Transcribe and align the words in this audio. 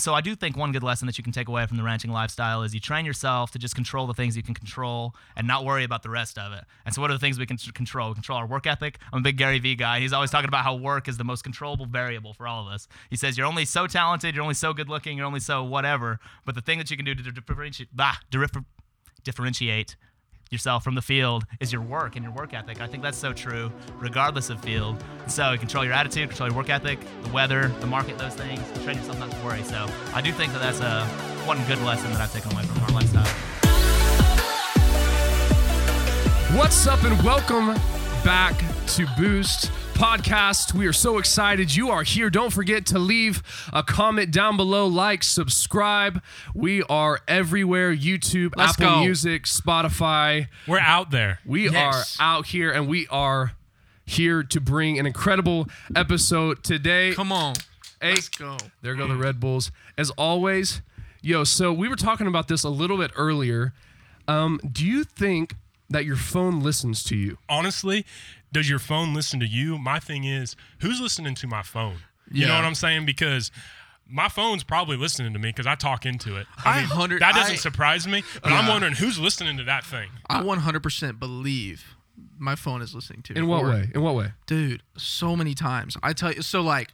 so 0.00 0.14
I 0.14 0.20
do 0.20 0.34
think 0.34 0.56
one 0.56 0.72
good 0.72 0.82
lesson 0.82 1.06
that 1.06 1.18
you 1.18 1.24
can 1.24 1.32
take 1.32 1.48
away 1.48 1.66
from 1.66 1.76
the 1.76 1.82
ranching 1.82 2.12
lifestyle 2.12 2.62
is 2.62 2.74
you 2.74 2.80
train 2.80 3.04
yourself 3.04 3.50
to 3.52 3.58
just 3.58 3.74
control 3.74 4.06
the 4.06 4.14
things 4.14 4.36
you 4.36 4.42
can 4.42 4.54
control 4.54 5.14
and 5.36 5.46
not 5.46 5.64
worry 5.64 5.84
about 5.84 6.02
the 6.02 6.10
rest 6.10 6.38
of 6.38 6.52
it. 6.52 6.64
And 6.84 6.94
so, 6.94 7.00
what 7.00 7.10
are 7.10 7.14
the 7.14 7.20
things 7.20 7.38
we 7.38 7.46
can 7.46 7.56
control? 7.56 8.08
We 8.10 8.14
control 8.14 8.38
our 8.38 8.46
work 8.46 8.66
ethic. 8.66 8.98
I'm 9.12 9.20
a 9.20 9.22
big 9.22 9.36
Gary 9.36 9.58
Vee 9.58 9.74
guy. 9.74 10.00
He's 10.00 10.12
always 10.12 10.30
talking 10.30 10.48
about 10.48 10.64
how 10.64 10.74
work 10.76 11.08
is 11.08 11.16
the 11.16 11.24
most 11.24 11.42
controllable 11.42 11.86
variable 11.86 12.32
for 12.32 12.46
all 12.46 12.66
of 12.66 12.72
us. 12.72 12.88
He 13.10 13.16
says 13.16 13.36
you're 13.36 13.46
only 13.46 13.64
so 13.64 13.86
talented, 13.86 14.34
you're 14.34 14.42
only 14.42 14.54
so 14.54 14.72
good 14.72 14.88
looking, 14.88 15.16
you're 15.16 15.26
only 15.26 15.40
so 15.40 15.64
whatever. 15.64 16.20
But 16.44 16.54
the 16.54 16.60
thing 16.60 16.78
that 16.78 16.90
you 16.90 16.96
can 16.96 17.04
do 17.04 17.14
to 17.14 17.22
differentiate, 17.32 17.94
bah, 17.94 18.16
differentiate 19.24 19.96
yourself 20.52 20.84
from 20.84 20.94
the 20.94 21.02
field 21.02 21.44
is 21.60 21.72
your 21.72 21.82
work 21.82 22.16
and 22.16 22.24
your 22.24 22.32
work 22.32 22.54
ethic. 22.54 22.80
I 22.80 22.86
think 22.86 23.02
that's 23.02 23.18
so 23.18 23.32
true, 23.32 23.70
regardless 23.98 24.50
of 24.50 24.60
field. 24.60 25.02
So 25.26 25.52
you 25.52 25.58
control 25.58 25.84
your 25.84 25.94
attitude, 25.94 26.28
control 26.30 26.48
your 26.48 26.56
work 26.56 26.70
ethic, 26.70 26.98
the 27.22 27.30
weather, 27.30 27.68
the 27.80 27.86
market, 27.86 28.18
those 28.18 28.34
things. 28.34 28.60
Train 28.84 28.96
yourself 28.96 29.18
not 29.18 29.30
to 29.30 29.44
worry. 29.44 29.62
So 29.62 29.86
I 30.14 30.20
do 30.20 30.32
think 30.32 30.52
that 30.52 30.60
that's 30.60 30.80
a 30.80 31.04
one 31.46 31.64
good 31.66 31.80
lesson 31.82 32.10
that 32.12 32.20
I've 32.20 32.32
taken 32.32 32.52
away 32.52 32.64
from 32.64 32.82
our 32.82 32.90
lifestyle. 32.90 33.26
What's 36.56 36.86
up, 36.86 37.04
and 37.04 37.20
welcome 37.22 37.74
back 38.24 38.56
to 38.88 39.06
Boost 39.16 39.70
Podcast. 39.98 40.74
We 40.74 40.86
are 40.86 40.92
so 40.92 41.18
excited 41.18 41.74
you 41.74 41.90
are 41.90 42.04
here. 42.04 42.30
Don't 42.30 42.52
forget 42.52 42.86
to 42.86 43.00
leave 43.00 43.42
a 43.72 43.82
comment 43.82 44.30
down 44.30 44.56
below, 44.56 44.86
like, 44.86 45.24
subscribe. 45.24 46.22
We 46.54 46.84
are 46.84 47.18
everywhere 47.26 47.92
YouTube, 47.92 48.52
Let's 48.56 48.74
Apple 48.80 48.94
go. 48.94 49.00
Music, 49.00 49.42
Spotify. 49.42 50.46
We're 50.68 50.78
out 50.78 51.10
there. 51.10 51.40
We 51.44 51.68
Yes. 51.68 52.16
are 52.20 52.24
out 52.24 52.46
here, 52.46 52.70
and 52.70 52.86
we 52.86 53.08
are 53.08 53.54
here 54.06 54.44
to 54.44 54.60
bring 54.60 55.00
an 55.00 55.06
incredible 55.06 55.66
episode 55.96 56.62
today. 56.62 57.12
Come 57.14 57.32
on. 57.32 57.54
Hey, 58.00 58.10
Let's 58.12 58.28
go. 58.28 58.56
there 58.82 58.94
go 58.94 59.08
the 59.08 59.16
Red 59.16 59.40
Bulls. 59.40 59.72
As 59.98 60.10
always, 60.10 60.80
yo, 61.22 61.42
so 61.42 61.72
we 61.72 61.88
were 61.88 61.96
talking 61.96 62.28
about 62.28 62.46
this 62.46 62.62
a 62.62 62.70
little 62.70 62.98
bit 62.98 63.10
earlier. 63.16 63.74
Um, 64.28 64.60
do 64.70 64.86
you 64.86 65.02
think 65.02 65.56
that 65.90 66.04
your 66.04 66.16
phone 66.16 66.60
listens 66.60 67.02
to 67.02 67.16
you? 67.16 67.38
Honestly, 67.48 68.04
does 68.52 68.68
your 68.68 68.78
phone 68.78 69.14
listen 69.14 69.40
to 69.40 69.46
you? 69.46 69.78
My 69.78 69.98
thing 69.98 70.24
is, 70.24 70.56
who's 70.80 71.00
listening 71.00 71.34
to 71.36 71.46
my 71.46 71.62
phone? 71.62 71.98
You 72.30 72.46
know 72.46 72.54
what 72.54 72.64
I'm 72.64 72.74
saying? 72.74 73.06
Because 73.06 73.50
my 74.06 74.28
phone's 74.28 74.62
probably 74.64 74.96
listening 74.96 75.32
to 75.32 75.38
me 75.38 75.48
because 75.50 75.66
I 75.66 75.74
talk 75.74 76.04
into 76.06 76.36
it. 76.36 76.46
I 76.64 76.80
hundred- 76.80 77.20
that 77.22 77.34
doesn't 77.34 77.54
I- 77.54 77.56
surprise 77.56 78.06
me, 78.06 78.22
but 78.42 78.52
I'm 78.52 78.66
wondering 78.66 78.94
who's 78.94 79.18
listening 79.18 79.56
to 79.58 79.64
that 79.64 79.84
thing. 79.84 80.08
I 80.28 80.42
100% 80.42 81.18
believe 81.18 81.96
my 82.38 82.54
phone 82.54 82.82
is 82.82 82.94
listening 82.94 83.22
to 83.22 83.34
me. 83.34 83.40
In 83.40 83.46
what 83.46 83.64
Or- 83.64 83.68
way? 83.70 83.90
In 83.94 84.02
what 84.02 84.14
way? 84.14 84.32
Dude, 84.46 84.82
so 84.96 85.36
many 85.36 85.54
times. 85.54 85.96
I 86.02 86.12
tell 86.12 86.32
you, 86.32 86.42
so 86.42 86.60
like 86.62 86.92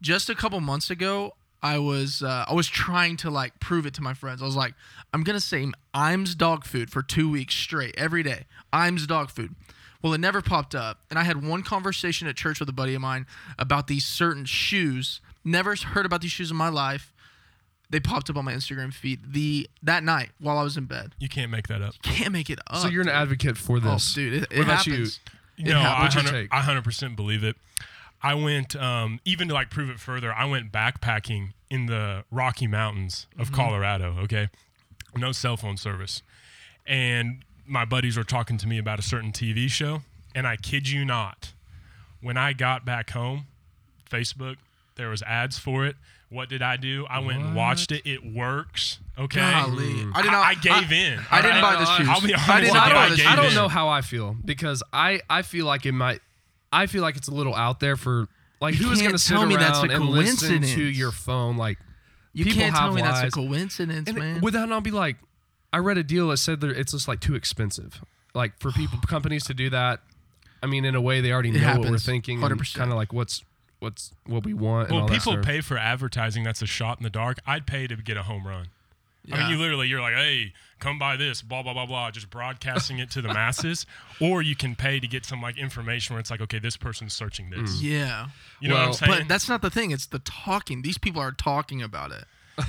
just 0.00 0.28
a 0.30 0.34
couple 0.34 0.60
months 0.60 0.90
ago, 0.90 1.34
I 1.62 1.78
was 1.78 2.22
uh, 2.22 2.46
I 2.48 2.54
was 2.54 2.68
trying 2.68 3.18
to 3.18 3.30
like 3.30 3.60
prove 3.60 3.84
it 3.84 3.92
to 3.94 4.02
my 4.02 4.14
friends. 4.14 4.40
I 4.40 4.46
was 4.46 4.56
like, 4.56 4.72
I'm 5.12 5.22
gonna 5.24 5.40
say 5.40 5.70
Iams 5.94 6.34
dog 6.34 6.64
food 6.64 6.90
for 6.90 7.02
two 7.02 7.30
weeks 7.30 7.54
straight 7.54 7.94
every 7.98 8.22
day. 8.22 8.46
Iams 8.72 9.06
dog 9.06 9.28
food. 9.30 9.54
Well, 10.02 10.12
it 10.14 10.18
never 10.18 10.40
popped 10.40 10.74
up, 10.74 11.00
and 11.10 11.18
I 11.18 11.24
had 11.24 11.44
one 11.44 11.62
conversation 11.62 12.26
at 12.26 12.36
church 12.36 12.58
with 12.60 12.68
a 12.68 12.72
buddy 12.72 12.94
of 12.94 13.00
mine 13.02 13.26
about 13.58 13.86
these 13.86 14.04
certain 14.04 14.44
shoes. 14.46 15.20
Never 15.44 15.74
heard 15.76 16.06
about 16.06 16.22
these 16.22 16.30
shoes 16.30 16.50
in 16.50 16.56
my 16.56 16.68
life. 16.68 17.12
They 17.90 18.00
popped 18.00 18.30
up 18.30 18.36
on 18.36 18.44
my 18.44 18.52
Instagram 18.54 18.94
feed 18.94 19.32
the 19.32 19.68
that 19.82 20.04
night 20.04 20.30
while 20.38 20.56
I 20.58 20.62
was 20.62 20.76
in 20.76 20.84
bed. 20.84 21.14
You 21.18 21.28
can't 21.28 21.50
make 21.50 21.66
that 21.68 21.82
up. 21.82 21.94
Can't 22.02 22.32
make 22.32 22.48
it 22.48 22.60
up. 22.68 22.76
So 22.76 22.88
you're 22.88 23.02
an 23.02 23.08
advocate 23.08 23.56
for 23.58 23.76
oh, 23.78 23.80
this, 23.80 24.14
dude. 24.14 24.32
It, 24.34 24.42
it 24.50 24.58
What 24.58 24.64
about 24.64 24.86
you? 24.86 25.02
It 25.04 25.18
No, 25.58 25.80
I 25.80 25.82
happens. 25.82 26.02
What's 26.02 26.14
your 26.14 26.24
100, 26.24 26.42
take? 26.42 26.54
I 26.54 26.60
100% 27.10 27.16
believe 27.16 27.42
it. 27.44 27.56
I 28.22 28.34
went, 28.34 28.76
um, 28.76 29.18
even 29.24 29.48
to 29.48 29.54
like 29.54 29.70
prove 29.70 29.90
it 29.90 29.98
further, 29.98 30.32
I 30.32 30.44
went 30.44 30.70
backpacking 30.70 31.52
in 31.68 31.86
the 31.86 32.24
Rocky 32.30 32.66
Mountains 32.66 33.26
of 33.38 33.46
Mm-hmm. 33.46 33.56
Colorado, 33.56 34.16
okay? 34.20 34.50
No 35.16 35.32
cell 35.32 35.56
phone 35.56 35.76
service. 35.76 36.22
And 36.86 37.44
my 37.70 37.84
buddies 37.84 38.16
were 38.16 38.24
talking 38.24 38.58
to 38.58 38.66
me 38.66 38.78
about 38.78 38.98
a 38.98 39.02
certain 39.02 39.32
TV 39.32 39.68
show. 39.70 40.00
And 40.34 40.46
I 40.46 40.56
kid 40.56 40.88
you 40.88 41.04
not, 41.04 41.52
when 42.20 42.36
I 42.36 42.52
got 42.52 42.84
back 42.84 43.10
home, 43.10 43.46
Facebook, 44.10 44.56
there 44.96 45.08
was 45.08 45.22
ads 45.22 45.58
for 45.58 45.86
it. 45.86 45.96
What 46.28 46.48
did 46.48 46.62
I 46.62 46.76
do? 46.76 47.06
I 47.10 47.18
went 47.18 47.40
and 47.42 47.56
watched 47.56 47.90
it. 47.90 48.02
It 48.04 48.24
works. 48.24 49.00
Okay. 49.18 49.40
Golly. 49.40 49.94
Mm. 49.94 50.12
I 50.14 50.22
did 50.22 50.30
not. 50.30 50.46
I, 50.46 50.54
gave 50.54 50.92
in. 50.92 51.18
I 51.30 51.42
didn't 51.42 51.56
all 51.56 51.62
buy 51.62 51.80
the 51.80 51.84
shoes. 51.96 52.08
I'll 52.08 52.20
be 52.20 52.34
I 52.34 52.36
honest 52.36 52.46
did 52.60 52.64
with 52.66 52.74
not 52.74 52.92
buy 52.92 52.98
I 52.98 53.08
the 53.08 53.16
gave 53.16 53.24
shoes. 53.24 53.32
I 53.32 53.36
don't 53.36 53.54
know 53.54 53.68
how 53.68 53.88
I 53.88 54.00
feel 54.00 54.36
because 54.44 54.82
I 54.92 55.20
I 55.28 55.42
feel 55.42 55.66
like 55.66 55.86
it 55.86 55.92
might. 55.92 56.20
I 56.72 56.86
feel 56.86 57.02
like 57.02 57.16
it's 57.16 57.26
a 57.26 57.34
little 57.34 57.54
out 57.54 57.80
there 57.80 57.96
for 57.96 58.28
like 58.60 58.78
You 58.78 58.86
who's 58.86 59.00
going 59.00 59.12
to 59.12 59.18
sit 59.18 59.34
tell 59.34 59.44
me 59.44 59.56
around 59.56 59.64
that's 59.64 59.78
a 59.82 59.96
and 59.96 60.04
listen 60.04 60.48
to 60.62 60.68
coincidence. 60.68 60.96
your 60.98 61.10
phone 61.10 61.56
like 61.56 61.78
You 62.32 62.44
people 62.44 62.62
can't 62.62 62.74
have 62.76 62.84
tell 62.84 62.94
me 62.94 63.02
that's 63.02 63.22
a 63.22 63.30
coincidence, 63.32 64.08
and 64.08 64.18
man. 64.18 64.40
would 64.40 64.54
that 64.54 64.68
not 64.68 64.84
be 64.84 64.92
like 64.92 65.16
I 65.72 65.78
read 65.78 65.98
a 65.98 66.02
deal 66.02 66.28
that 66.28 66.38
said 66.38 66.60
that 66.62 66.70
it's 66.70 66.92
just 66.92 67.06
like 67.08 67.20
too 67.20 67.34
expensive 67.34 68.02
like 68.34 68.58
for 68.60 68.70
people 68.72 68.98
companies 69.08 69.44
to 69.44 69.54
do 69.54 69.70
that. 69.70 70.00
I 70.62 70.66
mean, 70.66 70.84
in 70.84 70.94
a 70.94 71.00
way, 71.00 71.20
they 71.20 71.32
already 71.32 71.50
know 71.52 71.60
what 71.66 71.78
we're 71.78 71.84
happens. 71.84 72.04
thinking. 72.06 72.38
100%. 72.40 72.74
Kind 72.76 72.90
of 72.90 72.96
like 72.96 73.12
what's 73.12 73.42
what's 73.78 74.12
what 74.26 74.44
we 74.44 74.52
want. 74.52 74.88
and 74.88 74.92
Well, 74.94 75.02
all 75.02 75.08
that 75.08 75.14
people 75.14 75.32
stuff. 75.32 75.44
pay 75.44 75.60
for 75.62 75.78
advertising. 75.78 76.42
That's 76.44 76.60
a 76.62 76.66
shot 76.66 76.98
in 76.98 77.04
the 77.04 77.10
dark. 77.10 77.38
I'd 77.46 77.66
pay 77.66 77.86
to 77.86 77.96
get 77.96 78.16
a 78.16 78.24
home 78.24 78.46
run. 78.46 78.66
I 79.32 79.38
mean, 79.42 79.50
you 79.50 79.58
literally, 79.58 79.86
you're 79.86 80.00
like, 80.00 80.14
hey, 80.14 80.54
come 80.80 80.98
buy 80.98 81.16
this, 81.16 81.40
blah 81.42 81.62
blah 81.62 81.72
blah 81.74 81.86
blah, 81.86 82.10
just 82.10 82.30
broadcasting 82.30 82.98
it 82.98 83.10
to 83.12 83.22
the 83.22 83.28
masses, 83.28 83.86
or 84.20 84.42
you 84.42 84.56
can 84.56 84.74
pay 84.74 84.98
to 84.98 85.06
get 85.06 85.24
some 85.24 85.40
like 85.42 85.56
information 85.58 86.14
where 86.14 86.20
it's 86.20 86.30
like, 86.30 86.40
okay, 86.40 86.58
this 86.58 86.76
person's 86.76 87.12
searching 87.12 87.50
this. 87.50 87.76
Mm. 87.76 87.82
yeah, 87.82 88.26
You 88.60 88.68
know 88.70 88.74
Well, 88.74 88.82
what 88.88 89.02
I'm 89.02 89.08
saying? 89.08 89.20
but 89.22 89.28
that's 89.28 89.48
not 89.48 89.62
the 89.62 89.70
thing. 89.70 89.90
It's 89.92 90.06
the 90.06 90.18
talking. 90.20 90.82
These 90.82 90.98
people 90.98 91.20
are 91.22 91.32
talking 91.32 91.80
about 91.82 92.10
it. 92.12 92.24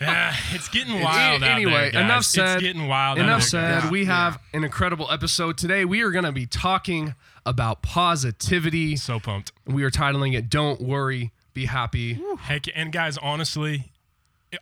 yeah, 0.00 0.34
it's 0.50 0.68
getting 0.68 1.00
wild 1.00 1.42
out 1.42 1.50
anyway, 1.50 1.90
there, 1.92 2.02
enough 2.02 2.24
said. 2.24 2.56
It's 2.56 2.62
getting 2.62 2.88
wild. 2.88 3.18
Enough 3.18 3.40
there, 3.40 3.80
said. 3.80 3.84
Yeah, 3.84 3.90
we 3.90 4.02
yeah. 4.02 4.30
have 4.30 4.42
an 4.52 4.64
incredible 4.64 5.10
episode 5.10 5.58
today. 5.58 5.84
We 5.84 6.02
are 6.02 6.10
going 6.10 6.24
to 6.24 6.32
be 6.32 6.46
talking 6.46 7.14
about 7.44 7.82
positivity. 7.82 8.96
So 8.96 9.20
pumped. 9.20 9.52
We 9.66 9.84
are 9.84 9.90
titling 9.90 10.36
it 10.36 10.48
"Don't 10.50 10.80
Worry, 10.80 11.32
Be 11.54 11.66
Happy." 11.66 12.20
Heck, 12.40 12.64
and 12.74 12.92
guys, 12.92 13.18
honestly, 13.18 13.92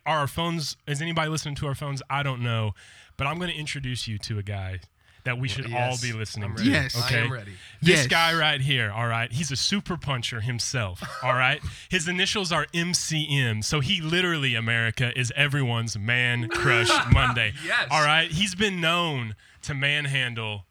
are 0.05 0.19
our 0.19 0.27
phones? 0.27 0.77
Is 0.87 1.01
anybody 1.01 1.29
listening 1.29 1.55
to 1.55 1.67
our 1.67 1.75
phones? 1.75 2.01
I 2.09 2.23
don't 2.23 2.41
know, 2.41 2.73
but 3.17 3.27
I'm 3.27 3.37
going 3.37 3.51
to 3.51 3.57
introduce 3.57 4.07
you 4.07 4.17
to 4.19 4.39
a 4.39 4.43
guy 4.43 4.79
that 5.25 5.37
we 5.37 5.47
should 5.47 5.71
all 5.73 5.97
be 6.01 6.13
listening 6.13 6.51
I'm 6.51 6.55
to. 6.55 6.61
ready. 6.63 6.71
Yes. 6.71 6.95
I 6.95 7.05
Okay. 7.07 7.21
am 7.25 7.31
ready. 7.31 7.51
This 7.81 7.97
Yes. 7.99 8.07
guy 8.07 8.33
right 8.33 8.61
here, 8.61 8.91
all 8.91 9.07
right, 9.07 9.31
he's 9.31 9.51
a 9.51 9.55
super 9.55 9.97
puncher 9.97 10.41
himself, 10.41 11.03
all 11.21 11.33
right? 11.33 11.61
His 11.89 12.07
initials 12.07 12.51
are 12.51 12.65
MCM, 12.73 13.63
so 13.63 13.79
he 13.81 14.01
literally, 14.01 14.55
America, 14.55 15.11
is 15.19 15.31
everyone's 15.35 15.97
man 15.97 16.47
crush 16.49 16.89
Monday. 17.11 17.53
Yes. 17.65 17.87
All 17.91 18.03
right? 18.03 18.31
He's 18.31 18.55
been 18.55 18.79
known 18.79 19.35
to 19.63 19.73
manhandle 19.73 20.65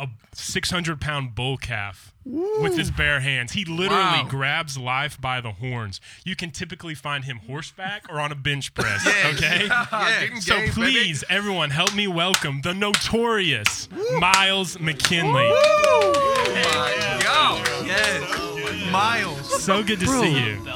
a 0.00 0.08
600 0.32 1.00
pound 1.00 1.34
bull 1.34 1.56
calf 1.56 2.14
with 2.24 2.76
his 2.76 2.90
bare 2.90 3.20
hands. 3.20 3.52
He 3.52 3.64
literally 3.64 4.22
Wow. 4.22 4.26
grabs 4.28 4.78
life 4.78 5.20
by 5.20 5.40
the 5.40 5.52
horns. 5.52 6.00
You 6.24 6.36
can 6.36 6.50
typically 6.50 6.94
find 6.94 7.24
him 7.24 7.40
horseback 7.46 8.04
or 8.08 8.20
on 8.20 8.30
a 8.32 8.34
bench 8.34 8.72
press, 8.74 9.06
okay? 9.06 9.68
Getting 9.90 10.40
So 10.40 10.54
game, 10.56 10.60
baby. 10.66 10.72
please, 10.72 11.24
everyone, 11.28 11.70
help 11.70 11.94
me 11.94 12.06
welcome 12.06 12.60
the 12.62 12.72
notorious 12.74 13.88
Miles 14.18 14.78
McKinley. 14.80 15.50
Yes, 17.84 18.90
Miles. 18.90 19.62
So 19.64 19.82
good 19.82 20.00
to 20.00 20.06
Bro. 20.06 20.22
see 20.22 20.44
you. 20.44 20.66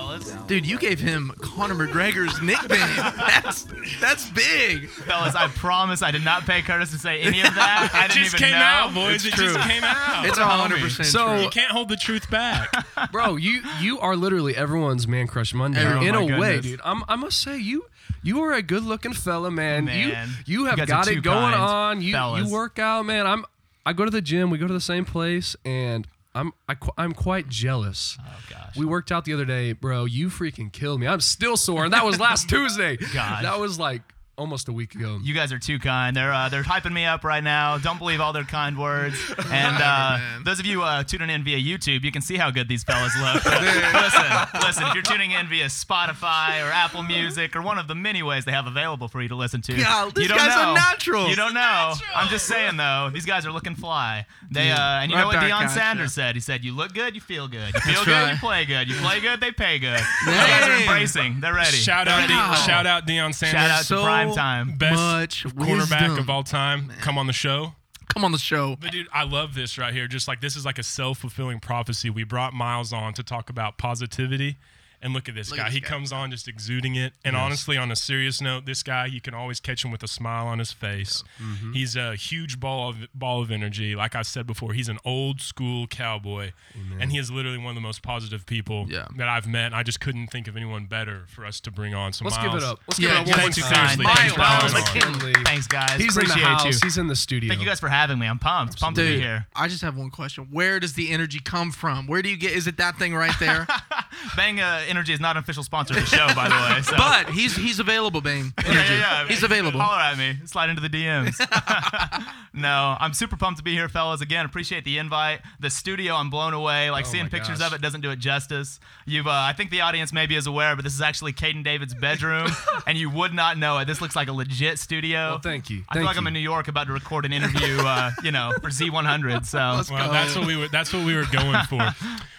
Dude, 0.46 0.66
you 0.66 0.78
gave 0.78 1.00
him 1.00 1.32
Conor 1.40 1.74
McGregor's 1.74 2.40
nickname. 2.42 2.78
that's 3.16 3.66
that's 4.00 4.28
big. 4.30 4.88
fellas, 4.90 5.34
I 5.34 5.48
promise 5.48 6.02
I 6.02 6.10
did 6.10 6.22
not 6.24 6.44
pay 6.44 6.60
Curtis 6.60 6.90
to 6.90 6.98
say 6.98 7.20
any 7.22 7.40
of 7.40 7.54
that. 7.54 7.90
I 7.94 8.08
didn't 8.08 8.24
just 8.24 8.34
even 8.34 8.50
came 8.50 8.58
know. 8.58 8.64
out, 8.64 8.92
boys. 8.94 9.13
It's 9.14 9.24
it 9.24 9.32
true. 9.34 9.52
just 9.54 9.68
came 9.68 9.84
out. 9.84 10.26
It's 10.26 10.38
hundred 10.38 10.80
percent 10.80 11.08
So- 11.08 11.26
true. 11.28 11.42
you 11.42 11.48
can't 11.50 11.70
hold 11.72 11.88
the 11.88 11.96
truth 11.96 12.30
back. 12.30 12.72
bro. 13.12 13.36
You 13.36 13.62
you 13.80 13.98
are 14.00 14.16
literally 14.16 14.56
everyone's 14.56 15.06
man 15.08 15.26
crush 15.26 15.52
Monday 15.54 15.84
Oh 15.86 16.00
in 16.00 16.14
my 16.28 16.36
a 16.36 16.40
way, 16.40 16.60
dude. 16.60 16.80
I'm, 16.84 17.04
I 17.08 17.16
must 17.16 17.40
say 17.40 17.58
you 17.58 17.86
you 18.22 18.40
are 18.42 18.52
a 18.52 18.62
good 18.62 18.82
looking 18.84 19.12
fella, 19.12 19.50
man. 19.50 19.84
Man, 19.86 19.98
you 19.98 20.14
you 20.46 20.60
you 20.60 20.64
have 20.66 20.76
guys 20.78 20.84
are 20.88 20.92
got 20.92 21.08
it 21.08 21.22
going 21.22 21.52
kind, 21.52 21.54
on. 21.54 22.02
You 22.02 22.12
fellas. 22.12 22.46
you 22.46 22.52
work 22.52 22.78
out, 22.78 23.04
man. 23.04 23.26
I'm 23.26 23.44
I 23.86 23.92
go 23.92 24.04
to 24.04 24.10
the 24.10 24.22
gym. 24.22 24.50
We 24.50 24.58
go 24.58 24.66
to 24.66 24.72
the 24.72 24.80
same 24.80 25.04
place, 25.04 25.54
and 25.64 26.06
I'm 26.34 26.52
I, 26.68 26.74
qu- 26.74 26.92
I'm 26.96 27.12
quite 27.12 27.48
jealous. 27.48 28.16
Oh 28.20 28.24
gosh. 28.50 28.76
We 28.76 28.86
worked 28.86 29.12
out 29.12 29.24
the 29.26 29.34
other 29.34 29.44
day, 29.44 29.72
bro. 29.72 30.06
You 30.06 30.28
freaking 30.28 30.72
killed 30.72 31.00
me. 31.00 31.06
I'm 31.06 31.20
still 31.20 31.56
sore, 31.58 31.84
and 31.84 31.92
that 31.92 32.04
was 32.04 32.18
last 32.18 32.48
Tuesday. 32.48 32.96
Gosh. 32.96 33.42
That 33.42 33.60
was 33.60 33.78
like 33.78 34.00
almost 34.36 34.68
a 34.68 34.72
week 34.72 34.94
ago. 34.94 35.18
You 35.22 35.32
guys 35.34 35.52
are 35.52 35.58
too 35.58 35.78
kind. 35.78 36.16
They're 36.16 36.32
uh, 36.32 36.48
they're 36.48 36.62
hyping 36.62 36.92
me 36.92 37.04
up 37.04 37.22
right 37.24 37.42
now. 37.42 37.78
Don't 37.78 37.98
believe 37.98 38.20
all 38.20 38.32
their 38.32 38.44
kind 38.44 38.78
words. 38.78 39.16
And 39.54 39.76
uh, 39.80 40.18
those 40.44 40.58
of 40.58 40.66
you 40.66 40.82
uh, 40.82 41.04
tuning 41.04 41.30
in 41.30 41.44
via 41.44 41.58
YouTube, 41.58 42.02
you 42.02 42.10
can 42.10 42.22
see 42.22 42.36
how 42.36 42.50
good 42.50 42.66
these 42.68 42.82
fellas 42.82 43.12
look. 43.20 43.44
listen, 43.44 44.24
listen. 44.60 44.86
If 44.88 44.94
you're 44.94 45.02
tuning 45.02 45.30
in 45.30 45.46
via 45.48 45.66
Spotify 45.66 46.66
or 46.66 46.72
Apple 46.72 47.02
Music 47.04 47.54
or 47.54 47.62
one 47.62 47.78
of 47.78 47.86
the 47.88 47.94
many 47.94 48.22
ways 48.22 48.44
they 48.44 48.52
have 48.52 48.66
available 48.66 49.06
for 49.08 49.22
you 49.22 49.28
to 49.28 49.36
listen 49.36 49.60
to, 49.62 49.76
God, 49.76 50.16
you 50.18 50.26
don't 50.28 50.38
guys 50.38 50.56
are 50.56 50.66
know. 50.66 50.74
naturals. 50.74 51.30
You 51.30 51.36
don't 51.36 51.54
know. 51.54 51.94
I'm 52.14 52.28
just 52.28 52.46
saying 52.46 52.76
though, 52.76 53.10
these 53.12 53.24
guys 53.26 53.46
are 53.46 53.52
looking 53.52 53.74
fly. 53.76 54.26
They 54.50 54.70
uh, 54.70 54.76
and 54.78 55.10
you 55.10 55.16
Right 55.16 55.22
know 55.22 55.26
what 55.28 55.34
back 55.36 55.50
Deion 55.50 55.62
at. 55.66 55.70
Sanders 55.70 56.12
said? 56.12 56.34
He 56.34 56.40
said, 56.40 56.64
"You 56.64 56.74
look 56.74 56.92
good, 56.94 57.14
you 57.14 57.20
feel 57.20 57.46
good. 57.48 57.72
You 57.74 57.80
feel 57.80 57.94
That's 57.94 58.04
good, 58.04 58.12
right. 58.12 58.32
you 58.32 58.38
play 58.38 58.64
good. 58.64 58.88
You 58.88 58.96
play 58.96 59.20
good, 59.20 59.40
they 59.40 59.52
pay 59.52 59.78
good." 59.78 60.00
These 60.26 60.34
guys 60.34 60.64
are 60.64 60.68
Damn. 60.70 60.80
embracing. 60.82 61.40
They're 61.40 61.54
ready. 61.54 61.76
Shout 61.76 62.08
out, 62.08 62.26
De- 62.28 62.62
shout 62.66 62.86
out 62.86 63.06
Deion 63.06 63.34
Sanders, 63.34 63.60
Shout 63.60 63.70
out 63.70 63.78
to 63.78 63.84
So 63.84 64.02
prime 64.32 64.68
time. 64.68 64.76
best 64.78 64.94
much 64.94 65.44
quarterback 65.56 66.00
wisdom. 66.02 66.18
of 66.18 66.30
all 66.30 66.42
time. 66.42 66.92
Come 67.00 67.18
on 67.18 67.26
the 67.26 67.32
show. 67.32 67.74
Come 68.12 68.24
on 68.24 68.32
the 68.32 68.38
show. 68.38 68.76
But 68.80 68.92
dude, 68.92 69.08
I 69.12 69.24
love 69.24 69.54
this 69.54 69.76
right 69.78 69.92
here. 69.92 70.06
Just 70.06 70.28
like 70.28 70.40
this 70.40 70.56
is 70.56 70.64
like 70.64 70.78
a 70.78 70.82
self 70.82 71.18
fulfilling 71.18 71.60
prophecy. 71.60 72.10
We 72.10 72.24
brought 72.24 72.52
Miles 72.52 72.92
on 72.92 73.12
to 73.14 73.22
talk 73.22 73.50
about 73.50 73.78
positivity. 73.78 74.56
And 75.04 75.12
look 75.12 75.28
at 75.28 75.34
this 75.36 75.50
Look 75.50 75.58
guy. 75.58 75.64
at 75.64 75.66
this 75.66 75.74
he 75.74 75.80
guy. 75.80 75.88
comes 75.88 76.10
on 76.12 76.30
just 76.30 76.48
exuding 76.48 76.96
it. 76.96 77.12
And 77.24 77.36
honestly, 77.36 77.76
on 77.76 77.92
a 77.92 77.96
serious 77.96 78.40
note, 78.40 78.64
this 78.64 78.82
guy, 78.82 79.04
you 79.06 79.20
can 79.20 79.34
always 79.34 79.60
catch 79.60 79.84
him 79.84 79.90
with 79.92 80.02
a 80.02 80.08
smile 80.08 80.46
on 80.46 80.58
his 80.58 80.72
face. 80.72 81.22
Mm-hmm. 81.40 81.72
He's 81.74 81.94
a 81.94 82.16
huge 82.16 82.58
ball 82.58 82.88
of 82.88 82.96
ball 83.14 83.42
of 83.42 83.50
energy. 83.50 83.94
Like 83.94 84.14
I 84.16 84.22
said 84.22 84.46
before, 84.46 84.72
he's 84.72 84.88
an 84.88 84.98
old 85.04 85.40
school 85.42 85.86
cowboy. 85.86 86.52
And 86.98 87.12
he 87.12 87.18
is 87.18 87.30
literally 87.30 87.58
one 87.58 87.68
of 87.68 87.74
the 87.74 87.80
most 87.82 88.02
positive 88.02 88.46
people 88.46 88.86
Yeah. 88.88 89.06
that 89.18 89.28
I've 89.28 89.46
met. 89.46 89.74
I 89.74 89.82
just 89.82 90.00
couldn't 90.00 90.28
think 90.28 90.48
of 90.48 90.56
anyone 90.56 90.86
better 90.86 91.24
for 91.28 91.44
us 91.44 91.60
to 91.60 91.70
bring 91.70 91.94
on. 91.94 92.12
So 92.14 92.24
Let's 92.24 92.36
Miles, 92.38 92.54
give 92.54 92.62
it 92.62 92.66
up. 92.66 92.80
Let's 92.88 92.98
Yeah, 92.98 93.08
give 93.08 93.16
it 93.16 93.20
up 93.20 93.26
one 93.26 93.36
thanks, 93.52 93.58
more 93.60 93.68
seriously. 93.68 94.04
time. 94.06 94.16
Thanks 94.16 94.32
for 94.32 94.38
Miles 94.38 94.72
coming 94.72 95.02
on. 95.02 95.12
McKinley. 95.18 95.44
Thanks, 95.44 95.66
guys. 95.66 96.00
He's 96.00 96.16
in 96.16 96.22
Appreciate 96.22 96.42
the 96.42 96.48
house. 96.48 96.64
you. 96.64 96.78
He's 96.82 96.96
in 96.98 97.08
the 97.08 97.16
studio. 97.16 97.48
Thank 97.50 97.60
you 97.60 97.66
guys 97.66 97.78
for 97.80 97.88
having 97.90 98.18
me. 98.18 98.26
I'm 98.26 98.38
pumped. 98.38 98.80
Pumped 98.80 98.98
to 98.98 99.04
be 99.06 99.20
here. 99.20 99.46
I 99.54 99.68
just 99.68 99.82
have 99.82 99.98
one 99.98 100.08
question. 100.10 100.48
Where 100.50 100.80
does 100.80 100.94
the 100.94 101.10
energy 101.10 101.40
come 101.44 101.72
from? 101.72 102.06
Where 102.06 102.22
do 102.22 102.30
you 102.30 102.36
get? 102.38 102.52
Is 102.52 102.66
it 102.66 102.78
that 102.78 102.96
thing 102.98 103.14
right 103.14 103.34
there? 103.38 103.66
Bang 104.36 104.60
uh, 104.60 104.80
Energy 104.94 105.12
is 105.12 105.18
not 105.20 105.36
an 105.36 105.42
official 105.42 105.64
sponsor 105.64 105.94
of 105.94 106.00
the 106.00 106.06
show, 106.06 106.26
by 106.36 106.48
the 106.48 106.54
way. 106.74 106.82
So. 106.82 106.96
but 106.96 107.30
he's 107.30 107.56
he's 107.56 107.80
available, 107.80 108.20
Bane. 108.20 108.52
Yeah, 108.64 108.70
Energy. 108.70 108.94
yeah, 108.94 109.22
yeah. 109.22 109.28
He's 109.28 109.42
available. 109.42 109.80
Holler 109.80 110.00
at 110.00 110.16
me. 110.16 110.36
Slide 110.46 110.70
into 110.70 110.80
the 110.80 110.88
DMs. 110.88 111.34
no, 112.54 112.96
I'm 112.98 113.12
super 113.12 113.36
pumped 113.36 113.58
to 113.58 113.64
be 113.64 113.72
here, 113.72 113.88
fellas. 113.88 114.20
Again, 114.20 114.46
appreciate 114.46 114.84
the 114.84 114.98
invite. 114.98 115.40
The 115.60 115.68
studio, 115.70 116.14
I'm 116.14 116.30
blown 116.30 116.54
away. 116.54 116.90
Like 116.90 117.04
Oh 117.06 117.08
seeing 117.08 117.28
pictures 117.28 117.58
gosh. 117.58 117.68
of 117.68 117.74
it 117.74 117.82
doesn't 117.82 118.00
do 118.00 118.10
it 118.10 118.18
justice. 118.20 118.78
You've, 119.04 119.26
uh, 119.26 119.30
I 119.32 119.52
think 119.52 119.70
the 119.70 119.80
audience 119.80 120.12
maybe 120.12 120.36
is 120.36 120.46
aware, 120.46 120.76
but 120.76 120.84
this 120.84 120.94
is 120.94 121.00
actually 121.02 121.32
Caden 121.32 121.64
David's 121.64 121.94
bedroom, 121.94 122.48
and 122.86 122.96
you 122.96 123.10
would 123.10 123.34
not 123.34 123.58
know 123.58 123.78
it. 123.78 123.86
This 123.86 124.00
looks 124.00 124.14
like 124.16 124.28
a 124.28 124.32
legit 124.32 124.78
studio. 124.78 125.30
Well, 125.30 125.38
thank 125.40 125.68
you. 125.70 125.78
I 125.88 125.94
feel 125.94 126.02
Thank 126.02 126.06
like 126.06 126.16
I'm 126.16 126.26
in 126.26 126.34
New 126.34 126.40
York 126.40 126.68
about 126.68 126.86
to 126.86 126.92
record 126.92 127.24
an 127.26 127.32
interview, 127.32 127.78
uh, 127.80 128.12
you 128.22 128.30
know, 128.30 128.52
for 128.60 128.70
Z100. 128.70 129.44
So 129.46 129.58
Well, 129.92 130.10
that's 130.12 130.36
what 130.36 130.46
we 130.46 130.56
were. 130.56 130.68
That's 130.68 130.92
what 130.92 131.04
we 131.04 131.14
were 131.14 131.26
going 131.30 131.60
for. 131.64 131.94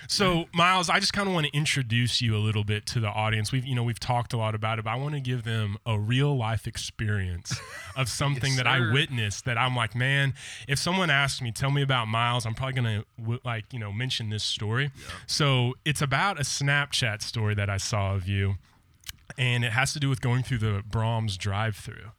So, 0.08 0.46
Miles, 0.54 0.90
I 0.90 1.00
just 1.00 1.14
kind 1.14 1.28
of 1.28 1.34
want 1.34 1.48
to 1.48 1.54
introduce 1.56 2.22
you 2.22 2.36
a 2.36 2.40
little 2.40 2.64
bit 2.64 2.86
to 2.88 3.00
the 3.00 3.08
audience. 3.08 3.52
We've, 3.52 3.66
you 3.66 3.76
know, 3.76 3.84
we've 3.84 4.00
talked 4.00 4.34
a 4.34 4.38
lot 4.38 4.56
about 4.56 4.80
it, 4.80 4.86
but 4.86 4.92
I 4.92 4.96
want 4.96 5.16
to 5.16 5.20
give 5.20 5.44
them 5.44 5.78
a 5.86 6.00
real 6.00 6.36
life 6.38 6.68
experience 6.68 7.60
of 7.96 8.10
something 8.10 8.52
Yes, 8.54 8.58
that 8.58 8.68
I 8.68 8.92
witnessed. 8.92 9.46
That 9.46 9.58
I'm 9.58 9.76
like, 9.76 9.96
man, 9.96 10.34
if 10.68 10.80
someone 10.80 11.10
asks 11.10 11.42
me, 11.42 11.52
tell 11.52 11.72
me 11.72 11.82
about 11.82 12.08
Miles, 12.08 12.46
I'm 12.46 12.54
probably 12.54 12.74
gonna 12.74 13.04
w- 13.20 13.40
like, 13.44 13.72
you 13.74 13.80
know, 13.80 13.92
mention 13.92 14.30
this 14.30 14.44
story. 14.44 14.92
So, 15.28 15.74
it's 15.86 16.02
about 16.02 16.40
a 16.40 16.44
Snapchat 16.44 17.22
story 17.22 17.56
that 17.56 17.70
I 17.70 17.78
saw 17.78 18.14
of 18.16 18.28
you, 18.28 18.56
and 19.38 19.64
it 19.66 19.72
has 19.72 19.94
to 19.94 20.00
do 20.00 20.10
with 20.10 20.22
going 20.22 20.44
through 20.44 20.60
the 20.60 20.84
Braum's 20.90 21.38
drive-through. 21.38 22.12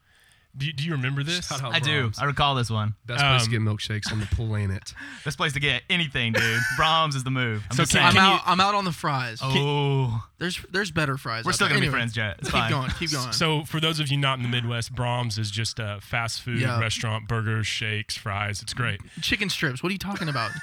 Do 0.58 0.64
you, 0.66 0.72
do 0.72 0.84
you 0.84 0.92
remember 0.92 1.22
this? 1.22 1.46
Shout 1.48 1.62
out 1.62 1.74
I 1.74 1.80
do. 1.80 2.08
Braum's. 2.08 2.18
I 2.18 2.24
recall 2.24 2.54
this 2.54 2.70
one. 2.70 2.94
Best 3.04 3.22
place 3.22 3.42
to 3.42 3.46
Um, 3.46 3.50
get 3.52 3.60
milkshakes 3.60 4.10
on 4.10 4.20
the 4.20 4.26
planet. 4.26 4.94
Best 5.24 5.36
place 5.36 5.52
to 5.52 5.60
get 5.60 5.82
anything, 5.90 6.32
dude. 6.32 6.60
Braum's 6.78 7.14
is 7.14 7.24
the 7.24 7.30
move. 7.30 7.62
I'm 7.70 7.76
So 7.76 7.82
just 7.82 7.92
can- 7.92 8.12
saying. 8.12 8.24
I'm 8.24 8.32
out. 8.32 8.34
you- 8.36 8.40
I'm 8.52 8.60
out 8.60 8.74
on 8.74 8.84
the 8.86 8.92
fries. 8.92 9.40
oh, 9.42 10.26
There's 10.38 10.58
there's 10.70 10.90
better 10.90 11.16
fries. 11.18 11.44
we're 11.44 11.50
out 11.50 11.54
still 11.56 11.66
there. 11.68 11.74
gonna 11.76 11.80
be 11.82 11.86
Anyway, 11.88 11.98
friends, 11.98 12.12
Jet. 12.14 12.36
It's 12.38 12.48
Keep 12.48 12.52
fine. 12.60 12.70
going. 12.70 12.90
Keep 12.92 13.10
going. 13.12 13.32
So, 13.32 13.64
for 13.64 13.80
those 13.80 14.00
of 14.00 14.08
you 14.08 14.16
not 14.16 14.38
in 14.38 14.42
the 14.44 14.48
Midwest, 14.48 14.94
Braum's 14.94 15.36
is 15.38 15.50
just 15.50 15.78
a 15.78 15.98
fast 16.00 16.40
food 16.42 16.60
Yeah. 16.60 16.80
restaurant, 16.80 17.28
burgers, 17.28 17.66
shakes, 17.66 18.16
fries. 18.16 18.62
It's 18.62 18.72
great. 18.72 19.00
Chicken 19.20 19.50
strips. 19.50 19.82
What 19.82 19.90
are 19.90 19.92
you 19.92 19.98
talking 19.98 20.28
about? 20.28 20.52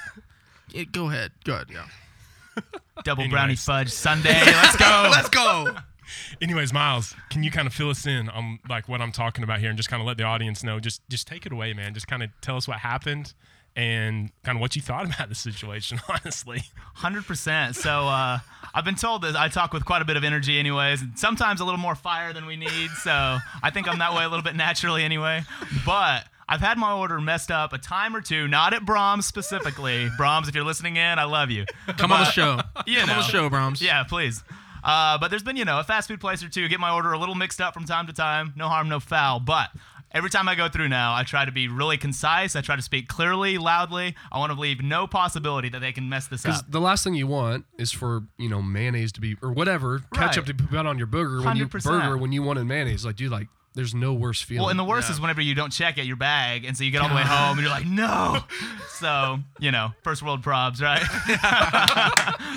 Yeah, 0.70 0.84
go 0.84 1.08
ahead. 1.10 1.30
Go 1.44 1.52
ahead. 1.54 1.66
Yeah. 1.70 1.84
Double 3.04 3.22
Anyways. 3.24 3.32
brownie 3.32 3.54
fudge 3.56 3.90
sundae. 3.90 4.32
Let's 4.32 4.76
go. 4.76 5.08
Let's 5.12 5.28
go. 5.28 5.76
Anyways, 6.42 6.72
Miles, 6.72 7.14
can 7.30 7.42
you 7.42 7.50
kind 7.50 7.66
of 7.66 7.74
fill 7.74 7.90
us 7.90 8.06
in 8.06 8.28
on 8.28 8.58
like 8.68 8.88
what 8.88 9.00
I'm 9.00 9.12
talking 9.12 9.44
about 9.44 9.60
here, 9.60 9.68
and 9.68 9.76
just 9.76 9.88
kind 9.88 10.00
of 10.00 10.06
let 10.06 10.16
the 10.16 10.24
audience 10.24 10.62
know? 10.62 10.80
Just, 10.80 11.02
just 11.08 11.26
take 11.26 11.46
it 11.46 11.52
away, 11.52 11.72
man. 11.72 11.94
Just 11.94 12.08
kind 12.08 12.22
of 12.22 12.30
tell 12.40 12.56
us 12.56 12.66
what 12.68 12.78
happened 12.78 13.34
and 13.76 14.30
kind 14.44 14.56
of 14.56 14.60
what 14.60 14.76
you 14.76 14.82
thought 14.82 15.04
about 15.04 15.28
the 15.28 15.34
situation. 15.34 16.00
Honestly, 16.08 16.62
Hundred 16.94 17.26
percent. 17.26 17.76
So 17.76 18.06
uh, 18.06 18.38
I've 18.72 18.84
been 18.84 18.94
told 18.94 19.22
that 19.22 19.36
I 19.36 19.48
talk 19.48 19.72
with 19.72 19.84
quite 19.84 20.02
a 20.02 20.04
bit 20.04 20.16
of 20.16 20.24
energy, 20.24 20.58
anyways, 20.58 21.02
and 21.02 21.18
sometimes 21.18 21.60
a 21.60 21.64
little 21.64 21.80
more 21.80 21.94
fire 21.94 22.32
than 22.32 22.46
we 22.46 22.56
need. 22.56 22.90
So 23.02 23.10
I 23.62 23.70
think 23.70 23.88
I'm 23.88 23.98
that 23.98 24.14
way 24.14 24.24
a 24.24 24.28
little 24.28 24.44
bit 24.44 24.54
naturally, 24.56 25.02
anyway. 25.02 25.42
But 25.84 26.26
I've 26.48 26.60
had 26.60 26.78
my 26.78 26.92
order 26.92 27.20
messed 27.20 27.50
up 27.50 27.72
a 27.72 27.78
time 27.78 28.14
or 28.14 28.20
two, 28.20 28.46
not 28.46 28.74
at 28.74 28.82
Braum's 28.82 29.26
specifically. 29.26 30.08
Braum's, 30.18 30.48
if 30.48 30.54
you're 30.54 30.64
listening 30.64 30.96
in, 30.96 31.18
I 31.18 31.24
love 31.24 31.50
you. 31.50 31.64
Come 31.96 32.12
on 32.12 32.20
the 32.20 32.30
show. 32.30 32.60
You 32.86 33.00
Come 33.00 33.10
on 33.10 33.16
the 33.16 33.22
show, 33.22 33.50
Braum's. 33.50 33.80
Yeah, 33.82 34.04
please. 34.04 34.42
Uh, 34.84 35.18
but 35.18 35.28
there's 35.28 35.42
been, 35.42 35.56
you 35.56 35.64
know, 35.64 35.80
a 35.80 35.84
fast 35.84 36.08
food 36.08 36.20
place 36.20 36.42
or 36.44 36.48
two. 36.48 36.68
Get 36.68 36.78
my 36.80 36.92
order 36.92 37.12
a 37.12 37.18
little 37.18 37.34
mixed 37.34 37.60
up 37.60 37.72
from 37.74 37.84
time 37.84 38.06
to 38.06 38.12
time. 38.12 38.52
No 38.56 38.68
harm, 38.68 38.88
no 38.88 39.00
foul. 39.00 39.40
But 39.40 39.70
every 40.12 40.28
time 40.30 40.46
I 40.48 40.54
go 40.54 40.68
through 40.68 40.88
now, 40.88 41.14
I 41.14 41.22
try 41.24 41.44
to 41.46 41.52
be 41.52 41.68
really 41.68 41.96
concise. 41.96 42.54
I 42.54 42.60
try 42.60 42.76
to 42.76 42.82
speak 42.82 43.08
clearly, 43.08 43.56
loudly. 43.58 44.14
I 44.30 44.38
want 44.38 44.52
to 44.52 44.58
leave 44.60 44.82
no 44.82 45.06
possibility 45.06 45.70
that 45.70 45.80
they 45.80 45.92
can 45.92 46.08
mess 46.08 46.26
this 46.26 46.42
Because 46.42 46.60
up. 46.60 46.70
the 46.70 46.80
last 46.80 47.02
thing 47.02 47.14
you 47.14 47.26
want 47.26 47.64
is 47.78 47.92
for 47.92 48.24
you 48.38 48.48
know 48.48 48.60
mayonnaise 48.60 49.12
to 49.12 49.20
be 49.20 49.36
or 49.42 49.52
whatever 49.52 50.02
ketchup 50.12 50.44
to 50.46 50.54
be 50.54 50.64
put 50.64 50.84
on 50.86 50.98
your 50.98 51.06
burger 51.06 51.40
when 51.42 51.56
you 51.56 51.66
100%. 51.66 51.82
burger 51.84 52.18
when 52.18 52.32
you 52.32 52.42
wanted 52.42 52.64
mayonnaise. 52.64 53.06
Like, 53.06 53.16
dude, 53.16 53.32
like 53.32 53.48
there's 53.74 53.94
no 53.94 54.12
worse 54.14 54.40
feeling. 54.40 54.62
Well, 54.62 54.70
and 54.70 54.78
the 54.78 54.84
worst 54.84 55.08
Yeah. 55.08 55.14
is 55.14 55.20
whenever 55.20 55.40
you 55.40 55.54
don't 55.54 55.70
check 55.72 55.98
at 55.98 56.06
your 56.06 56.16
bag, 56.16 56.64
and 56.64 56.76
so 56.76 56.84
you 56.84 56.90
get 56.90 57.02
all 57.02 57.08
the 57.08 57.14
way 57.14 57.22
home, 57.22 57.58
and 57.58 57.60
you're 57.60 57.70
like, 57.70 57.86
no. 57.86 58.38
So 58.94 59.40
you 59.58 59.70
know, 59.72 59.92
first 60.02 60.22
world 60.22 60.40
probs, 60.42 60.80
right? 60.80 61.02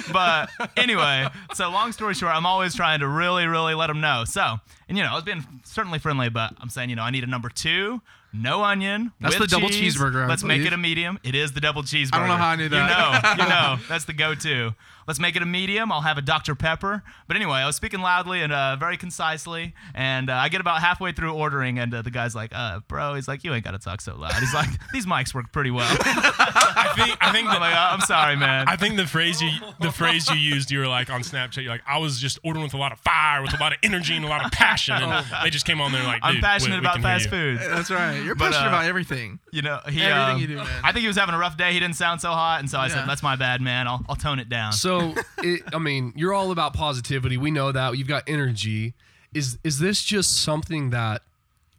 but 0.13 0.49
anyway, 0.77 1.27
so 1.55 1.69
long 1.69 1.91
story 1.91 2.13
short, 2.13 2.33
I'm 2.33 2.45
always 2.45 2.75
trying 2.75 2.99
to 2.99 3.07
really, 3.07 3.45
really 3.47 3.73
let 3.73 3.87
them 3.87 4.01
know. 4.01 4.23
So, 4.25 4.57
and 4.87 4.97
you 4.97 5.03
know, 5.03 5.11
I 5.11 5.15
was 5.15 5.23
being 5.23 5.43
certainly 5.65 5.99
friendly, 5.99 6.29
but 6.29 6.53
I'm 6.59 6.69
saying, 6.69 6.89
you 6.89 6.95
know, 6.95 7.01
I 7.03 7.09
need 7.09 7.23
a 7.23 7.27
number 7.27 7.49
two. 7.49 8.01
No 8.37 8.63
onion. 8.63 9.11
That's 9.19 9.39
with 9.39 9.49
the 9.49 9.55
double 9.55 9.69
cheese. 9.69 9.95
cheeseburger, 9.95 10.23
I 10.23 10.27
Let's 10.27 10.43
make 10.43 10.61
it 10.65 10.73
a 10.73 10.77
medium. 10.77 11.19
It 11.23 11.35
is 11.35 11.51
the 11.53 11.61
double 11.61 11.83
cheeseburger. 11.83 12.13
I 12.13 12.19
don't 12.19 12.27
know 12.27 12.35
how 12.37 12.49
I 12.49 12.55
knew 12.55 12.69
that. 12.69 13.33
You 13.37 13.37
know, 13.37 13.43
you 13.43 13.49
know, 13.79 13.83
that's 13.89 14.05
the 14.05 14.13
go-to. 14.13 14.73
Let's 15.07 15.21
make 15.21 15.37
it 15.37 15.41
a 15.41 15.45
medium. 15.45 15.89
I'll 15.89 16.01
have 16.01 16.17
a 16.17 16.21
Dr. 16.21 16.53
Pepper. 16.53 17.01
But 17.29 17.37
anyway, 17.37 17.59
I 17.59 17.65
was 17.65 17.77
speaking 17.77 18.01
loudly 18.01 18.41
and 18.41 18.51
uh, 18.51 18.75
very 18.75 18.97
concisely, 18.97 19.73
and 19.95 20.29
uh, 20.29 20.33
I 20.33 20.49
get 20.49 20.59
about 20.59 20.81
halfway 20.81 21.13
through 21.13 21.31
ordering, 21.31 21.79
and 21.79 21.93
uh, 21.93 22.01
the 22.01 22.11
guy's 22.11 22.35
like, 22.35 22.51
uh, 22.53 22.81
"Bro," 22.89 23.13
he's 23.15 23.25
like, 23.25 23.45
"You 23.45 23.53
ain't 23.53 23.63
gotta 23.63 23.77
talk 23.79 24.01
so 24.01 24.17
loud." 24.17 24.33
He's 24.33 24.53
like, 24.53 24.67
"These 24.93 25.05
mics 25.05 25.33
work 25.33 25.53
pretty 25.53 25.71
well." 25.71 25.87
I 26.01 26.91
think, 26.97 27.17
I 27.21 27.31
think, 27.31 27.47
I'm 27.47 27.61
like, 27.61 27.73
"Uh, 27.73 27.89
"I'm 27.93 28.01
sorry, 28.01 28.35
man." 28.35 28.67
I 28.67 28.75
think 28.75 28.97
the 28.97 29.07
phrase 29.07 29.41
you, 29.41 29.49
the 29.79 29.93
phrase 29.93 30.29
you 30.29 30.35
used, 30.35 30.71
you 30.71 30.79
were 30.79 30.87
like 30.87 31.09
on 31.09 31.21
Snapchat. 31.21 31.61
You're 31.63 31.71
like, 31.71 31.83
I 31.87 31.99
was 31.99 32.19
just 32.19 32.37
ordering 32.43 32.63
with 32.65 32.73
a 32.73 32.77
lot 32.77 32.91
of 32.91 32.99
fire, 32.99 33.41
with 33.41 33.53
a 33.53 33.63
lot 33.63 33.71
of 33.71 33.77
energy 33.83 34.13
and 34.17 34.25
a 34.25 34.27
lot 34.27 34.43
of 34.45 34.51
passion, 34.51 34.95
and 35.01 35.25
they 35.41 35.49
just 35.49 35.65
came 35.65 35.79
on 35.79 35.93
there 35.93 36.03
like, 36.03 36.19
I'm 36.21 36.41
passionate 36.41 36.75
we- 36.75 36.79
we 36.81 36.85
about 36.85 36.95
can 36.95 37.03
fast 37.03 37.29
food. 37.29 37.59
That's 37.59 37.89
right. 37.91 38.19
You're 38.27 38.35
But, 38.35 38.51
passionate 38.51 38.65
uh, 38.67 38.69
about 38.69 38.85
everything. 38.85 39.39
You 39.51 39.61
know, 39.63 39.79
he, 39.89 40.03
Everything 40.03 40.35
um, 40.35 40.39
you 40.41 40.47
do, 40.47 40.55
man. 40.57 40.67
I 40.83 40.91
think 40.91 41.01
he 41.01 41.07
was 41.07 41.17
having 41.17 41.33
a 41.33 41.37
rough 41.39 41.57
day. 41.57 41.73
He 41.73 41.79
didn't 41.79 41.95
sound 41.95 42.21
so 42.21 42.29
hot, 42.29 42.59
and 42.59 42.69
so 42.69 42.77
I 42.77 42.87
Yeah. 42.87 42.93
said, 42.95 43.07
"That's 43.09 43.23
my 43.23 43.35
bad, 43.35 43.61
man. 43.61 43.87
I'll, 43.87 44.05
I'll 44.07 44.15
tone 44.15 44.39
it 44.39 44.49
down." 44.49 44.73
So, 44.73 45.15
it, 45.39 45.63
I 45.73 45.79
mean, 45.79 46.13
you're 46.15 46.33
all 46.33 46.51
about 46.51 46.73
positivity. 46.73 47.37
We 47.37 47.49
know 47.51 47.71
that. 47.71 47.97
You've 47.97 48.07
got 48.07 48.23
energy. 48.27 48.93
Is 49.33 49.57
is 49.63 49.79
this 49.79 50.03
just 50.03 50.41
something 50.43 50.89
that 50.91 51.21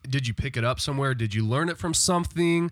did 0.08 0.26
you 0.26 0.34
pick 0.34 0.56
it 0.56 0.64
up 0.64 0.80
somewhere? 0.80 1.14
Did 1.14 1.34
you 1.34 1.44
learn 1.46 1.68
it 1.68 1.78
from 1.78 1.94
something? 1.94 2.70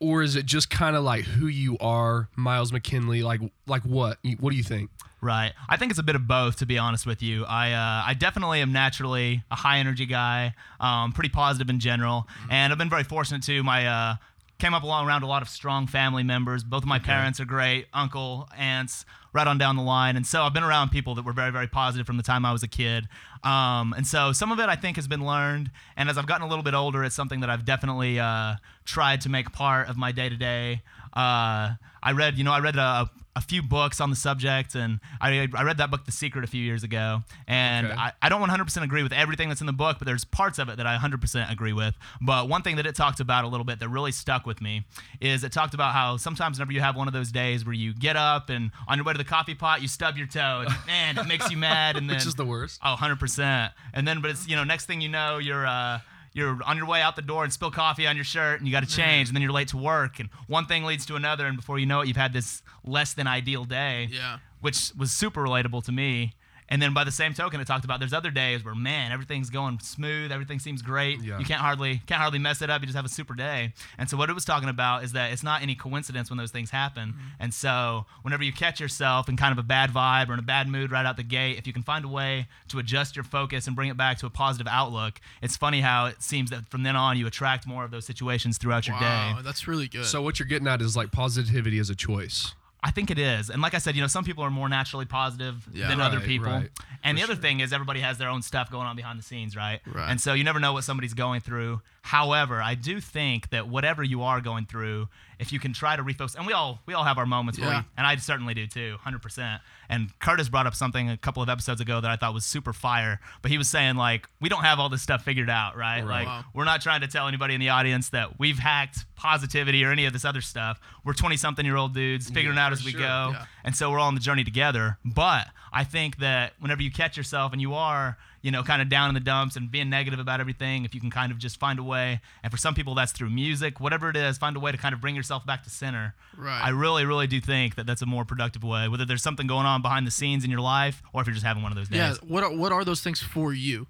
Or 0.00 0.22
is 0.22 0.36
it 0.36 0.46
just 0.46 0.70
kind 0.70 0.94
of 0.94 1.02
like 1.02 1.24
who 1.24 1.48
you 1.48 1.76
are, 1.78 2.28
Miles 2.36 2.72
McKinley? 2.72 3.22
Like, 3.24 3.40
like 3.66 3.82
what? 3.82 4.18
What 4.38 4.50
do 4.50 4.56
you 4.56 4.62
think? 4.62 4.90
Right. 5.20 5.52
I 5.68 5.76
think 5.76 5.90
it's 5.90 5.98
a 5.98 6.04
bit 6.04 6.14
of 6.14 6.28
both, 6.28 6.56
to 6.58 6.66
be 6.66 6.78
honest 6.78 7.04
with 7.04 7.22
you. 7.22 7.44
I 7.44 7.72
uh, 7.72 8.02
I 8.06 8.14
definitely 8.14 8.60
am 8.60 8.72
naturally 8.72 9.42
a 9.50 9.56
high 9.56 9.78
energy 9.78 10.06
guy, 10.06 10.54
um, 10.78 11.12
pretty 11.12 11.30
positive 11.30 11.68
in 11.68 11.80
general, 11.80 12.28
and 12.50 12.72
I've 12.72 12.78
been 12.78 12.90
very 12.90 13.04
fortunate 13.04 13.42
to 13.44 13.62
my. 13.62 13.86
Uh, 13.86 14.16
Came 14.60 14.74
up 14.74 14.82
along 14.82 15.06
around 15.06 15.22
a 15.22 15.28
lot 15.28 15.40
of 15.40 15.48
strong 15.48 15.86
family 15.86 16.24
members. 16.24 16.64
Both 16.64 16.82
of 16.82 16.88
my 16.88 16.98
parents 16.98 17.38
are 17.38 17.44
great, 17.44 17.86
uncle, 17.94 18.48
aunts, 18.56 19.04
right 19.32 19.46
on 19.46 19.58
down 19.58 19.76
the 19.76 19.82
line. 19.82 20.16
And 20.16 20.26
so 20.26 20.42
I've 20.42 20.54
been 20.54 20.62
around 20.64 20.90
people 20.90 21.14
that 21.16 21.24
were 21.24 21.32
very, 21.32 21.50
very 21.50 21.66
positive 21.66 22.06
from 22.06 22.16
the 22.16 22.22
time 22.22 22.44
I 22.44 22.52
was 22.52 22.62
a 22.62 22.68
kid. 22.68 23.08
Um, 23.44 23.92
and 23.96 24.06
so 24.06 24.32
some 24.32 24.50
of 24.52 24.58
it 24.60 24.68
I 24.68 24.76
think 24.76 24.96
has 24.96 25.06
been 25.08 25.24
learned. 25.24 25.70
And 25.96 26.08
as 26.08 26.18
I've 26.18 26.26
gotten 26.26 26.46
a 26.46 26.48
little 26.48 26.64
bit 26.64 26.74
older, 26.74 27.04
it's 27.04 27.14
something 27.14 27.40
that 27.40 27.50
I've 27.50 27.64
definitely 27.64 28.18
uh, 28.18 28.54
tried 28.84 29.20
to 29.22 29.28
make 29.28 29.52
part 29.52 29.88
of 29.88 29.96
my 29.96 30.12
day 30.12 30.28
to 30.28 30.36
day. 30.36 30.82
I 31.14 32.12
read, 32.14 32.38
you 32.38 32.44
know, 32.44 32.52
I 32.52 32.60
read 32.60 32.76
a, 32.76 33.10
a 33.34 33.40
few 33.40 33.60
books 33.62 34.00
on 34.00 34.10
the 34.10 34.16
subject, 34.16 34.74
and 34.74 35.00
I, 35.20 35.48
I 35.54 35.62
read 35.64 35.78
that 35.78 35.90
book, 35.90 36.04
The 36.06 36.12
Secret, 36.12 36.44
a 36.44 36.46
few 36.46 36.62
years 36.62 36.82
ago. 36.84 37.22
And 37.46 37.86
Okay. 37.88 37.96
I, 37.96 38.12
I 38.22 38.28
don't 38.28 38.40
100% 38.42 38.82
agree 38.82 39.02
with 39.02 39.12
everything 39.12 39.48
that's 39.48 39.60
in 39.60 39.66
the 39.66 39.72
book, 39.72 39.96
but 39.98 40.06
there's 40.06 40.24
parts 40.24 40.58
of 40.58 40.68
it 40.68 40.76
that 40.76 40.86
I 40.86 40.96
100% 40.96 41.50
agree 41.50 41.72
with. 41.72 41.94
But 42.20 42.48
one 42.48 42.62
thing 42.62 42.76
that 42.76 42.86
it 42.86 42.94
talked 42.94 43.20
about 43.20 43.44
a 43.44 43.48
little 43.48 43.64
bit 43.64 43.78
that 43.80 43.88
really 43.88 44.12
stuck 44.12 44.46
with 44.46 44.60
me 44.60 44.84
is 45.20 45.44
it 45.44 45.52
talked 45.52 45.74
about 45.74 45.92
how 45.92 46.16
sometimes 46.16 46.58
whenever 46.58 46.72
you 46.72 46.80
have 46.80 46.96
one 46.96 47.08
of 47.08 47.14
those 47.14 47.30
days 47.32 47.64
where 47.64 47.74
you 47.74 47.94
get 47.94 48.16
up 48.16 48.48
and 48.50 48.70
on 48.86 48.98
your 48.98 49.04
way 49.04 49.12
to 49.12 49.17
the 49.18 49.24
coffee 49.24 49.54
pot, 49.54 49.82
you 49.82 49.88
stub 49.88 50.16
your 50.16 50.26
toe, 50.26 50.64
and 50.66 50.74
man, 50.86 51.18
it 51.18 51.26
makes 51.28 51.50
you 51.50 51.56
mad. 51.56 51.96
And 51.96 52.08
then, 52.08 52.16
Which 52.16 52.26
is 52.26 52.34
the 52.36 52.44
worst. 52.44 52.80
Oh, 52.84 52.96
100%. 52.98 53.70
And 53.94 54.06
then, 54.08 54.20
but 54.22 54.30
it's, 54.30 54.48
you 54.48 54.56
know, 54.56 54.64
next 54.64 54.86
thing 54.86 55.00
you 55.00 55.08
know, 55.08 55.38
you're, 55.38 55.66
uh, 55.66 56.00
you're 56.32 56.58
on 56.64 56.76
your 56.76 56.86
way 56.86 57.00
out 57.02 57.16
the 57.16 57.22
door 57.22 57.42
and 57.44 57.52
spill 57.52 57.70
coffee 57.70 58.06
on 58.06 58.14
your 58.14 58.24
shirt 58.24 58.60
and 58.60 58.68
you 58.68 58.72
got 58.72 58.84
to 58.84 58.88
change 58.88 59.28
and 59.28 59.34
then 59.34 59.42
you're 59.42 59.50
late 59.50 59.68
to 59.68 59.76
work 59.76 60.20
and 60.20 60.28
one 60.46 60.66
thing 60.66 60.84
leads 60.84 61.04
to 61.06 61.16
another 61.16 61.46
and 61.46 61.56
before 61.56 61.78
you 61.80 61.86
know 61.86 62.00
it 62.00 62.06
you've 62.06 62.16
had 62.18 62.32
this 62.32 62.62
less 62.84 63.12
than 63.14 63.26
ideal 63.26 63.64
day 63.64 64.08
Yeah. 64.12 64.38
which 64.60 64.92
was 64.96 65.10
super 65.10 65.42
relatable 65.42 65.82
to 65.86 65.90
me 65.90 66.34
and 66.68 66.80
then 66.82 66.92
by 66.92 67.04
the 67.04 67.10
same 67.10 67.34
token 67.34 67.60
it 67.60 67.66
talked 67.66 67.84
about 67.84 67.98
there's 68.00 68.12
other 68.12 68.30
days 68.30 68.64
where 68.64 68.74
man 68.74 69.12
everything's 69.12 69.50
going 69.50 69.78
smooth 69.80 70.30
everything 70.32 70.58
seems 70.58 70.82
great 70.82 71.20
Yeah. 71.22 71.38
you 71.38 71.44
can't 71.44 71.60
hardly 71.60 72.00
can't 72.06 72.20
hardly 72.20 72.38
mess 72.38 72.62
it 72.62 72.70
up 72.70 72.80
you 72.82 72.86
just 72.86 72.96
have 72.96 73.04
a 73.04 73.08
super 73.08 73.34
day 73.34 73.72
and 73.98 74.08
so 74.08 74.16
what 74.16 74.30
it 74.30 74.34
was 74.34 74.44
talking 74.44 74.68
about 74.68 75.04
is 75.04 75.12
that 75.12 75.32
it's 75.32 75.42
not 75.42 75.62
any 75.62 75.74
coincidence 75.74 76.30
when 76.30 76.36
those 76.36 76.50
things 76.50 76.70
happen 76.70 77.10
mm-hmm. 77.10 77.20
and 77.40 77.54
so 77.54 78.06
whenever 78.22 78.42
you 78.42 78.52
catch 78.52 78.80
yourself 78.80 79.28
in 79.28 79.36
kind 79.36 79.52
of 79.52 79.58
a 79.58 79.62
bad 79.66 79.90
vibe 79.90 80.28
or 80.28 80.34
in 80.34 80.38
a 80.38 80.42
bad 80.42 80.68
mood 80.68 80.90
right 80.90 81.06
out 81.06 81.16
the 81.16 81.22
gate 81.22 81.58
if 81.58 81.66
you 81.66 81.72
can 81.72 81.82
find 81.82 82.04
a 82.04 82.08
way 82.08 82.46
to 82.68 82.78
adjust 82.78 83.16
your 83.16 83.24
focus 83.24 83.66
and 83.66 83.74
bring 83.74 83.88
it 83.88 83.96
back 83.96 84.18
to 84.18 84.26
a 84.26 84.30
positive 84.30 84.66
outlook 84.70 85.20
it's 85.42 85.56
funny 85.56 85.80
how 85.80 86.06
it 86.06 86.22
seems 86.22 86.50
that 86.50 86.68
from 86.70 86.82
then 86.82 86.96
on 86.96 87.16
you 87.16 87.26
attract 87.26 87.66
more 87.66 87.84
of 87.84 87.90
those 87.90 88.04
situations 88.04 88.58
throughout 88.58 88.86
your 88.86 88.96
Wow, 89.00 89.34
day 89.36 89.42
that's 89.44 89.68
really 89.68 89.88
good. 89.88 90.04
So 90.06 90.22
what 90.22 90.38
you're 90.38 90.48
getting 90.48 90.66
at 90.68 90.80
is 90.82 90.96
like 90.96 91.12
positivity 91.12 91.78
as 91.78 91.90
a 91.90 91.94
choice. 91.94 92.54
I 92.82 92.90
think 92.92 93.10
it 93.10 93.18
is. 93.18 93.50
And 93.50 93.60
like 93.60 93.74
I 93.74 93.78
said, 93.78 93.96
you 93.96 94.00
know, 94.02 94.06
some 94.06 94.24
people 94.24 94.44
are 94.44 94.50
more 94.50 94.68
naturally 94.68 95.04
positive 95.04 95.68
Yeah. 95.72 95.88
than 95.88 96.00
other 96.00 96.20
people. 96.20 96.46
right. 96.48 96.70
And 97.02 97.16
the 97.18 97.22
other 97.22 97.34
thing 97.36 97.60
is 97.60 97.72
everybody 97.72 98.00
has 98.00 98.18
their 98.18 98.28
own 98.28 98.42
stuff 98.42 98.70
going 98.70 98.86
on 98.86 98.94
behind 98.96 99.18
the 99.18 99.22
scenes, 99.22 99.56
right? 99.56 99.80
Right. 99.86 100.10
And 100.10 100.20
so 100.20 100.32
you 100.32 100.44
never 100.44 100.60
know 100.60 100.72
what 100.72 100.84
somebody's 100.84 101.14
going 101.14 101.40
through. 101.40 101.80
However, 102.02 102.62
I 102.62 102.74
do 102.74 103.00
think 103.00 103.50
that 103.50 103.68
whatever 103.68 104.02
you 104.02 104.22
are 104.22 104.40
going 104.40 104.66
through, 104.66 105.08
if 105.38 105.52
you 105.52 105.60
can 105.60 105.72
try 105.72 105.94
to 105.94 106.02
refocus, 106.02 106.34
and 106.34 106.46
we 106.46 106.52
all 106.52 106.80
we 106.86 106.94
all 106.94 107.04
have 107.04 107.18
our 107.18 107.26
moments 107.26 107.60
where, 107.60 107.68
we, 107.68 107.74
and 107.96 108.06
I 108.06 108.16
certainly 108.16 108.54
do 108.54 108.66
too, 108.66 108.96
hundred 109.02 109.22
percent. 109.22 109.60
And 109.88 110.10
Curtis 110.18 110.48
brought 110.48 110.66
up 110.66 110.74
something 110.74 111.10
a 111.10 111.16
couple 111.16 111.42
of 111.42 111.48
episodes 111.48 111.80
ago 111.80 112.00
that 112.00 112.10
I 112.10 112.16
thought 112.16 112.34
was 112.34 112.44
super 112.44 112.72
fire. 112.72 113.20
But 113.42 113.50
he 113.50 113.58
was 113.58 113.68
saying 113.68 113.96
like 113.96 114.28
we 114.40 114.48
don't 114.48 114.64
have 114.64 114.80
all 114.80 114.88
this 114.88 115.02
stuff 115.02 115.22
figured 115.22 115.50
out, 115.50 115.76
right? 115.76 116.00
Right. 116.00 116.24
Like 116.24 116.26
Wow. 116.26 116.44
we're 116.54 116.64
not 116.64 116.80
trying 116.80 117.02
to 117.02 117.06
tell 117.08 117.28
anybody 117.28 117.54
in 117.54 117.60
the 117.60 117.68
audience 117.68 118.08
that 118.10 118.38
we've 118.40 118.58
hacked 118.58 119.04
positivity 119.16 119.84
or 119.84 119.92
any 119.92 120.06
of 120.06 120.12
this 120.12 120.24
other 120.24 120.40
stuff. 120.40 120.80
We're 121.08 121.14
twenty 121.14 121.38
something 121.38 121.64
year 121.64 121.76
old 121.76 121.94
dudes 121.94 122.28
figuring 122.28 122.58
it 122.58 122.60
out 122.60 122.70
as 122.70 122.84
we 122.84 122.90
sure. 122.90 123.00
go. 123.00 123.30
Yeah. 123.32 123.46
And 123.64 123.74
so 123.74 123.90
we're 123.90 123.98
all 123.98 124.08
on 124.08 124.14
the 124.14 124.20
journey 124.20 124.44
together. 124.44 124.98
But 125.06 125.46
I 125.72 125.82
think 125.84 126.18
that 126.18 126.52
whenever 126.60 126.82
you 126.82 126.90
catch 126.90 127.16
yourself 127.16 127.54
and 127.54 127.62
you 127.62 127.72
are, 127.72 128.18
you 128.42 128.50
know, 128.50 128.62
kind 128.62 128.82
of 128.82 128.90
down 128.90 129.08
in 129.08 129.14
the 129.14 129.20
dumps 129.20 129.56
and 129.56 129.70
being 129.70 129.88
negative 129.88 130.18
about 130.18 130.38
everything, 130.38 130.84
if 130.84 130.94
you 130.94 131.00
can 131.00 131.10
kind 131.10 131.32
of 131.32 131.38
just 131.38 131.58
find 131.58 131.78
a 131.78 131.82
way, 131.82 132.20
and 132.42 132.52
for 132.52 132.58
some 132.58 132.74
people 132.74 132.94
that's 132.94 133.12
through 133.12 133.30
music, 133.30 133.80
whatever 133.80 134.10
it 134.10 134.16
is, 134.16 134.36
find 134.36 134.54
a 134.54 134.60
way 134.60 134.70
to 134.70 134.76
kind 134.76 134.92
of 134.92 135.00
bring 135.00 135.16
yourself 135.16 135.46
back 135.46 135.64
to 135.64 135.70
center. 135.70 136.14
Right. 136.36 136.60
I 136.62 136.68
really, 136.68 137.06
really 137.06 137.26
do 137.26 137.40
think 137.40 137.76
that 137.76 137.86
that's 137.86 138.02
a 138.02 138.06
more 138.06 138.26
productive 138.26 138.62
way, 138.62 138.86
whether 138.88 139.06
there's 139.06 139.22
something 139.22 139.46
going 139.46 139.64
on 139.64 139.80
behind 139.80 140.06
the 140.06 140.10
scenes 140.10 140.44
in 140.44 140.50
your 140.50 140.60
life 140.60 141.02
or 141.14 141.22
if 141.22 141.26
you're 141.26 141.32
just 141.32 141.46
having 141.46 141.62
one 141.62 141.72
of 141.72 141.76
those 141.78 141.88
days. 141.88 141.96
yeah. 141.96 142.14
What 142.26 142.44
are, 142.44 142.54
what 142.54 142.70
are 142.70 142.84
those 142.84 143.00
things 143.00 143.18
for 143.18 143.54
you? 143.54 143.86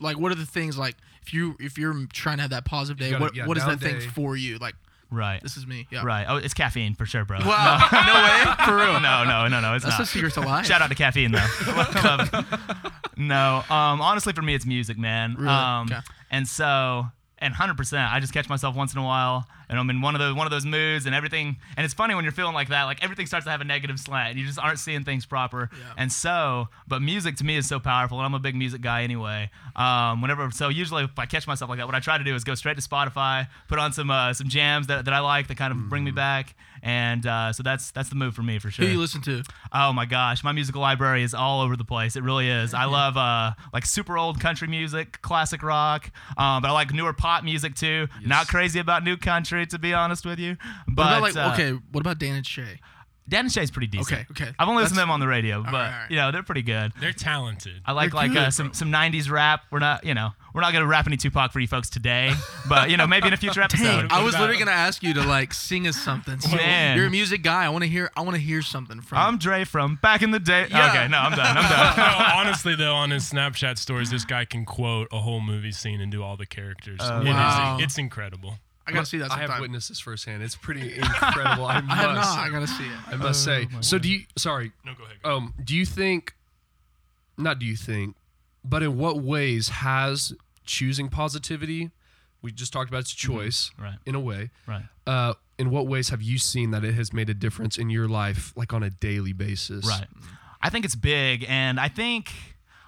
Like, 0.00 0.18
what 0.18 0.32
are 0.32 0.36
the 0.36 0.46
things 0.46 0.78
like 0.78 0.96
if 1.20 1.34
you 1.34 1.56
if 1.60 1.76
you're 1.76 2.06
trying 2.10 2.36
to 2.36 2.42
have 2.42 2.52
that 2.52 2.64
positive 2.64 2.98
day? 2.98 3.10
gotta- 3.10 3.22
what 3.22 3.36
yeah, 3.36 3.46
what 3.46 3.58
is 3.58 3.64
down 3.64 3.76
that 3.76 3.80
thing 3.80 4.00
for 4.00 4.34
you? 4.34 4.56
Like, 4.56 4.76
Right. 5.10 5.42
this 5.42 5.56
is 5.56 5.66
me. 5.66 5.86
Yeah. 5.90 6.02
Right. 6.04 6.26
Oh, 6.28 6.36
it's 6.36 6.54
caffeine 6.54 6.94
for 6.94 7.06
sure, 7.06 7.24
bro. 7.24 7.38
Wow. 7.38 7.88
no 7.92 8.14
way. 8.52 8.54
For 8.66 8.76
real? 8.76 9.00
No, 9.00 9.24
no, 9.24 9.46
no, 9.48 9.60
no. 9.60 9.74
It's 9.74 9.84
That's 9.84 9.98
not. 9.98 10.04
the 10.04 10.06
secret 10.06 10.34
to 10.34 10.40
life. 10.40 10.66
Shout 10.66 10.82
out 10.82 10.88
to 10.88 10.94
caffeine 10.94 11.32
though. 11.32 11.46
No, 13.16 13.62
um, 13.70 14.00
honestly, 14.00 14.32
for 14.32 14.42
me, 14.42 14.54
it's 14.56 14.66
music, 14.66 14.98
man. 14.98 15.36
Really? 15.36 15.48
Um, 15.48 15.86
Okay. 15.90 16.00
And 16.32 16.48
so, 16.48 17.06
and 17.44 17.54
hundred 17.54 17.76
percent, 17.76 18.10
I 18.10 18.20
just 18.20 18.32
catch 18.32 18.48
myself 18.48 18.74
once 18.74 18.94
in 18.94 18.98
a 18.98 19.04
while, 19.04 19.46
and 19.68 19.78
I'm 19.78 19.88
in 19.90 20.00
one 20.00 20.14
of 20.14 20.20
those 20.20 20.34
one 20.34 20.46
of 20.46 20.50
those 20.50 20.64
moods, 20.64 21.06
and 21.06 21.14
everything. 21.14 21.56
And 21.76 21.84
it's 21.84 21.94
funny 21.94 22.14
when 22.14 22.24
you're 22.24 22.32
feeling 22.32 22.54
like 22.54 22.68
that, 22.68 22.84
like 22.84 23.04
everything 23.04 23.26
starts 23.26 23.44
to 23.44 23.50
have 23.50 23.60
a 23.60 23.64
negative 23.64 24.00
slant, 24.00 24.30
and 24.30 24.38
you 24.40 24.46
just 24.46 24.58
aren't 24.58 24.78
seeing 24.78 25.04
things 25.04 25.26
proper. 25.26 25.70
Yeah. 25.70 25.78
And 25.98 26.10
so, 26.10 26.68
but 26.88 27.02
music 27.02 27.36
to 27.36 27.44
me 27.44 27.56
is 27.56 27.68
so 27.68 27.78
powerful, 27.78 28.18
and 28.18 28.26
I'm 28.26 28.34
a 28.34 28.38
big 28.38 28.56
music 28.56 28.80
guy 28.80 29.02
anyway. 29.02 29.50
Um, 29.76 30.22
whenever, 30.22 30.50
so 30.50 30.68
usually 30.70 31.04
if 31.04 31.18
I 31.18 31.26
catch 31.26 31.46
myself 31.46 31.68
like 31.68 31.78
that, 31.78 31.86
what 31.86 31.94
I 31.94 32.00
try 32.00 32.18
to 32.18 32.24
do 32.24 32.34
is 32.34 32.44
go 32.44 32.54
straight 32.54 32.76
to 32.76 32.82
Spotify, 32.82 33.46
put 33.68 33.78
on 33.78 33.92
some 33.92 34.10
uh, 34.10 34.32
some 34.32 34.48
jams 34.48 34.86
that, 34.86 35.04
that 35.04 35.14
I 35.14 35.20
like 35.20 35.48
that 35.48 35.56
kind 35.56 35.72
of 35.72 35.88
bring 35.88 36.04
me 36.04 36.10
back, 36.10 36.54
and 36.84 37.26
uh, 37.26 37.50
so 37.52 37.62
that's 37.62 37.90
that's 37.92 38.10
the 38.10 38.14
move 38.14 38.34
for 38.34 38.42
me 38.42 38.58
for 38.58 38.70
sure. 38.70 38.84
Who 38.84 38.92
you 38.92 39.00
listen 39.00 39.22
to? 39.22 39.42
Oh 39.72 39.92
my 39.94 40.04
gosh, 40.04 40.44
my 40.44 40.52
musical 40.52 40.82
library 40.82 41.22
is 41.22 41.32
all 41.32 41.62
over 41.62 41.76
the 41.76 41.84
place. 41.84 42.14
It 42.14 42.22
really 42.22 42.48
is. 42.50 42.74
I 42.74 42.84
love 42.84 43.16
uh, 43.16 43.54
like 43.72 43.86
super 43.86 44.18
old 44.18 44.38
country 44.38 44.68
music, 44.68 45.20
classic 45.22 45.62
rock, 45.62 46.10
um, 46.36 46.60
but 46.60 46.68
I 46.68 46.72
like 46.72 46.92
newer 46.92 47.14
pop 47.14 47.42
music 47.42 47.74
too. 47.74 48.06
Not 48.24 48.48
crazy 48.48 48.78
about 48.78 49.02
new 49.02 49.16
country, 49.16 49.66
to 49.66 49.78
be 49.78 49.94
honest 49.94 50.26
with 50.26 50.38
you. 50.38 50.58
But 50.86 50.96
What 50.96 51.06
about 51.06 51.22
like 51.22 51.36
uh, 51.36 51.52
okay? 51.54 51.80
What 51.90 52.02
about 52.02 52.18
Dan 52.18 52.36
and 52.36 52.46
Shay? 52.46 52.80
Dan 53.28 53.46
and 53.46 53.52
Shay's 53.52 53.70
pretty 53.70 53.86
decent. 53.86 54.20
Okay, 54.30 54.44
okay. 54.44 54.52
I've 54.58 54.68
only 54.68 54.82
listened 54.82 54.96
to 54.96 55.00
That's- 55.00 55.02
them 55.04 55.10
on 55.10 55.20
the 55.20 55.26
radio, 55.26 55.62
but 55.62 55.72
right, 55.72 55.84
all 55.86 55.90
right. 56.02 56.10
you 56.10 56.16
know 56.16 56.30
they're 56.30 56.42
pretty 56.42 56.62
good. 56.62 56.92
They're 57.00 57.12
talented. 57.12 57.80
I 57.86 57.92
like 57.92 58.12
They're 58.12 58.20
like 58.28 58.36
uh, 58.36 58.50
some 58.50 58.74
some 58.74 58.90
'90s 58.92 59.30
rap. 59.30 59.62
We're 59.70 59.78
not, 59.78 60.04
you 60.04 60.12
know, 60.12 60.30
we're 60.52 60.60
not 60.60 60.74
gonna 60.74 60.86
rap 60.86 61.06
any 61.06 61.16
Tupac 61.16 61.50
for 61.52 61.58
you 61.60 61.66
folks 61.66 61.88
today, 61.88 62.32
but 62.68 62.90
you 62.90 62.96
know 62.98 63.06
maybe 63.06 63.26
in 63.28 63.32
a 63.32 63.38
future 63.38 63.62
episode. 63.62 63.84
Dang, 63.84 64.12
I 64.12 64.22
was 64.22 64.34
literally 64.34 64.58
gonna 64.58 64.72
ask 64.72 65.02
you 65.02 65.14
to 65.14 65.22
like 65.22 65.54
sing 65.54 65.86
us 65.86 65.96
something. 65.96 66.38
So 66.40 66.54
Man. 66.56 66.98
You're 66.98 67.06
a 67.06 67.10
music 67.10 67.42
guy. 67.42 67.64
I 67.64 67.70
want 67.70 67.82
to 67.84 67.88
hear. 67.88 68.10
I 68.14 68.20
want 68.20 68.34
to 68.36 68.42
hear 68.42 68.60
something 68.60 69.00
from. 69.00 69.16
I'm 69.18 69.38
Dre 69.38 69.64
from 69.64 69.96
back 70.02 70.20
in 70.22 70.30
the 70.30 70.38
day. 70.40 70.66
Yeah. 70.70 70.90
Okay, 70.90 71.08
no, 71.08 71.18
I'm 71.18 71.32
done. 71.36 71.56
I'm 71.56 71.70
done. 71.70 71.96
no, 72.18 72.24
honestly 72.36 72.76
though, 72.76 72.94
on 72.94 73.10
his 73.10 73.30
Snapchat 73.30 73.78
stories, 73.78 74.10
this 74.10 74.24
guy 74.26 74.44
can 74.44 74.64
quote 74.66 75.08
a 75.12 75.18
whole 75.20 75.40
movie 75.40 75.72
scene 75.72 76.00
and 76.02 76.12
do 76.12 76.22
all 76.22 76.36
the 76.36 76.46
characters. 76.46 77.00
It 77.02 77.26
is- 77.26 77.34
Wow. 77.34 77.78
it's 77.80 77.96
incredible. 77.96 78.58
I 78.86 78.92
gotta 78.92 79.06
see 79.06 79.18
that. 79.18 79.26
I 79.26 79.28
Sometime. 79.36 79.50
have 79.50 79.60
witnessed 79.60 79.88
this 79.88 80.00
firsthand. 80.00 80.42
It's 80.42 80.56
pretty 80.56 80.96
incredible. 80.96 81.64
I 81.66 81.80
must, 81.80 81.90
I 81.90 81.94
have 82.02 82.14
not. 82.14 82.38
I 82.38 82.48
gotta 82.50 82.66
see 82.66 82.84
it. 82.84 82.98
I 83.08 83.16
must 83.16 83.42
say. 83.44 83.66
So 83.80 83.98
do 83.98 84.08
you? 84.10 84.20
Sorry. 84.36 84.72
No, 84.84 84.92
go 84.94 85.04
ahead. 85.04 85.16
Um. 85.24 85.54
Do 85.62 85.74
you 85.74 85.86
think? 85.86 86.34
Not 87.36 87.58
do 87.58 87.66
you 87.66 87.76
think, 87.76 88.14
but 88.64 88.82
in 88.82 88.96
what 88.98 89.20
ways 89.20 89.68
has 89.70 90.32
choosing 90.64 91.08
positivity? 91.08 91.90
We 92.42 92.52
just 92.52 92.72
talked 92.74 92.90
about 92.90 93.00
its 93.00 93.12
choice, 93.14 93.70
Right. 93.78 93.96
in 94.04 94.14
a 94.14 94.20
way. 94.20 94.50
Right. 94.68 94.82
Uh, 95.06 95.32
in 95.58 95.70
what 95.70 95.86
ways 95.86 96.10
have 96.10 96.20
you 96.20 96.36
seen 96.36 96.72
that 96.72 96.84
it 96.84 96.92
has 96.94 97.10
made 97.12 97.30
a 97.30 97.34
difference 97.34 97.78
in 97.78 97.88
your 97.88 98.06
life, 98.06 98.52
like 98.54 98.74
on 98.74 98.82
a 98.82 98.90
daily 98.90 99.32
basis? 99.32 99.86
Right. 99.86 100.06
I 100.60 100.68
think 100.70 100.84
it's 100.84 100.94
big, 100.94 101.44
and 101.48 101.80
I 101.80 101.88
think 101.88 102.30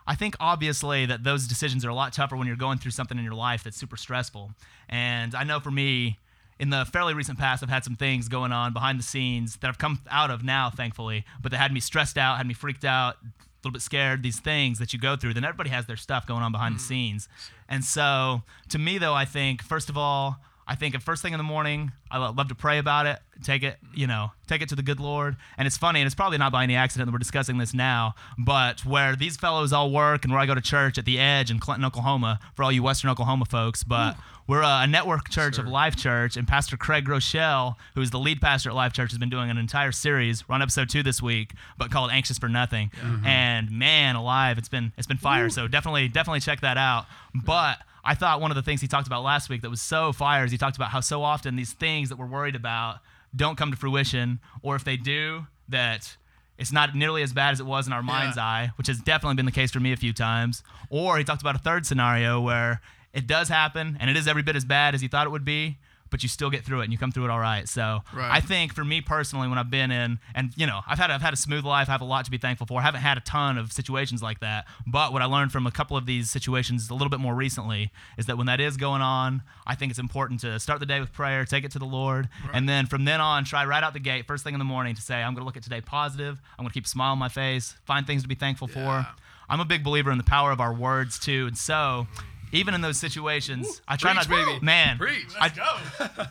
I 0.06 0.14
think 0.14 0.36
obviously 0.38 1.06
that 1.06 1.24
those 1.24 1.46
decisions 1.46 1.84
are 1.84 1.88
a 1.88 1.94
lot 1.94 2.12
tougher 2.12 2.36
when 2.36 2.46
you're 2.46 2.56
going 2.56 2.78
through 2.78 2.92
something 2.92 3.18
in 3.18 3.24
your 3.24 3.34
life 3.34 3.64
that's 3.64 3.76
super 3.76 3.96
stressful. 3.96 4.52
And 4.88 5.34
I 5.34 5.44
know 5.44 5.58
for 5.60 5.70
me, 5.70 6.18
in 6.58 6.70
the 6.70 6.86
fairly 6.86 7.12
recent 7.12 7.38
past, 7.38 7.62
I've 7.62 7.68
had 7.68 7.84
some 7.84 7.96
things 7.96 8.28
going 8.28 8.52
on 8.52 8.72
behind 8.72 8.98
the 8.98 9.02
scenes 9.02 9.56
that 9.56 9.68
I've 9.68 9.78
come 9.78 10.00
out 10.10 10.30
of 10.30 10.42
now, 10.42 10.70
thankfully, 10.70 11.24
but 11.42 11.52
that 11.52 11.58
had 11.58 11.72
me 11.72 11.80
stressed 11.80 12.16
out, 12.16 12.38
had 12.38 12.46
me 12.46 12.54
freaked 12.54 12.84
out, 12.84 13.16
a 13.22 13.26
little 13.64 13.72
bit 13.72 13.82
scared. 13.82 14.22
These 14.22 14.40
things 14.40 14.78
that 14.78 14.92
you 14.92 14.98
go 14.98 15.16
through, 15.16 15.34
then 15.34 15.44
everybody 15.44 15.70
has 15.70 15.86
their 15.86 15.96
stuff 15.96 16.26
going 16.26 16.42
on 16.42 16.52
behind 16.52 16.76
the 16.76 16.80
mm. 16.80 16.86
scenes. 16.88 17.28
And 17.68 17.84
so, 17.84 18.42
to 18.70 18.78
me, 18.78 18.96
though, 18.98 19.14
I 19.14 19.24
think 19.24 19.62
first 19.62 19.88
of 19.88 19.98
all. 19.98 20.38
I 20.68 20.74
think 20.74 20.96
at 20.96 21.02
first 21.02 21.22
thing 21.22 21.32
in 21.32 21.38
the 21.38 21.44
morning, 21.44 21.92
I 22.10 22.18
love 22.18 22.48
to 22.48 22.54
pray 22.56 22.78
about 22.78 23.06
it, 23.06 23.20
take 23.44 23.62
it, 23.62 23.76
you 23.94 24.08
know, 24.08 24.32
take 24.48 24.62
it 24.62 24.68
to 24.70 24.74
the 24.74 24.82
good 24.82 24.98
Lord. 24.98 25.36
And 25.56 25.66
it's 25.66 25.76
funny, 25.76 26.00
and 26.00 26.06
it's 26.06 26.14
probably 26.14 26.38
not 26.38 26.50
by 26.50 26.64
any 26.64 26.74
accident 26.74 27.06
that 27.06 27.12
we're 27.12 27.18
discussing 27.18 27.58
this 27.58 27.72
now, 27.72 28.14
but 28.36 28.84
where 28.84 29.14
these 29.14 29.36
fellows 29.36 29.72
all 29.72 29.92
work 29.92 30.24
and 30.24 30.32
where 30.32 30.40
I 30.40 30.46
go 30.46 30.56
to 30.56 30.60
church 30.60 30.98
at 30.98 31.04
the 31.04 31.20
Edge 31.20 31.52
in 31.52 31.60
Clinton, 31.60 31.84
Oklahoma, 31.84 32.40
for 32.54 32.64
all 32.64 32.72
you 32.72 32.82
Western 32.82 33.10
Oklahoma 33.10 33.44
folks, 33.44 33.84
but 33.84 34.16
we're 34.48 34.62
a, 34.62 34.80
a 34.82 34.86
network 34.86 35.28
church 35.28 35.58
of 35.58 35.66
Life 35.68 35.96
Church, 35.96 36.36
and 36.36 36.48
Pastor 36.48 36.76
Craig 36.76 37.04
Groeschel, 37.04 37.76
who 37.94 38.00
is 38.00 38.10
the 38.10 38.18
lead 38.18 38.40
pastor 38.40 38.70
at 38.70 38.76
Life 38.76 38.92
Church, 38.92 39.10
has 39.10 39.18
been 39.18 39.30
doing 39.30 39.50
an 39.50 39.58
entire 39.58 39.92
series. 39.92 40.48
We're 40.48 40.54
on 40.56 40.62
episode 40.62 40.88
two 40.88 41.02
this 41.02 41.22
week, 41.22 41.52
but 41.78 41.90
called 41.92 42.10
"Anxious 42.10 42.38
for 42.38 42.48
Nothing." 42.48 42.90
And 43.24 43.70
man, 43.70 44.14
alive, 44.16 44.58
it's 44.58 44.68
been 44.68 44.92
it's 44.96 45.06
been 45.06 45.16
fire. 45.16 45.48
So 45.48 45.68
definitely 45.68 46.08
definitely 46.08 46.40
check 46.40 46.60
that 46.60 46.76
out. 46.76 47.06
But 47.34 47.78
I 48.06 48.14
thought 48.14 48.40
one 48.40 48.52
of 48.52 48.54
the 48.54 48.62
things 48.62 48.80
he 48.80 48.86
talked 48.86 49.08
about 49.08 49.24
last 49.24 49.48
week 49.48 49.62
that 49.62 49.70
was 49.70 49.82
so 49.82 50.12
fire 50.12 50.44
is 50.44 50.52
he 50.52 50.58
talked 50.58 50.76
about 50.76 50.90
how 50.90 51.00
so 51.00 51.24
often 51.24 51.56
these 51.56 51.72
things 51.72 52.08
that 52.08 52.16
we're 52.16 52.26
worried 52.26 52.54
about 52.54 53.00
don't 53.34 53.56
come 53.56 53.72
to 53.72 53.76
fruition, 53.76 54.38
or 54.62 54.76
if 54.76 54.84
they 54.84 54.96
do, 54.96 55.48
that 55.68 56.16
it's 56.56 56.70
not 56.70 56.94
nearly 56.94 57.22
as 57.22 57.32
bad 57.32 57.50
as 57.50 57.58
it 57.58 57.66
was 57.66 57.88
in 57.88 57.92
our 57.92 58.04
mind's 58.04 58.38
eye, 58.38 58.70
which 58.78 58.86
has 58.86 58.98
definitely 59.00 59.34
been 59.34 59.44
the 59.44 59.52
case 59.52 59.72
for 59.72 59.80
me 59.80 59.92
a 59.92 59.96
few 59.96 60.12
times. 60.12 60.62
Or 60.88 61.18
he 61.18 61.24
talked 61.24 61.42
about 61.42 61.56
a 61.56 61.58
third 61.58 61.84
scenario 61.84 62.40
where 62.40 62.80
it 63.12 63.26
does 63.26 63.48
happen 63.48 63.96
and 64.00 64.08
it 64.08 64.16
is 64.16 64.28
every 64.28 64.42
bit 64.42 64.54
as 64.54 64.64
bad 64.64 64.94
as 64.94 65.00
he 65.00 65.08
thought 65.08 65.26
it 65.26 65.30
would 65.30 65.44
be, 65.44 65.78
but 66.16 66.22
you 66.22 66.30
still 66.30 66.48
get 66.48 66.64
through 66.64 66.80
it 66.80 66.84
and 66.84 66.92
you 66.94 66.98
come 66.98 67.12
through 67.12 67.24
it 67.26 67.30
all 67.30 67.38
right. 67.38 67.68
So 67.68 68.02
Right. 68.14 68.30
I 68.32 68.40
think 68.40 68.72
for 68.72 68.82
me 68.84 69.02
personally, 69.02 69.48
when 69.48 69.58
I've 69.58 69.68
been 69.70 69.90
in, 69.90 70.18
and 70.34 70.50
you 70.56 70.66
know, 70.66 70.80
I've 70.86 70.96
had 70.98 71.10
I've 71.10 71.20
had 71.20 71.34
a 71.34 71.36
smooth 71.36 71.62
life. 71.66 71.90
I 71.90 71.92
have 71.92 72.00
a 72.00 72.06
lot 72.06 72.24
to 72.24 72.30
be 72.30 72.38
thankful 72.38 72.66
for. 72.66 72.80
I 72.80 72.82
haven't 72.82 73.02
had 73.02 73.18
a 73.18 73.20
ton 73.20 73.58
of 73.58 73.70
situations 73.70 74.22
like 74.22 74.40
that. 74.40 74.64
But 74.86 75.12
what 75.12 75.20
I 75.20 75.26
learned 75.26 75.52
from 75.52 75.66
a 75.66 75.70
couple 75.70 75.94
of 75.94 76.06
these 76.06 76.30
situations 76.30 76.88
a 76.88 76.94
little 76.94 77.10
bit 77.10 77.20
more 77.20 77.34
recently 77.34 77.92
is 78.16 78.24
that 78.26 78.38
when 78.38 78.46
that 78.46 78.60
is 78.60 78.78
going 78.78 79.02
on, 79.02 79.42
I 79.66 79.74
think 79.74 79.90
it's 79.90 79.98
important 79.98 80.40
to 80.40 80.58
start 80.58 80.80
the 80.80 80.86
day 80.86 81.00
with 81.00 81.12
prayer, 81.12 81.44
take 81.44 81.64
it 81.64 81.70
to 81.72 81.78
the 81.78 81.84
Lord, 81.84 82.30
and 82.54 82.66
then 82.66 82.86
from 82.86 83.04
then 83.04 83.20
on, 83.20 83.44
try 83.44 83.66
right 83.66 83.82
out 83.84 83.92
the 83.92 84.00
gate, 84.00 84.26
first 84.26 84.42
thing 84.42 84.54
in 84.54 84.58
the 84.58 84.64
morning, 84.64 84.94
to 84.94 85.02
say, 85.02 85.16
I'm 85.22 85.34
going 85.34 85.42
to 85.42 85.46
look 85.46 85.58
at 85.58 85.62
today 85.64 85.82
positive. 85.82 86.40
I'm 86.58 86.62
going 86.62 86.70
to 86.70 86.74
keep 86.74 86.86
a 86.86 86.88
smile 86.88 87.12
on 87.12 87.18
my 87.18 87.28
face, 87.28 87.74
find 87.84 88.06
things 88.06 88.22
to 88.22 88.28
be 88.28 88.34
thankful 88.36 88.70
Yeah. 88.74 89.02
for. 89.02 89.08
I'm 89.50 89.60
a 89.60 89.64
big 89.66 89.84
believer 89.84 90.10
in 90.10 90.16
the 90.18 90.24
power 90.24 90.50
of 90.50 90.60
our 90.60 90.72
words 90.72 91.18
too, 91.18 91.46
and 91.46 91.58
so. 91.58 92.06
Mm-hmm. 92.10 92.32
Even 92.56 92.74
in 92.74 92.80
those 92.80 92.96
situations, 92.98 93.80
I 93.86 93.96
try 93.96 94.12
Preach, 94.14 94.28
not, 94.28 94.46
baby. 94.46 94.64
man. 94.64 94.98
Preach. 94.98 95.26
I, 95.40 95.46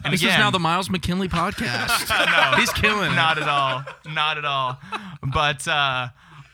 and 0.04 0.14
This 0.14 0.22
again, 0.22 0.34
is 0.34 0.40
now 0.40 0.52
the 0.52 0.60
Miles 0.60 0.90
McKinley 0.90 1.30
podcast. 1.30 2.56
He's 2.60 2.72
killing 2.74 3.12
it. 3.12 3.16
not 3.16 3.38
at 3.38 3.48
all, 3.48 3.84
not 4.12 4.38
at 4.38 4.46
all. 4.46 4.78
But 5.22 5.68
uh, 5.68 6.08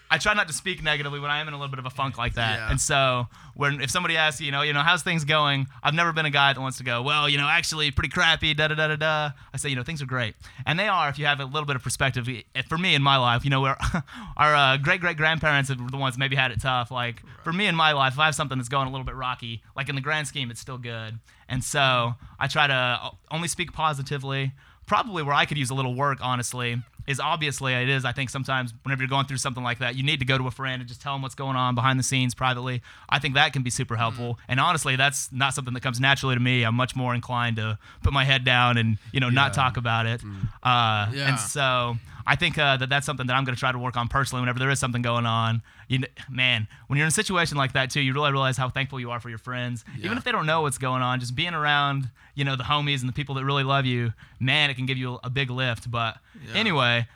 I 0.09 0.17
try 0.17 0.33
not 0.33 0.47
to 0.47 0.53
speak 0.53 0.83
negatively 0.83 1.19
when 1.19 1.31
I 1.31 1.39
am 1.39 1.47
in 1.47 1.53
a 1.53 1.57
little 1.57 1.69
bit 1.71 1.79
of 1.79 1.85
a 1.85 1.89
funk 1.89 2.17
like 2.17 2.33
that. 2.35 2.59
Yeah. 2.59 2.69
And 2.71 2.79
so 2.81 3.27
when 3.55 3.81
if 3.81 3.89
somebody 3.89 4.17
asks, 4.17 4.41
you 4.41 4.51
know, 4.51 4.61
you 4.61 4.73
know, 4.73 4.81
how's 4.81 5.03
things 5.03 5.25
going? 5.25 5.67
I've 5.83 5.93
never 5.93 6.13
been 6.13 6.25
a 6.25 6.31
guy 6.31 6.53
that 6.53 6.59
wants 6.59 6.77
to 6.77 6.83
go, 6.83 7.01
well, 7.01 7.29
you 7.29 7.37
know, 7.37 7.47
actually 7.47 7.91
pretty 7.91 8.09
crappy, 8.09 8.53
da 8.53 8.67
da 8.67 8.75
da 8.75 8.87
da 8.87 8.95
da. 8.95 9.29
I 9.53 9.57
say, 9.57 9.69
you 9.69 9.75
know, 9.75 9.83
things 9.83 10.01
are 10.01 10.05
great, 10.05 10.35
and 10.65 10.79
they 10.79 10.87
are 10.87 11.09
if 11.09 11.19
you 11.19 11.25
have 11.25 11.39
a 11.39 11.45
little 11.45 11.65
bit 11.65 11.75
of 11.75 11.83
perspective. 11.83 12.27
For 12.67 12.77
me 12.77 12.95
in 12.95 13.01
my 13.01 13.17
life, 13.17 13.43
you 13.43 13.49
know, 13.49 13.61
where 13.61 13.77
our 14.37 14.55
uh, 14.55 14.77
great 14.77 15.01
great 15.01 15.17
grandparents 15.17 15.69
are 15.69 15.75
the 15.75 15.97
ones 15.97 16.17
maybe 16.17 16.35
had 16.35 16.51
it 16.51 16.61
tough. 16.61 16.91
Like 16.91 17.23
for 17.43 17.53
me 17.53 17.67
in 17.67 17.75
my 17.75 17.91
life, 17.91 18.13
if 18.13 18.19
I 18.19 18.25
have 18.25 18.35
something 18.35 18.57
that's 18.57 18.69
going 18.69 18.87
a 18.87 18.91
little 18.91 19.05
bit 19.05 19.15
rocky, 19.15 19.61
like 19.75 19.89
in 19.89 19.95
the 19.95 20.01
grand 20.01 20.27
scheme, 20.27 20.51
it's 20.51 20.59
still 20.59 20.77
good. 20.77 21.19
And 21.47 21.63
so 21.63 22.13
I 22.39 22.47
try 22.47 22.67
to 22.67 23.11
only 23.29 23.47
speak 23.47 23.73
positively 23.73 24.53
probably 24.91 25.23
where 25.23 25.33
I 25.33 25.45
could 25.45 25.57
use 25.57 25.69
a 25.69 25.73
little 25.73 25.95
work, 25.95 26.17
honestly, 26.21 26.81
is 27.07 27.19
obviously 27.19 27.73
it 27.73 27.87
is. 27.87 28.05
I 28.05 28.11
think 28.11 28.29
sometimes 28.29 28.73
whenever 28.83 29.01
you're 29.01 29.09
going 29.09 29.25
through 29.25 29.37
something 29.37 29.63
like 29.63 29.79
that, 29.79 29.95
you 29.95 30.03
need 30.03 30.19
to 30.19 30.25
go 30.25 30.37
to 30.37 30.47
a 30.47 30.51
friend 30.51 30.81
and 30.81 30.87
just 30.87 31.01
tell 31.01 31.13
them 31.13 31.21
what's 31.21 31.33
going 31.33 31.55
on 31.55 31.75
behind 31.75 31.97
the 31.97 32.03
scenes 32.03 32.35
privately. 32.35 32.81
I 33.09 33.19
think 33.19 33.35
that 33.35 33.40
can 33.49 33.63
be 33.63 33.69
super 33.69 33.95
helpful. 33.97 34.39
And 34.47 34.59
honestly, 34.59 34.95
that's 34.95 35.31
not 35.31 35.53
something 35.53 35.73
that 35.73 35.81
comes 35.81 35.99
naturally 35.99 36.35
to 36.35 36.41
me. 36.41 36.63
I'm 36.63 36.75
much 36.75 36.95
more 36.95 37.13
inclined 37.15 37.55
to 37.57 37.77
put 38.03 38.13
my 38.13 38.23
head 38.23 38.43
down 38.45 38.77
and 38.77 38.97
you 39.11 39.19
know 39.19 39.29
not 39.29 39.53
talk 39.53 39.77
about 39.77 40.05
it. 40.05 40.21
Uh, 40.63 41.09
Yeah. 41.13 41.29
And 41.29 41.39
so 41.39 41.97
I 42.25 42.35
think 42.35 42.57
uh, 42.57 42.77
that 42.77 42.89
that's 42.89 43.05
something 43.05 43.25
that 43.27 43.33
I'm 43.35 43.43
going 43.45 43.55
to 43.55 43.59
try 43.59 43.71
to 43.71 43.79
work 43.79 43.97
on 43.97 44.07
personally 44.07 44.41
whenever 44.41 44.59
there 44.59 44.69
is 44.69 44.79
something 44.79 45.01
going 45.01 45.25
on. 45.25 45.61
You 45.87 45.99
kn- 45.99 46.11
man, 46.29 46.67
when 46.87 46.97
you're 46.97 47.05
in 47.05 47.09
a 47.09 47.11
situation 47.11 47.57
like 47.57 47.73
that 47.73 47.89
too, 47.89 47.99
you 48.01 48.13
really 48.13 48.31
realize 48.31 48.57
how 48.57 48.69
thankful 48.69 48.99
you 48.99 49.09
are 49.11 49.19
for 49.19 49.29
your 49.29 49.39
friends, 49.39 49.83
even 49.97 50.17
if 50.17 50.23
they 50.23 50.31
don't 50.31 50.45
know 50.45 50.61
what's 50.61 50.77
going 50.77 51.01
on. 51.01 51.19
Just 51.19 51.35
being 51.35 51.53
around, 51.55 52.09
you 52.35 52.45
know, 52.45 52.55
the 52.55 52.63
homies 52.63 52.99
and 53.01 53.09
the 53.09 53.13
people 53.13 53.35
that 53.35 53.43
really 53.45 53.63
love 53.63 53.85
you, 53.85 54.13
man, 54.39 54.69
it 54.69 54.75
can 54.75 54.85
give 54.85 54.97
you 54.97 55.19
a 55.23 55.29
big 55.29 55.49
lift. 55.49 55.89
But 55.91 56.17
Yeah. 56.47 56.53
anyway, 56.59 57.07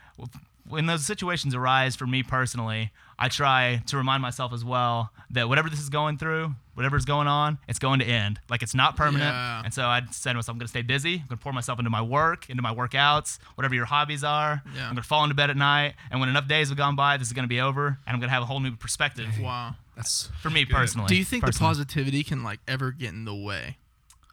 when 0.67 0.85
those 0.87 1.05
situations 1.05 1.53
arise 1.55 1.95
for 1.95 2.07
me 2.07 2.23
personally, 2.23 2.91
I 3.19 3.29
try 3.29 3.81
to 3.87 3.97
remind 3.97 4.21
myself 4.21 4.51
as 4.51 4.65
well 4.65 5.11
that 5.29 5.47
whatever 5.47 5.69
this 5.69 5.79
is 5.79 5.89
going 5.89 6.17
through, 6.17 6.53
whatever's 6.73 7.05
going 7.05 7.27
on, 7.27 7.57
it's 7.67 7.79
going 7.79 7.99
to 7.99 8.05
end. 8.05 8.39
Like 8.49 8.61
it's 8.63 8.73
not 8.75 8.95
permanent. 8.97 9.31
Yeah. 9.33 9.61
And 9.63 9.73
so 9.73 9.85
I 9.85 10.01
said 10.11 10.31
to 10.31 10.35
myself, 10.35 10.53
I'm 10.53 10.59
going 10.59 10.65
to 10.67 10.69
stay 10.69 10.81
busy. 10.81 11.13
I'm 11.13 11.27
going 11.27 11.37
to 11.37 11.43
pour 11.43 11.53
myself 11.53 11.79
into 11.79 11.89
my 11.91 12.01
work, 12.01 12.49
into 12.49 12.61
my 12.61 12.73
workouts, 12.73 13.37
whatever 13.55 13.75
your 13.75 13.85
hobbies 13.85 14.23
are. 14.23 14.61
Yeah. 14.75 14.81
I'm 14.81 14.87
going 14.89 14.95
to 14.97 15.01
fall 15.03 15.23
into 15.23 15.35
bed 15.35 15.49
at 15.49 15.55
night. 15.57 15.93
And 16.11 16.19
when 16.19 16.29
enough 16.29 16.47
days 16.47 16.69
have 16.69 16.77
gone 16.77 16.95
by, 16.95 17.17
this 17.17 17.27
is 17.27 17.33
going 17.33 17.45
to 17.45 17.49
be 17.49 17.61
over. 17.61 17.87
And 17.87 18.13
I'm 18.13 18.19
going 18.19 18.29
to 18.29 18.33
have 18.33 18.43
a 18.43 18.47
whole 18.47 18.59
new 18.59 18.75
perspective 18.75 19.27
Wow. 19.39 19.75
That's 19.95 20.29
for 20.41 20.49
me 20.49 20.65
Good. 20.65 20.75
personally. 20.75 21.07
Do 21.07 21.15
you 21.15 21.23
think 21.23 21.43
Personally. 21.45 21.69
the 21.73 21.75
positivity 21.85 22.23
can 22.23 22.43
like 22.43 22.59
ever 22.67 22.91
get 22.91 23.13
in 23.13 23.23
the 23.23 23.35
way 23.35 23.77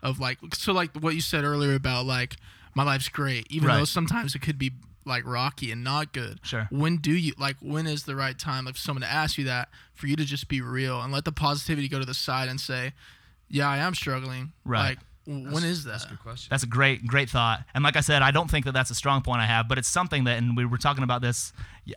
of 0.03 0.19
like 0.19 0.39
so 0.55 0.73
like 0.73 0.91
what 0.97 1.15
you 1.15 1.21
said 1.21 1.45
earlier 1.45 1.75
about 1.77 2.05
like 2.05 2.35
my 2.75 2.83
life's 2.83 3.09
great, 3.09 3.47
even 3.51 3.69
Right. 3.69 3.77
though 3.77 3.85
sometimes 3.85 4.35
it 4.35 4.41
could 4.41 4.59
be 4.59 4.73
like 5.05 5.27
rocky 5.27 5.71
and 5.73 5.83
not 5.83 6.13
good. 6.13 6.41
Sure. 6.43 6.69
When 6.71 6.97
do 6.97 7.13
you 7.13 7.33
like 7.39 7.57
when 7.61 7.87
is 7.87 8.05
the 8.05 8.17
right 8.17 8.39
time 8.39 8.65
like 8.65 8.75
for 8.75 8.81
someone 8.81 9.03
to 9.03 9.11
ask 9.11 9.39
you 9.39 9.45
that 9.45 9.69
for 9.95 10.07
you 10.07 10.17
to 10.17 10.25
just 10.25 10.49
be 10.49 10.61
real 10.61 11.01
and 11.01 11.13
let 11.13 11.25
the 11.25 11.33
positivity 11.33 11.89
go 11.89 11.99
to 11.99 12.05
the 12.05 12.15
side 12.15 12.49
and 12.49 12.61
say, 12.61 12.93
Yeah, 13.49 13.69
I 13.69 13.79
am 13.79 13.95
struggling. 13.95 14.53
Right. 14.65 14.91
Like 14.91 14.99
w- 15.27 15.53
when 15.53 15.65
is 15.65 15.85
that? 15.85 15.91
That's 15.93 16.05
a 16.05 16.09
good 16.09 16.21
question. 16.21 16.49
That's 16.51 16.63
a 16.63 16.67
great, 16.69 17.07
great 17.07 17.29
thought. 17.31 17.61
And 17.75 17.83
like 17.85 17.97
I 17.97 18.01
said, 18.01 18.23
I 18.23 18.31
don't 18.31 18.51
think 18.51 18.65
that 18.67 18.73
that's 18.73 18.91
a 18.91 18.95
strong 18.95 19.23
point 19.23 19.41
I 19.41 19.47
have, 19.47 19.69
but 19.69 19.79
it's 19.79 19.89
something 19.89 20.25
that, 20.25 20.39
and 20.39 20.57
we 20.57 20.65
were 20.65 20.79
talking 20.79 21.05
about 21.05 21.23
this, 21.23 21.53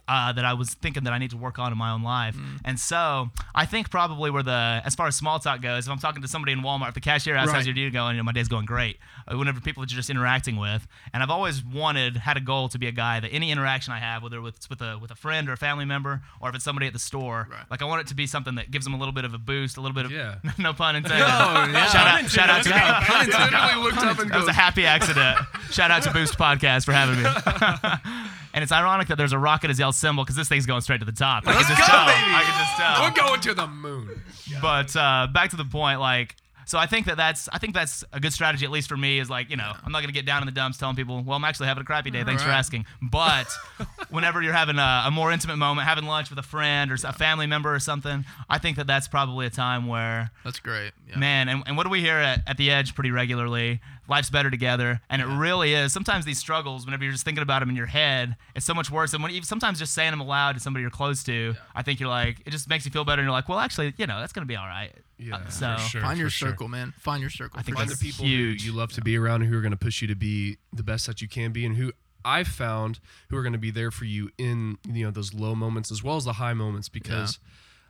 uh, 0.07 0.33
that 0.33 0.43
I 0.45 0.53
was 0.53 0.73
thinking 0.73 1.03
that 1.03 1.13
I 1.13 1.19
need 1.19 1.29
to 1.29 1.37
work 1.37 1.59
on 1.59 1.71
in 1.71 1.77
my 1.77 1.91
own 1.91 2.01
life. 2.01 2.35
Mm. 2.35 2.59
And 2.65 2.79
so 2.79 3.29
I 3.53 3.65
think 3.67 3.91
probably 3.91 4.31
where 4.31 4.41
the, 4.41 4.81
as 4.83 4.95
far 4.95 5.05
as 5.07 5.15
small 5.15 5.37
talk 5.37 5.61
goes, 5.61 5.85
if 5.85 5.91
I'm 5.91 5.99
talking 5.99 6.23
to 6.23 6.27
somebody 6.27 6.53
in 6.53 6.61
Walmart, 6.61 6.87
if 6.89 6.93
the 6.95 7.01
cashier 7.01 7.35
asks, 7.35 7.51
how's 7.51 7.67
your 7.67 7.75
day 7.75 7.89
going? 7.91 8.15
You 8.15 8.21
know, 8.21 8.23
my 8.23 8.31
day's 8.31 8.47
going 8.47 8.65
great. 8.65 8.97
Uh, 9.31 9.37
Whenever 9.37 9.59
people 9.59 9.81
that 9.81 9.91
you're 9.91 9.97
just 9.97 10.09
interacting 10.09 10.55
with. 10.57 10.87
And 11.13 11.21
I've 11.21 11.29
always 11.29 11.63
wanted, 11.63 12.17
had 12.17 12.35
a 12.35 12.41
goal 12.41 12.67
to 12.69 12.79
be 12.79 12.87
a 12.87 12.91
guy 12.91 13.19
that 13.19 13.29
any 13.29 13.51
interaction 13.51 13.93
I 13.93 13.99
have, 13.99 14.23
whether 14.23 14.43
it's 14.47 14.69
with 14.69 14.81
a, 14.81 14.97
with 14.99 15.11
a 15.11 15.15
friend 15.15 15.47
or 15.49 15.53
a 15.53 15.57
family 15.57 15.85
member, 15.85 16.21
or 16.41 16.49
if 16.49 16.55
it's 16.55 16.63
somebody 16.63 16.87
at 16.87 16.93
the 16.93 16.99
store, 16.99 17.47
Right. 17.51 17.61
like 17.69 17.81
I 17.83 17.85
want 17.85 18.01
it 18.01 18.07
to 18.07 18.15
be 18.15 18.25
something 18.25 18.55
that 18.55 18.71
gives 18.71 18.85
them 18.85 18.93
a 18.95 18.97
little 18.97 19.13
bit 19.13 19.23
of 19.25 19.33
a 19.35 19.37
boost, 19.37 19.77
a 19.77 19.81
little 19.81 19.93
bit 19.95 20.05
of, 20.05 20.11
Yeah. 20.11 20.35
no 20.57 20.73
pun 20.73 20.95
intended. 20.95 21.19
yeah. 21.19 21.85
Shout 21.87 22.07
out, 22.07 22.29
shout 22.31 22.49
out 22.49 22.63
to 22.63 22.69
I 23.15 23.25
literally 23.25 23.83
looked 23.83 23.97
up 24.03 24.19
and 24.19 24.31
that 24.31 24.37
was 24.37 24.47
a 24.47 24.53
happy 24.53 24.85
accident. 24.85 25.37
Shout 25.71 25.91
out 25.91 26.03
to 26.03 26.11
Boost 26.11 26.37
Podcast 26.37 26.85
for 26.85 26.93
having 26.93 27.21
me. 27.21 27.29
and 28.53 28.63
it's 28.63 28.71
ironic 28.71 29.07
that 29.07 29.17
there's 29.17 29.33
a 29.33 29.39
rocket 29.39 29.69
as 29.69 29.79
yelled 29.79 29.95
symbol 29.95 30.23
because 30.23 30.35
this 30.35 30.47
thing's 30.47 30.65
going 30.65 30.81
straight 30.81 30.99
to 30.99 31.05
the 31.05 31.11
top. 31.11 31.43
I 31.45 31.51
can 31.51 31.55
Let's 31.57 31.69
just 31.69 31.81
go, 31.81 31.87
tell. 31.87 32.05
baby. 32.05 32.17
I 32.17 32.43
can 32.43 32.57
just 32.59 32.77
tell. 32.77 33.01
We're 33.03 33.29
going 33.29 33.41
to 33.41 33.53
the 33.53 33.67
moon. 33.67 34.21
But 34.61 34.95
uh, 34.95 35.27
back 35.33 35.49
to 35.51 35.55
the 35.55 35.65
point, 35.65 35.99
like. 35.99 36.35
So 36.65 36.77
I 36.77 36.85
think 36.87 37.05
that 37.05 37.17
that's 37.17 37.47
I 37.51 37.57
think 37.57 37.73
that's 37.73 38.03
a 38.11 38.19
good 38.19 38.33
strategy 38.33 38.65
at 38.65 38.71
least 38.71 38.89
for 38.89 38.97
me 38.97 39.19
is 39.19 39.29
like 39.29 39.49
you 39.49 39.55
know 39.57 39.71
I'm 39.83 39.91
not 39.91 40.01
gonna 40.01 40.13
get 40.13 40.25
down 40.25 40.41
in 40.41 40.45
the 40.45 40.51
dumps 40.51 40.77
telling 40.77 40.95
people 40.95 41.23
well 41.23 41.35
I'm 41.35 41.43
actually 41.43 41.67
having 41.67 41.81
a 41.81 41.85
crappy 41.85 42.11
day 42.11 42.23
thanks 42.23 42.43
for 42.43 42.49
asking 42.49 42.85
but 43.01 43.47
whenever 44.09 44.41
you're 44.41 44.53
having 44.53 44.77
a, 44.77 45.03
a 45.05 45.11
more 45.11 45.31
intimate 45.31 45.57
moment 45.57 45.87
having 45.87 46.05
lunch 46.05 46.29
with 46.29 46.39
a 46.39 46.43
friend 46.43 46.91
or 46.91 46.95
a 46.95 47.13
family 47.13 47.47
member 47.47 47.73
or 47.73 47.79
something 47.79 48.25
I 48.49 48.57
think 48.57 48.77
that 48.77 48.87
that's 48.87 49.07
probably 49.07 49.45
a 49.45 49.49
time 49.49 49.87
where 49.87 50.31
That's 50.43 50.59
great. 50.59 50.91
Yeah. 51.09 51.17
Man, 51.17 51.49
and, 51.49 51.63
and 51.65 51.77
what 51.77 51.83
do 51.83 51.89
we 51.89 52.01
hear 52.01 52.17
at, 52.17 52.41
at 52.47 52.57
the 52.57 52.71
edge 52.71 52.95
pretty 52.95 53.11
regularly? 53.11 53.79
Life's 54.07 54.29
better 54.29 54.51
together, 54.51 55.01
and 55.09 55.21
it 55.21 55.25
really 55.25 55.73
is. 55.73 55.91
Sometimes 55.93 56.25
these 56.25 56.37
struggles, 56.39 56.85
whenever 56.85 57.03
you're 57.03 57.11
just 57.13 57.25
thinking 57.25 57.41
about 57.41 57.59
them 57.59 57.69
in 57.69 57.75
your 57.75 57.85
head, 57.87 58.35
it's 58.55 58.65
so 58.65 58.73
much 58.73 58.91
worse. 58.91 59.13
And 59.13 59.23
when 59.23 59.31
even 59.31 59.43
sometimes 59.43 59.79
just 59.79 59.93
saying 59.93 60.11
them 60.11 60.19
aloud 60.21 60.53
to 60.53 60.59
somebody 60.59 60.81
you're 60.81 60.91
close 60.91 61.23
to, 61.23 61.55
I 61.73 61.81
think 61.81 61.99
you're 61.99 62.09
like, 62.09 62.41
it 62.45 62.51
just 62.51 62.69
makes 62.69 62.85
you 62.85 62.91
feel 62.91 63.03
better. 63.03 63.21
And 63.21 63.25
you're 63.27 63.31
like, 63.33 63.49
well, 63.49 63.59
actually, 63.59 63.93
you 63.97 64.05
know, 64.07 64.19
that's 64.19 64.33
gonna 64.33 64.45
be 64.45 64.55
all 64.55 64.67
right. 64.67 64.91
Yeah, 65.17 65.37
Uh, 65.37 65.49
so 65.49 65.77
sure. 65.77 66.01
Find 66.01 66.19
your 66.19 66.27
for 66.27 66.33
sure. 66.33 66.49
circle, 66.49 66.67
man. 66.67 66.93
Find 66.99 67.21
your 67.21 67.29
circle. 67.29 67.59
I 67.59 67.63
think 67.63 67.77
Find 67.77 67.89
the 67.89 67.93
that's 67.93 68.03
people 68.03 68.25
huge. 68.25 68.61
who 68.63 68.67
you 68.71 68.77
love 68.77 68.91
to 68.93 69.01
be 69.01 69.17
around 69.17 69.41
and 69.43 69.49
who 69.51 69.57
are 69.57 69.61
going 69.61 69.71
to 69.71 69.77
push 69.77 70.01
you 70.01 70.07
to 70.09 70.15
be 70.15 70.57
the 70.73 70.83
best 70.83 71.07
that 71.07 71.21
you 71.21 71.27
can 71.27 71.51
be 71.51 71.65
and 71.65 71.77
who 71.77 71.93
I've 72.25 72.47
found 72.47 72.99
who 73.29 73.37
are 73.37 73.41
going 73.43 73.53
to 73.53 73.59
be 73.59 73.71
there 73.71 73.91
for 73.91 74.05
you 74.05 74.29
in 74.37 74.77
you 74.87 75.05
know 75.05 75.11
those 75.11 75.33
low 75.33 75.55
moments 75.55 75.91
as 75.91 76.03
well 76.03 76.17
as 76.17 76.25
the 76.25 76.33
high 76.33 76.53
moments 76.53 76.89
because 76.89 77.39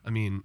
I 0.05 0.09
mean 0.11 0.43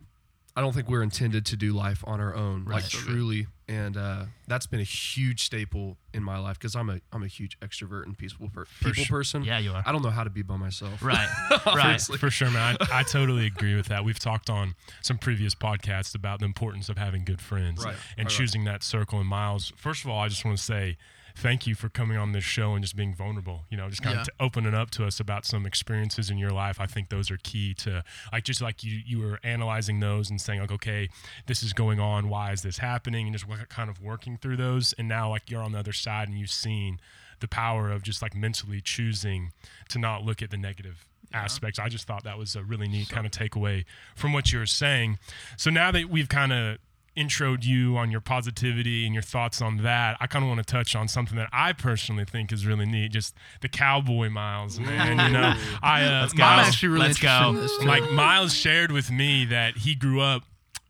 I 0.61 0.63
don't 0.63 0.75
think 0.75 0.91
we're 0.91 1.03
intended 1.03 1.47
to 1.47 1.57
do 1.57 1.73
life 1.73 2.05
on 2.07 2.21
our 2.21 2.35
own 2.35 2.67
like 2.67 2.83
So 2.83 2.99
good. 2.99 3.07
truly 3.07 3.47
and 3.67 3.97
uh, 3.97 4.25
that's 4.47 4.67
been 4.67 4.81
a 4.81 4.83
huge 4.83 5.45
staple 5.45 5.97
in 6.13 6.23
my 6.23 6.37
life 6.39 6.59
because 6.59 6.77
I'm 6.77 6.91
a 6.91 7.01
I'm 7.15 7.23
a 7.23 7.27
huge 7.29 7.59
extrovert 7.61 8.05
and 8.05 8.19
peaceful 8.19 8.51
per- 8.51 8.67
people 8.81 9.05
sure. 9.05 9.19
person 9.21 9.43
Yeah, 9.43 9.59
you 9.59 9.73
are. 9.73 9.83
I 9.87 9.91
don't 9.93 10.03
know 10.03 10.11
how 10.11 10.23
to 10.23 10.29
be 10.29 10.43
by 10.43 10.59
myself 10.59 11.03
Right, 11.03 11.29
right. 11.67 11.99
For 12.03 12.29
sure, 12.29 12.51
man. 12.51 12.77
I, 12.79 13.01
I 13.01 13.03
totally 13.05 13.47
agree 13.47 13.75
with 13.75 13.87
that. 13.87 14.05
We've 14.05 14.19
talked 14.19 14.51
on 14.51 14.75
some 15.01 15.17
previous 15.17 15.55
podcasts 15.55 16.15
about 16.15 16.41
the 16.41 16.45
importance 16.45 16.91
of 16.91 16.99
having 16.99 17.25
good 17.25 17.41
friends 17.41 17.83
Right, 17.83 17.95
and 17.95 17.99
right, 18.19 18.25
right. 18.25 18.29
choosing 18.29 18.65
that 18.65 18.83
circle. 18.83 19.19
And 19.19 19.29
Miles, 19.29 19.73
first 19.79 20.05
of 20.05 20.11
all, 20.11 20.21
I 20.21 20.29
just 20.29 20.45
want 20.45 20.59
to 20.59 20.63
say 20.63 20.99
thank 21.41 21.67
you 21.67 21.75
for 21.75 21.89
coming 21.89 22.17
on 22.17 22.33
this 22.33 22.45
show 22.45 22.75
and 22.75 22.83
just 22.85 22.95
being 22.97 23.15
vulnerable. 23.15 23.65
You 23.71 23.77
know, 23.77 23.89
just 23.89 24.03
kind 24.03 24.17
Yeah. 24.17 24.23
of 24.23 24.29
opening 24.39 24.75
up 24.75 24.91
to 24.93 25.05
us 25.07 25.21
about 25.21 25.45
some 25.47 25.67
experiences 25.67 26.31
in 26.31 26.39
your 26.39 26.51
life. 26.51 26.81
I 26.81 26.87
think 26.87 27.09
those 27.09 27.31
are 27.31 27.39
key 27.39 27.75
to 27.75 28.05
like 28.33 28.45
just 28.45 28.61
like 28.61 28.85
you 28.85 29.01
you 29.05 29.19
were 29.21 29.41
analyzing 29.43 30.01
those 30.01 30.31
and 30.31 30.41
saying 30.41 30.61
like, 30.61 30.71
okay, 30.73 31.09
this 31.47 31.63
is 31.63 31.73
going 31.73 31.99
on. 31.99 32.29
Why 32.29 32.53
is 32.53 32.63
this 32.63 32.79
happening? 32.79 33.27
And 33.27 33.37
just 33.37 33.47
kind 33.69 33.89
of 33.91 34.01
working 34.01 34.37
through 34.37 34.57
those. 34.59 34.93
And 34.99 35.09
now 35.09 35.31
like 35.31 35.51
you're 35.51 35.63
on 35.63 35.73
the 35.73 35.79
other 35.79 35.93
side 35.93 36.29
and 36.29 36.39
you've 36.39 36.51
seen 36.51 37.01
the 37.41 37.49
power 37.49 37.91
of 37.91 38.03
just 38.03 38.21
like 38.21 38.35
mentally 38.35 38.81
choosing 38.83 39.53
to 39.89 39.99
not 39.99 40.23
look 40.25 40.43
at 40.43 40.51
the 40.51 40.59
negative 40.59 41.07
aspects. 41.33 41.79
I 41.79 41.89
just 41.89 42.07
thought 42.07 42.25
that 42.25 42.37
was 42.39 42.55
a 42.57 42.63
really 42.63 42.89
neat 42.89 43.09
kind 43.09 43.25
of 43.25 43.33
takeaway 43.33 43.85
from 44.15 44.33
what 44.33 44.53
you 44.53 44.59
were 44.59 44.67
saying. 44.67 45.19
So 45.57 45.71
now 45.71 45.91
that 45.93 46.11
we've 46.11 46.29
kind 46.29 46.53
of 46.53 46.79
introed 47.17 47.65
you 47.65 47.97
on 47.97 48.11
your 48.11 48.21
positivity 48.21 49.05
and 49.05 49.15
your 49.15 49.23
thoughts 49.23 49.61
on 49.61 49.79
that, 49.79 50.17
I 50.21 50.27
kind 50.27 50.45
of 50.45 50.49
want 50.49 50.59
to 50.59 50.65
touch 50.71 50.95
on 50.95 51.09
something 51.09 51.37
that 51.37 51.49
I 51.53 51.73
personally 51.73 52.25
think 52.25 52.53
is 52.53 52.65
really 52.67 52.87
neat, 52.87 53.13
just 53.13 53.35
the 53.61 53.69
cowboy 53.69 54.29
miles, 54.31 54.79
man. 54.81 55.19
You 55.19 55.33
know, 55.33 55.55
I 55.83 56.05
uh, 56.05 56.21
Let's 56.23 56.33
go. 56.35 56.43
I'm 56.45 56.57
Miles, 56.57 56.69
actually 56.69 56.89
really 56.91 57.07
Let's 57.09 57.19
go. 57.19 57.49
in 57.51 57.57
this. 57.57 57.83
like 57.85 58.11
Miles 58.13 58.55
shared 58.55 58.93
with 58.93 59.11
me 59.11 59.45
that 59.47 59.79
he 59.79 59.95
grew 59.95 60.21
up 60.21 60.45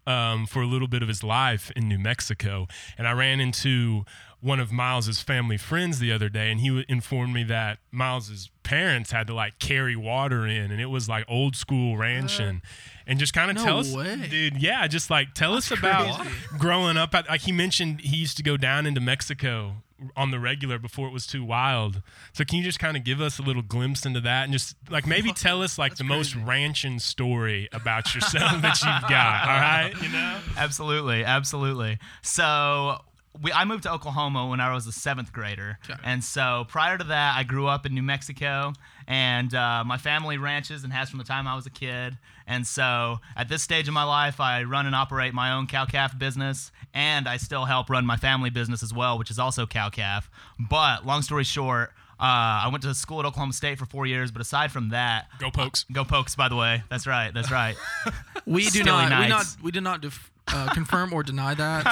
um, 0.07 0.47
for 0.47 0.63
a 0.63 0.67
little 0.67 0.89
bit 0.89 1.03
of 1.03 1.09
his 1.09 1.23
life 1.23 1.71
in 1.77 1.89
New 1.89 1.99
Mexico, 1.99 2.67
and 2.99 3.07
I 3.07 3.13
ran 3.13 3.41
into 3.41 4.05
one 4.41 4.59
of 4.59 4.73
Miles's 4.73 5.21
family 5.21 5.59
friends 5.59 5.99
the 5.99 6.11
other 6.11 6.31
day, 6.31 6.51
and 6.51 6.61
he 6.61 6.69
w- 6.69 6.87
informed 6.89 7.35
me 7.35 7.45
that 7.45 7.79
Miles's 7.93 8.49
parents 8.63 9.11
had 9.13 9.27
to 9.27 9.35
like 9.35 9.59
carry 9.59 9.95
water 9.97 10.47
in, 10.47 10.71
and 10.71 10.81
it 10.81 10.87
was 10.87 11.09
like 11.11 11.25
old 11.29 11.55
school 11.57 11.97
ranching. 11.99 12.63
And 13.07 13.19
just 13.19 13.35
kind 13.35 13.51
of 13.51 13.57
No 13.57 13.65
tell 13.65 13.79
us, 13.81 13.93
way. 13.95 14.29
dude. 14.31 14.63
Yeah, 14.63 14.87
just 14.87 15.11
like 15.11 15.35
tell 15.35 15.55
us 15.55 15.71
about 15.71 16.21
crazy. 16.21 16.35
growing 16.59 16.97
up. 16.97 17.13
Like 17.13 17.41
he 17.43 17.53
mentioned, 17.53 18.01
he 18.01 18.17
used 18.17 18.37
to 18.39 18.43
go 18.43 18.57
down 18.57 18.87
into 18.87 19.01
Mexico 19.01 19.83
on 20.17 20.31
the 20.31 20.39
regular 20.41 20.79
before 20.79 21.07
it 21.09 21.13
was 21.13 21.27
too 21.27 21.45
wild. 21.45 22.03
So 22.33 22.45
can 22.45 22.59
you 22.59 22.65
just 22.65 22.79
kind 22.79 22.97
of 22.97 23.05
give 23.05 23.21
us 23.21 23.39
a 23.39 23.43
little 23.43 23.63
glimpse 23.63 24.07
into 24.07 24.21
that 24.21 24.45
and 24.45 24.53
just 24.53 24.75
like 24.89 25.07
maybe 25.07 25.33
tell 25.35 25.63
us 25.63 25.79
like 25.79 25.97
the 25.97 26.05
most 26.05 26.35
ranching 26.35 26.99
story 26.99 27.69
about 27.73 28.15
yourself 28.15 28.63
that 28.63 28.81
you've 28.83 29.11
got? 29.11 29.43
All 29.49 29.61
right, 29.61 29.93
you 30.03 30.09
know. 30.09 30.39
Absolutely, 30.57 31.25
absolutely. 31.25 31.99
So 32.23 32.99
we, 33.41 33.53
I 33.53 33.65
moved 33.65 33.85
to 33.85 33.93
Oklahoma 33.93 34.47
when 34.49 34.61
I 34.61 34.73
was 34.75 34.87
a 34.87 34.93
seventh 34.93 35.33
grader, 35.33 35.79
Okay. 35.89 35.99
and 36.05 36.23
so 36.25 36.65
prior 36.69 36.99
to 36.99 37.05
that, 37.05 37.35
I 37.37 37.45
grew 37.45 37.67
up 37.69 37.87
in 37.87 37.95
New 37.95 38.03
Mexico, 38.03 38.73
and 39.07 39.55
uh, 39.55 39.85
my 39.87 39.99
family 39.99 40.37
ranches 40.39 40.83
and 40.85 40.93
has 40.93 41.11
from 41.11 41.19
the 41.19 41.25
time 41.25 41.47
I 41.47 41.55
was 41.55 41.67
a 41.67 41.71
kid. 41.71 42.19
And 42.51 42.67
so 42.67 43.21
at 43.37 43.49
this 43.49 43.63
stage 43.63 43.87
of 43.87 43.95
my 43.95 44.03
life, 44.03 44.41
I 44.41 44.65
run 44.65 44.85
and 44.87 44.95
operate 44.95 45.33
my 45.33 45.53
own 45.53 45.69
cow 45.69 45.85
calf 45.87 46.19
business, 46.19 46.73
and 46.93 47.29
I 47.29 47.37
still 47.37 47.65
help 47.65 47.89
run 47.89 48.05
my 48.05 48.17
family 48.17 48.51
business 48.51 48.83
as 48.83 48.93
well, 48.93 49.17
which 49.19 49.31
is 49.31 49.39
also 49.39 49.67
cow 49.67 49.89
calf. 49.89 50.29
But 50.59 51.07
long 51.07 51.23
story 51.23 51.45
short. 51.45 51.93
Uh, 52.19 52.67
I 52.67 52.69
went 52.71 52.83
to 52.83 52.93
school 52.95 53.21
at 53.21 53.25
Oklahoma 53.25 53.55
State 53.55 53.79
for 53.79 53.87
four 53.87 54.05
years, 54.05 54.31
but 54.31 54.43
aside 54.43 54.71
from 54.73 54.91
that, 54.91 55.29
Go 55.39 55.51
pokes. 55.51 55.87
go 55.91 56.05
pokes. 56.05 56.35
By 56.37 56.49
the 56.51 56.57
way, 56.57 56.83
that's 56.91 57.07
right, 57.07 57.33
that's 57.33 57.51
right. 57.51 57.77
We 58.47 58.69
do 58.69 58.83
not. 58.83 59.11
We 59.21 59.29
not. 59.29 59.47
We 59.63 59.71
did 59.71 59.83
not 59.85 60.01
def- 60.03 60.31
uh, 60.49 60.75
confirm 60.75 61.13
or 61.13 61.23
deny 61.23 61.55
that 61.55 61.85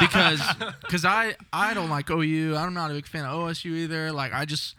because 0.00 0.40
because 0.82 1.04
I 1.06 1.34
I 1.52 1.72
don't 1.74 1.88
like 1.90 2.10
OU. 2.10 2.54
I'm 2.56 2.74
not 2.74 2.90
a 2.90 2.94
big 2.94 3.06
fan 3.06 3.24
of 3.24 3.32
OSU 3.32 3.72
either. 3.72 4.12
Like 4.12 4.32
I 4.34 4.44
just 4.44 4.74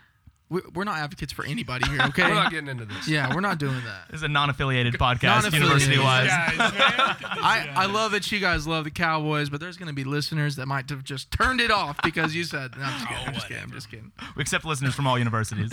we're, 0.54 0.62
we're 0.76 0.84
not 0.84 0.98
advocates 1.00 1.34
for 1.34 1.44
anybody 1.46 1.90
here. 1.90 2.00
Okay. 2.14 2.24
We're 2.28 2.36
not 2.36 2.52
getting 2.52 2.68
into 2.70 2.86
this. 2.86 3.08
yeah, 3.08 3.34
we're 3.34 3.42
not 3.42 3.58
doing 3.58 3.82
that. 3.86 4.08
This 4.12 4.18
is 4.18 4.24
a 4.24 4.28
non-affiliated 4.28 4.94
podcast, 4.96 5.24
Non-affiliated. 5.44 5.62
university-wise. 5.88 6.28
Guys, 6.28 6.58
man. 6.58 6.70
I, 6.80 7.70
I 7.76 7.86
love 7.88 8.12
that 8.12 8.32
you 8.32 8.40
guys 8.40 8.68
love 8.68 8.84
the 8.84 8.92
Cowboys, 8.92 9.50
but 9.50 9.60
there's 9.60 9.78
going 9.78 9.88
to 9.88 9.94
be 9.94 10.04
listeners 10.04 10.58
that 10.58 10.68
might 10.68 10.90
have 10.90 11.04
just 11.04 11.32
turned 11.32 11.60
it 11.60 11.72
off 11.72 11.98
because 12.04 12.36
you 12.36 12.44
said, 12.44 12.72
no, 12.78 12.84
I'm 12.84 12.92
just 12.94 13.08
kidding. 13.08 13.26
I'm 13.28 13.34
just 13.34 13.48
kidding. 13.48 13.64
I'm 13.64 13.72
just 13.72 13.90
kidding. 13.90 14.12
We 14.36 14.42
accept 14.42 14.66
listeners 14.66 14.94
from 14.96 15.08
all 15.08 15.18
universities. 15.18 15.72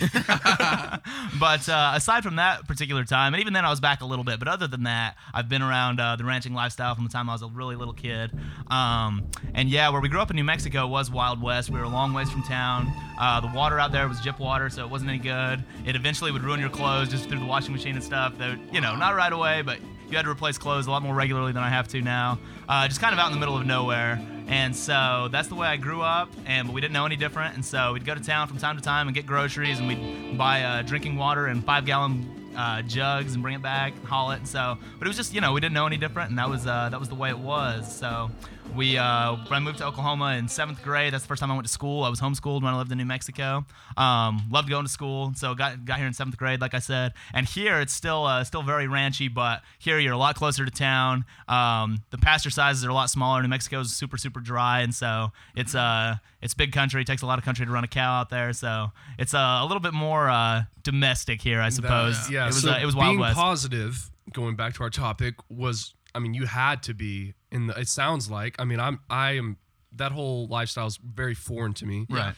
but 1.39 1.67
uh, 1.69 1.91
aside 1.95 2.23
from 2.23 2.37
that 2.37 2.67
particular 2.67 3.03
time, 3.03 3.33
and 3.33 3.41
even 3.41 3.53
then 3.53 3.65
I 3.65 3.69
was 3.69 3.79
back 3.79 4.01
a 4.01 4.05
little 4.05 4.23
bit, 4.25 4.39
but 4.39 4.47
other 4.47 4.67
than 4.67 4.83
that, 4.83 5.15
I've 5.33 5.49
been 5.49 5.61
around 5.61 5.99
uh, 5.99 6.15
the 6.15 6.25
ranching 6.25 6.53
lifestyle 6.53 6.95
from 6.95 7.03
the 7.03 7.09
time 7.09 7.29
I 7.29 7.33
was 7.33 7.41
a 7.41 7.47
really 7.47 7.75
little 7.75 7.93
kid. 7.93 8.31
Um, 8.67 9.27
and 9.53 9.69
yeah, 9.69 9.89
where 9.89 10.01
we 10.01 10.09
grew 10.09 10.19
up 10.21 10.29
in 10.29 10.35
New 10.35 10.43
Mexico 10.43 10.87
was 10.87 11.11
Wild 11.11 11.41
West. 11.41 11.69
We 11.69 11.77
were 11.77 11.85
a 11.85 11.89
long 11.89 12.13
ways 12.13 12.29
from 12.31 12.43
town. 12.43 12.91
Uh, 13.19 13.39
the 13.39 13.47
water 13.55 13.79
out 13.79 13.91
there 13.91 14.07
was 14.07 14.19
gyp 14.21 14.39
water, 14.39 14.69
so 14.71 14.83
it 14.83 14.89
wasn't 14.89 15.09
any 15.09 15.19
good. 15.19 15.63
It 15.85 15.95
eventually 15.95 16.31
would 16.31 16.43
ruin 16.43 16.59
your 16.59 16.69
clothes 16.69 17.09
just 17.09 17.29
through 17.29 17.39
the 17.39 17.45
washing 17.45 17.73
machine 17.73 17.95
and 17.95 18.03
stuff. 18.03 18.37
That, 18.37 18.57
you 18.73 18.81
know, 18.81 18.95
not 18.95 19.15
right 19.15 19.31
away, 19.31 19.61
but 19.61 19.79
you 20.09 20.17
had 20.17 20.25
to 20.25 20.31
replace 20.31 20.57
clothes 20.57 20.87
a 20.87 20.91
lot 20.91 21.03
more 21.03 21.15
regularly 21.15 21.51
than 21.51 21.63
I 21.63 21.69
have 21.69 21.87
to 21.89 22.01
now. 22.01 22.39
Uh, 22.67 22.87
just 22.87 22.99
kind 22.99 23.13
of 23.13 23.19
out 23.19 23.27
in 23.27 23.33
the 23.33 23.39
middle 23.39 23.55
of 23.55 23.65
nowhere. 23.65 24.19
And 24.47 24.75
so 24.75 25.29
that's 25.31 25.47
the 25.47 25.55
way 25.55 25.67
I 25.67 25.77
grew 25.77 26.01
up, 26.01 26.29
and 26.45 26.67
but 26.67 26.73
we 26.73 26.81
didn't 26.81 26.93
know 26.93 27.05
any 27.05 27.15
different. 27.15 27.55
And 27.55 27.63
so 27.63 27.93
we'd 27.93 28.05
go 28.05 28.13
to 28.13 28.21
town 28.21 28.49
from 28.49 28.57
time 28.57 28.75
to 28.75 28.83
time 28.83 29.07
and 29.07 29.15
get 29.15 29.25
groceries, 29.25 29.79
and 29.79 29.87
we'd 29.87 30.37
buy 30.37 30.63
uh, 30.63 30.81
drinking 30.81 31.15
water 31.15 31.47
in 31.47 31.61
five 31.61 31.85
gallon 31.85 32.53
uh, 32.57 32.81
jugs 32.81 33.33
and 33.33 33.41
bring 33.41 33.55
it 33.55 33.61
back, 33.61 33.93
and 33.95 34.05
haul 34.05 34.31
it. 34.31 34.37
And 34.37 34.47
so, 34.47 34.77
but 34.99 35.07
it 35.07 35.09
was 35.09 35.15
just 35.15 35.33
you 35.33 35.39
know 35.39 35.53
we 35.53 35.61
didn't 35.61 35.73
know 35.73 35.85
any 35.85 35.95
different, 35.95 36.31
and 36.31 36.39
that 36.39 36.49
was 36.49 36.67
uh, 36.67 36.89
that 36.89 36.99
was 36.99 37.07
the 37.07 37.15
way 37.15 37.29
it 37.29 37.39
was. 37.39 37.95
So 37.95 38.29
we 38.75 38.97
uh, 38.97 39.35
when 39.35 39.53
I 39.53 39.59
moved 39.59 39.79
to 39.79 39.85
Oklahoma 39.85 40.35
in 40.37 40.47
seventh 40.47 40.83
grade, 40.83 41.13
that's 41.13 41.23
the 41.23 41.27
first 41.27 41.39
time 41.39 41.51
I 41.51 41.53
went 41.53 41.67
to 41.67 41.71
school. 41.73 42.03
I 42.03 42.09
was 42.09 42.19
homeschooled 42.19 42.63
when 42.63 42.73
I 42.73 42.77
lived 42.77 42.91
in 42.91 42.97
New 42.97 43.05
Mexico. 43.05 43.65
Um, 43.97 44.43
loved 44.49 44.69
going 44.69 44.85
to 44.85 44.91
school, 44.91 45.33
so 45.35 45.53
got 45.55 45.83
got 45.85 45.97
here 45.97 46.07
in 46.07 46.13
seventh 46.13 46.37
grade, 46.37 46.61
like 46.61 46.73
I 46.73 46.79
said. 46.79 47.13
And 47.33 47.47
here 47.47 47.81
it's 47.81 47.93
still 47.93 48.25
uh, 48.25 48.43
still 48.43 48.63
very 48.63 48.87
ranchy, 48.87 49.33
but 49.33 49.61
here 49.79 49.99
you're 49.99 50.13
a 50.13 50.17
lot 50.17 50.35
closer 50.35 50.65
to 50.65 50.71
town. 50.71 51.25
Um, 51.47 52.03
the 52.11 52.17
pasture 52.17 52.49
sizes 52.49 52.85
are 52.85 52.89
a 52.89 52.93
lot 52.93 53.09
smaller. 53.09 53.41
New 53.41 53.47
Mexico 53.49 53.81
is 53.81 53.95
super 53.95 54.17
super 54.17 54.39
dry, 54.39 54.81
and 54.81 54.95
so 54.95 55.31
it's 55.55 55.75
uh 55.75 56.15
it's 56.41 56.53
big 56.53 56.71
country. 56.71 57.01
It 57.01 57.07
takes 57.07 57.21
a 57.21 57.27
lot 57.27 57.39
of 57.39 57.45
country 57.45 57.65
to 57.65 57.71
run 57.71 57.83
a 57.83 57.89
cow 57.89 58.19
out 58.19 58.29
there, 58.29 58.53
so 58.53 58.91
it's 59.19 59.33
uh, 59.33 59.59
a 59.61 59.65
little 59.65 59.81
bit 59.81 59.93
more 59.93 60.29
uh, 60.29 60.63
domestic 60.83 61.41
here, 61.41 61.61
I 61.61 61.69
suppose. 61.69 62.29
yeah. 62.29 62.45
it 62.45 62.47
was 62.47 62.61
so 62.61 62.71
uh, 62.71 62.79
it 62.79 62.85
was 62.85 62.95
Wild 62.95 63.11
being 63.11 63.19
West. 63.19 63.35
positive. 63.35 64.09
Going 64.33 64.55
back 64.55 64.75
to 64.75 64.83
our 64.83 64.89
topic 64.89 65.35
was, 65.49 65.93
I 66.15 66.19
mean, 66.19 66.33
you 66.33 66.45
had 66.45 66.83
to 66.83 66.93
be 66.93 67.33
in 67.51 67.67
the. 67.67 67.79
It 67.79 67.87
sounds 67.87 68.29
like. 68.31 68.55
I 68.59 68.65
mean, 68.65 68.79
I'm. 68.79 68.99
I 69.09 69.31
am. 69.33 69.57
That 69.93 70.11
whole 70.13 70.47
lifestyle 70.47 70.87
is 70.87 70.97
very 70.97 71.33
foreign 71.35 71.73
to 71.75 71.85
me. 71.85 72.05
right. 72.09 72.33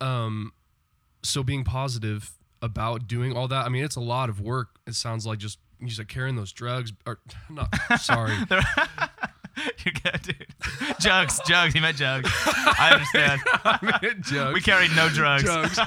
Um, 0.00 0.52
so 1.22 1.42
being 1.42 1.64
positive 1.64 2.30
about 2.62 3.06
doing 3.06 3.36
all 3.36 3.48
that. 3.48 3.66
I 3.66 3.68
mean, 3.68 3.84
it's 3.84 3.96
a 3.96 4.00
lot 4.00 4.28
of 4.28 4.40
work. 4.40 4.68
It 4.86 4.94
sounds 4.94 5.26
like 5.26 5.38
just 5.38 5.58
you 5.80 5.90
said 5.90 6.08
carrying 6.08 6.36
those 6.36 6.52
drugs. 6.52 6.92
Or 7.06 7.18
not. 7.50 7.68
Sorry. 8.00 8.34
You're 9.84 9.92
good, 10.02 10.22
dude. 10.22 10.46
Jugs, 11.00 11.40
jugs. 11.46 11.74
He 11.74 11.80
meant 11.80 11.96
jugs. 11.96 12.30
I 12.46 12.90
understand. 12.94 14.22
Jugs. 14.24 14.54
We 14.54 14.60
carried 14.60 14.90
no 14.96 15.08
drugs. 15.10 15.42
jugs. 15.42 15.78
Oh 15.78 15.84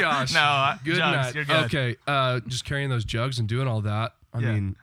gosh. 0.00 0.32
No, 0.32 0.40
uh, 0.40 0.76
Good 0.84 0.96
jugs. 0.96 1.16
night. 1.16 1.34
You're 1.34 1.44
good. 1.44 1.64
Okay. 1.64 1.96
Uh, 2.06 2.40
just 2.46 2.64
carrying 2.64 2.88
those 2.88 3.04
jugs 3.04 3.38
and 3.38 3.48
doing 3.48 3.66
all 3.68 3.82
that. 3.82 4.14
I 4.32 4.38
Yeah. 4.38 4.52
mean, 4.52 4.76
wh- 4.78 4.81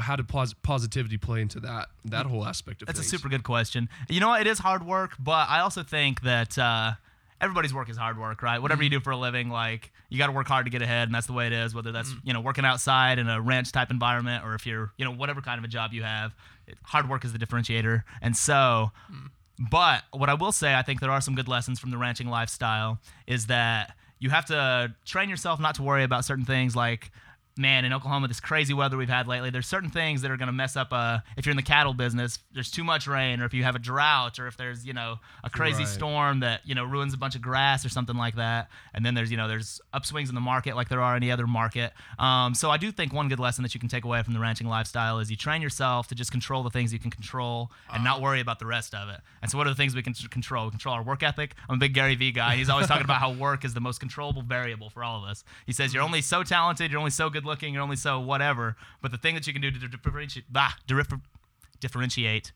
how 0.00 0.16
did 0.16 0.28
pos- 0.28 0.54
positivity 0.54 1.18
play 1.18 1.40
into 1.40 1.60
that 1.60 1.88
that 2.04 2.26
whole 2.26 2.46
aspect 2.46 2.82
of 2.82 2.86
That's 2.86 3.00
a 3.00 3.04
super 3.04 3.28
good 3.28 3.42
question. 3.42 3.88
You 4.08 4.20
know 4.20 4.28
what? 4.28 4.40
It 4.40 4.46
is 4.46 4.58
hard 4.58 4.84
work, 4.86 5.12
but 5.18 5.48
I 5.48 5.60
also 5.60 5.82
think 5.82 6.22
that 6.22 6.58
uh, 6.58 6.92
everybody's 7.40 7.74
work 7.74 7.88
is 7.88 7.96
hard 7.96 8.18
work, 8.18 8.42
right? 8.42 8.60
Whatever 8.60 8.82
you 8.82 8.90
mm-hmm. 8.90 8.98
do 8.98 9.04
for 9.04 9.10
a 9.10 9.16
living, 9.16 9.50
like 9.50 9.92
you 10.08 10.18
got 10.18 10.26
to 10.26 10.32
work 10.32 10.48
hard 10.48 10.66
to 10.66 10.70
get 10.70 10.82
ahead, 10.82 11.08
and 11.08 11.14
that's 11.14 11.26
the 11.26 11.32
way 11.32 11.46
it 11.46 11.52
is. 11.52 11.74
Whether 11.74 11.92
that's 11.92 12.10
mm. 12.10 12.20
you 12.24 12.32
know 12.32 12.40
working 12.40 12.64
outside 12.64 13.18
in 13.18 13.28
a 13.28 13.40
ranch 13.40 13.72
type 13.72 13.90
environment, 13.90 14.44
or 14.44 14.54
if 14.54 14.66
you're 14.66 14.92
you 14.96 15.04
know 15.04 15.12
whatever 15.12 15.40
kind 15.40 15.58
of 15.58 15.64
a 15.64 15.68
job 15.68 15.92
you 15.92 16.02
have, 16.02 16.34
it, 16.66 16.78
hard 16.82 17.08
work 17.08 17.24
is 17.24 17.32
the 17.32 17.38
differentiator. 17.38 18.02
And 18.22 18.36
so, 18.36 18.90
mm. 19.12 19.30
but 19.70 20.04
what 20.12 20.28
I 20.28 20.34
will 20.34 20.52
say, 20.52 20.74
I 20.74 20.82
think 20.82 21.00
there 21.00 21.10
are 21.10 21.20
some 21.20 21.34
good 21.34 21.48
lessons 21.48 21.78
from 21.78 21.90
the 21.90 21.98
ranching 21.98 22.28
lifestyle. 22.28 22.98
Is 23.26 23.46
that 23.46 23.94
you 24.18 24.30
have 24.30 24.46
to 24.46 24.94
train 25.04 25.28
yourself 25.28 25.60
not 25.60 25.74
to 25.76 25.82
worry 25.82 26.04
about 26.04 26.24
certain 26.24 26.44
things 26.44 26.74
like 26.74 27.10
man, 27.56 27.84
in 27.84 27.92
Oklahoma, 27.92 28.28
this 28.28 28.40
crazy 28.40 28.74
weather 28.74 28.96
we've 28.96 29.08
had 29.08 29.26
lately, 29.26 29.50
there's 29.50 29.66
certain 29.66 29.90
things 29.90 30.22
that 30.22 30.30
are 30.30 30.36
going 30.36 30.48
to 30.48 30.52
mess 30.52 30.76
up. 30.76 30.88
Uh, 30.92 31.18
if 31.36 31.46
you're 31.46 31.50
in 31.52 31.56
the 31.56 31.62
cattle 31.62 31.94
business, 31.94 32.38
there's 32.52 32.70
too 32.70 32.84
much 32.84 33.06
rain, 33.06 33.40
or 33.40 33.46
if 33.46 33.54
you 33.54 33.64
have 33.64 33.74
a 33.74 33.78
drought, 33.78 34.38
or 34.38 34.46
if 34.46 34.56
there's 34.56 34.84
you 34.86 34.92
know 34.92 35.16
a 35.44 35.50
crazy 35.50 35.84
Right. 35.84 35.88
storm 35.88 36.40
that 36.40 36.60
you 36.64 36.74
know 36.74 36.84
ruins 36.84 37.14
a 37.14 37.16
bunch 37.16 37.34
of 37.34 37.42
grass 37.42 37.84
or 37.84 37.88
something 37.88 38.16
like 38.16 38.36
that. 38.36 38.68
And 38.94 39.04
then 39.04 39.14
there's 39.14 39.30
you 39.30 39.36
know 39.36 39.48
there's 39.48 39.80
upswings 39.94 40.28
in 40.28 40.34
the 40.34 40.40
market 40.40 40.76
like 40.76 40.88
there 40.88 41.00
are 41.00 41.16
any 41.16 41.30
other 41.30 41.46
market. 41.46 41.92
Um, 42.18 42.54
so 42.54 42.70
I 42.70 42.76
do 42.76 42.90
think 42.92 43.12
one 43.12 43.28
good 43.28 43.40
lesson 43.40 43.62
that 43.62 43.74
you 43.74 43.80
can 43.80 43.88
take 43.88 44.04
away 44.04 44.22
from 44.22 44.34
the 44.34 44.40
ranching 44.40 44.66
lifestyle 44.68 45.18
is 45.18 45.30
you 45.30 45.36
train 45.36 45.62
yourself 45.62 46.08
to 46.08 46.14
just 46.14 46.30
control 46.30 46.62
the 46.62 46.70
things 46.70 46.92
you 46.92 46.98
can 46.98 47.10
control 47.10 47.70
and 47.92 48.02
not 48.04 48.20
worry 48.20 48.40
about 48.40 48.58
the 48.58 48.66
rest 48.66 48.94
of 48.94 49.08
it. 49.08 49.20
And 49.42 49.50
so 49.50 49.56
what 49.58 49.66
are 49.66 49.70
the 49.70 49.76
things 49.76 49.94
we 49.94 50.02
can 50.02 50.14
control? 50.14 50.64
We 50.66 50.70
control 50.70 50.94
our 50.94 51.02
work 51.02 51.22
ethic. 51.22 51.54
I'm 51.68 51.76
a 51.76 51.78
big 51.78 51.94
Gary 51.94 52.14
Vee 52.16 52.32
guy. 52.32 52.56
He's 52.56 52.68
always 52.68 52.86
talking 52.86 53.04
about 53.04 53.18
how 53.20 53.32
work 53.32 53.64
is 53.64 53.74
the 53.74 53.80
most 53.80 53.98
controllable 54.00 54.42
variable 54.42 54.90
for 54.90 55.02
all 55.04 55.22
of 55.22 55.28
us. 55.28 55.44
He 55.66 55.72
says 55.72 55.94
you're 55.94 56.02
only 56.02 56.20
so 56.22 56.42
talented, 56.42 56.90
you're 56.90 56.98
only 56.98 57.10
so 57.10 57.30
good 57.30 57.44
looking, 57.46 57.72
you're 57.74 57.82
only 57.82 57.96
so 57.96 58.20
whatever. 58.20 58.76
But 59.00 59.10
the 59.12 59.18
thing 59.18 59.34
that 59.34 59.46
you 59.46 59.52
can 59.52 59.62
do 59.62 59.70
to 59.70 59.78
differentiate, 59.88 60.44
bah, 60.52 60.72
differentiate 61.80 62.52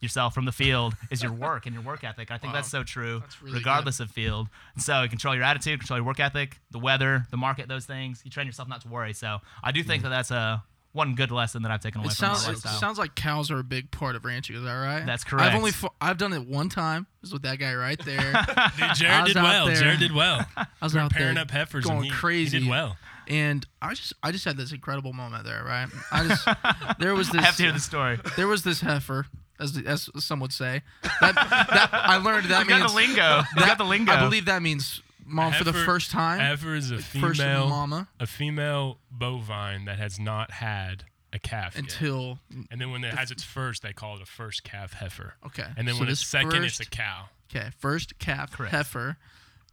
yourself 0.00 0.32
from 0.34 0.46
the 0.46 0.52
field 0.52 0.94
is 1.10 1.22
your 1.22 1.32
work 1.32 1.66
and 1.66 1.74
your 1.74 1.84
work 1.84 2.02
ethic. 2.04 2.30
I 2.30 2.38
think 2.38 2.52
that's 2.52 2.70
so 2.70 2.82
true, 2.82 3.22
really 3.42 3.58
regardless 3.58 4.00
of 4.00 4.10
field. 4.10 4.48
And 4.74 4.82
so 4.82 5.02
you 5.02 5.08
control 5.08 5.34
your 5.34 5.44
attitude, 5.44 5.80
control 5.80 5.98
your 5.98 6.06
work 6.06 6.20
ethic, 6.20 6.58
the 6.70 6.78
weather, 6.78 7.26
the 7.30 7.36
market, 7.36 7.68
those 7.68 7.84
things. 7.84 8.22
You 8.24 8.30
train 8.30 8.46
yourself 8.46 8.68
not 8.68 8.80
to 8.82 8.88
worry. 8.88 9.12
So 9.12 9.38
I 9.62 9.72
do 9.72 9.82
think 9.82 10.02
that 10.02 10.08
that's 10.08 10.30
a 10.30 10.64
one 10.92 11.14
good 11.14 11.30
lesson 11.30 11.62
that 11.62 11.70
I've 11.70 11.80
taken 11.80 12.00
away 12.00 12.08
It 12.08 12.16
from 12.16 12.34
sounds 12.34 12.46
my 12.46 12.52
it 12.52 12.78
sounds 12.78 12.98
like 12.98 13.14
cows 13.14 13.50
are 13.50 13.58
a 13.60 13.64
big 13.64 13.90
part 13.90 14.16
of 14.16 14.24
ranching. 14.24 14.56
Is 14.56 14.62
that 14.62 14.72
right? 14.72 15.04
That's 15.06 15.22
correct. 15.22 15.48
I've 15.48 15.54
only 15.56 15.70
fo- 15.70 15.94
I've 16.00 16.18
done 16.18 16.32
it 16.32 16.46
one 16.48 16.68
time. 16.68 17.02
It 17.02 17.22
was 17.22 17.32
with 17.32 17.42
that 17.42 17.58
guy 17.58 17.74
right 17.74 18.02
there. 18.04 18.32
Dude, 18.78 18.94
Jared 18.94 19.26
did 19.26 19.36
well. 19.36 19.66
there. 19.66 19.76
Jared 19.76 20.00
did 20.00 20.12
well. 20.12 20.44
I 20.56 20.66
was 20.82 20.96
out 20.96 21.10
there 21.12 21.18
Pairing 21.20 21.34
there 21.34 21.42
up 21.44 21.50
heifers 21.50 21.84
going 21.84 21.98
and 21.98 22.04
he, 22.06 22.10
crazy. 22.10 22.58
he 22.58 22.64
did 22.64 22.70
well. 22.70 22.96
And 23.30 23.66
I 23.80 23.94
just 23.94 24.12
I 24.22 24.32
just 24.32 24.44
had 24.44 24.56
this 24.58 24.72
incredible 24.72 25.12
moment 25.14 25.44
there. 25.44 25.64
Right? 25.64 25.88
I 26.12 26.28
just 26.28 26.46
there 26.98 27.14
was 27.14 27.30
this 27.30 27.40
I 27.40 27.44
have 27.46 27.56
to 27.56 27.62
hear 27.62 27.72
the 27.72 27.80
story. 27.92 28.18
there 28.36 28.48
was 28.48 28.62
this 28.64 28.80
heifer, 28.82 29.26
as 29.58 29.78
as 29.86 30.10
some 30.22 30.40
would 30.40 30.52
say. 30.52 30.82
That, 31.20 31.34
that 31.34 31.90
I 31.92 32.16
learned 32.18 32.46
that 32.50 32.64
You 32.64 32.68
got 32.68 32.80
means 32.80 32.90
the 32.92 32.96
lingo. 32.96 33.42
You 33.56 33.64
got 33.66 33.78
the 33.78 33.84
lingo. 33.84 34.12
I 34.12 34.20
believe 34.20 34.44
that 34.46 34.60
means 34.60 35.00
mom 35.24 35.52
for 35.52 35.64
the 35.64 35.72
first 35.72 36.10
time. 36.10 36.40
Heifer 36.40 36.74
is 36.74 36.90
a 36.90 36.98
First 36.98 37.40
female, 37.40 37.68
mama 37.68 38.08
a 38.18 38.26
female 38.26 38.98
bovine 39.10 39.84
that 39.86 39.98
has 39.98 40.18
not 40.18 40.50
had 40.50 41.04
a 41.32 41.38
calf 41.38 41.76
yet. 41.76 41.84
until 41.84 42.40
And 42.72 42.80
then 42.80 42.90
when 42.90 43.04
it 43.04 43.14
has 43.14 43.30
its 43.30 43.44
first, 43.44 43.82
they 43.82 43.92
call 43.92 44.16
it 44.16 44.22
a 44.22 44.26
first 44.26 44.64
calf 44.64 44.94
heifer. 44.94 45.34
okay. 45.46 45.66
And 45.76 45.86
then 45.86 45.94
so 45.94 46.00
when 46.00 46.08
it's 46.08 46.26
second, 46.26 46.64
it's 46.64 46.80
a 46.80 46.84
cow. 46.84 47.26
Okay, 47.54 47.70
first 47.78 48.18
calf 48.18 48.50
Correct. 48.52 48.72
heifer. 48.74 49.16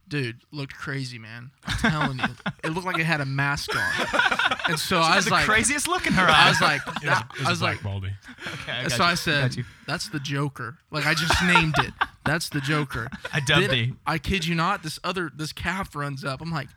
Dude, 0.08 0.38
looked 0.52 0.74
crazy, 0.74 1.20
man. 1.20 1.52
I'm 1.66 1.78
telling 1.92 2.20
you. 2.20 2.26
It 2.64 2.70
looked 2.70 2.86
like 2.86 2.98
it 2.98 3.04
had 3.06 3.20
a 3.20 3.26
mask 3.26 3.76
on. 3.76 4.08
And 4.70 4.80
so 4.80 5.00
I 5.00 5.18
was 5.18 5.26
the 5.26 5.32
like 5.32 5.46
craziest 5.46 5.88
look 5.88 6.08
in 6.08 6.14
her 6.14 6.26
I 6.26 6.46
eyes. 6.48 6.50
was 6.54 6.62
like 6.62 6.82
It 6.88 6.94
was, 6.94 7.02
that- 7.04 7.28
it 7.34 7.40
was 7.40 7.48
I 7.48 7.50
was 7.52 7.62
like 7.62 7.84
baldy. 7.84 8.12
okay, 8.62 8.72
I 8.72 8.76
and 8.80 8.90
got 8.90 8.98
so 8.98 9.04
you. 9.04 9.10
I 9.10 9.14
said 9.16 9.42
got 9.42 9.58
you. 9.58 9.64
that's 9.86 10.08
the 10.10 10.20
Joker. 10.20 10.78
Like 10.92 11.06
I 11.06 11.14
just 11.14 11.34
named 11.44 11.76
it. 11.80 11.94
That's 12.26 12.48
the 12.50 12.62
Joker. 12.62 13.10
I 13.34 13.42
dubbed 13.42 13.64
Then, 13.64 13.70
thee. 13.72 13.94
I 14.06 14.18
kid 14.18 14.46
you 14.46 14.56
not, 14.56 14.82
this 14.84 14.98
other 15.04 15.30
this 15.36 15.52
calf 15.52 15.94
runs 15.96 16.24
up. 16.24 16.42
I'm 16.42 16.52
like, 16.52 16.70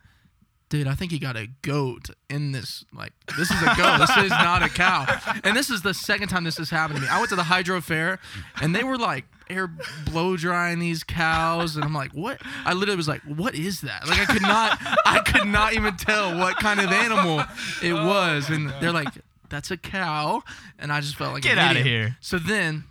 dude, 0.68 0.88
I 0.88 0.94
think 0.96 1.12
he 1.12 1.18
got 1.20 1.36
a 1.36 1.46
goat 1.62 2.10
in 2.28 2.50
this. 2.52 2.84
Like, 2.92 3.12
this 3.36 3.50
is 3.50 3.62
a 3.62 3.74
goat. 3.76 3.98
this 3.98 4.16
is 4.16 4.30
not 4.30 4.62
a 4.64 4.68
cow. 4.68 5.06
And 5.44 5.56
this 5.56 5.70
is 5.70 5.82
the 5.82 5.94
second 5.94 6.28
time 6.28 6.42
this 6.44 6.56
has 6.58 6.70
happened 6.70 6.96
to 6.98 7.02
me. 7.02 7.08
I 7.08 7.18
went 7.18 7.28
to 7.30 7.36
the 7.36 7.44
hydro 7.44 7.80
fair, 7.80 8.18
and 8.60 8.74
they 8.74 8.82
were 8.84 8.98
like 8.98 9.24
air 9.50 9.70
blow 10.06 10.36
drying 10.36 10.78
these 10.78 11.02
cows, 11.04 11.76
and 11.76 11.84
I'm 11.84 11.94
like, 11.94 12.12
what? 12.12 12.40
I 12.64 12.72
literally 12.72 12.96
was 12.96 13.08
like, 13.08 13.22
what 13.22 13.54
is 13.54 13.82
that? 13.82 14.06
Like, 14.06 14.20
I 14.20 14.24
could 14.32 14.42
not, 14.42 14.78
I 15.04 15.20
could 15.20 15.46
not 15.46 15.74
even 15.74 15.96
tell 15.96 16.38
what 16.38 16.56
kind 16.56 16.80
of 16.80 16.90
animal 16.92 17.42
it 17.82 17.92
was. 17.92 18.48
And 18.48 18.70
they're 18.80 18.92
like, 18.92 19.08
that's 19.48 19.70
a 19.70 19.76
cow, 19.76 20.42
and 20.78 20.92
I 20.92 21.00
just 21.00 21.16
felt 21.16 21.34
like 21.34 21.42
Get 21.42 21.58
out 21.58 21.76
of 21.76 21.82
here. 21.82 22.16
So 22.20 22.38
then. 22.38 22.84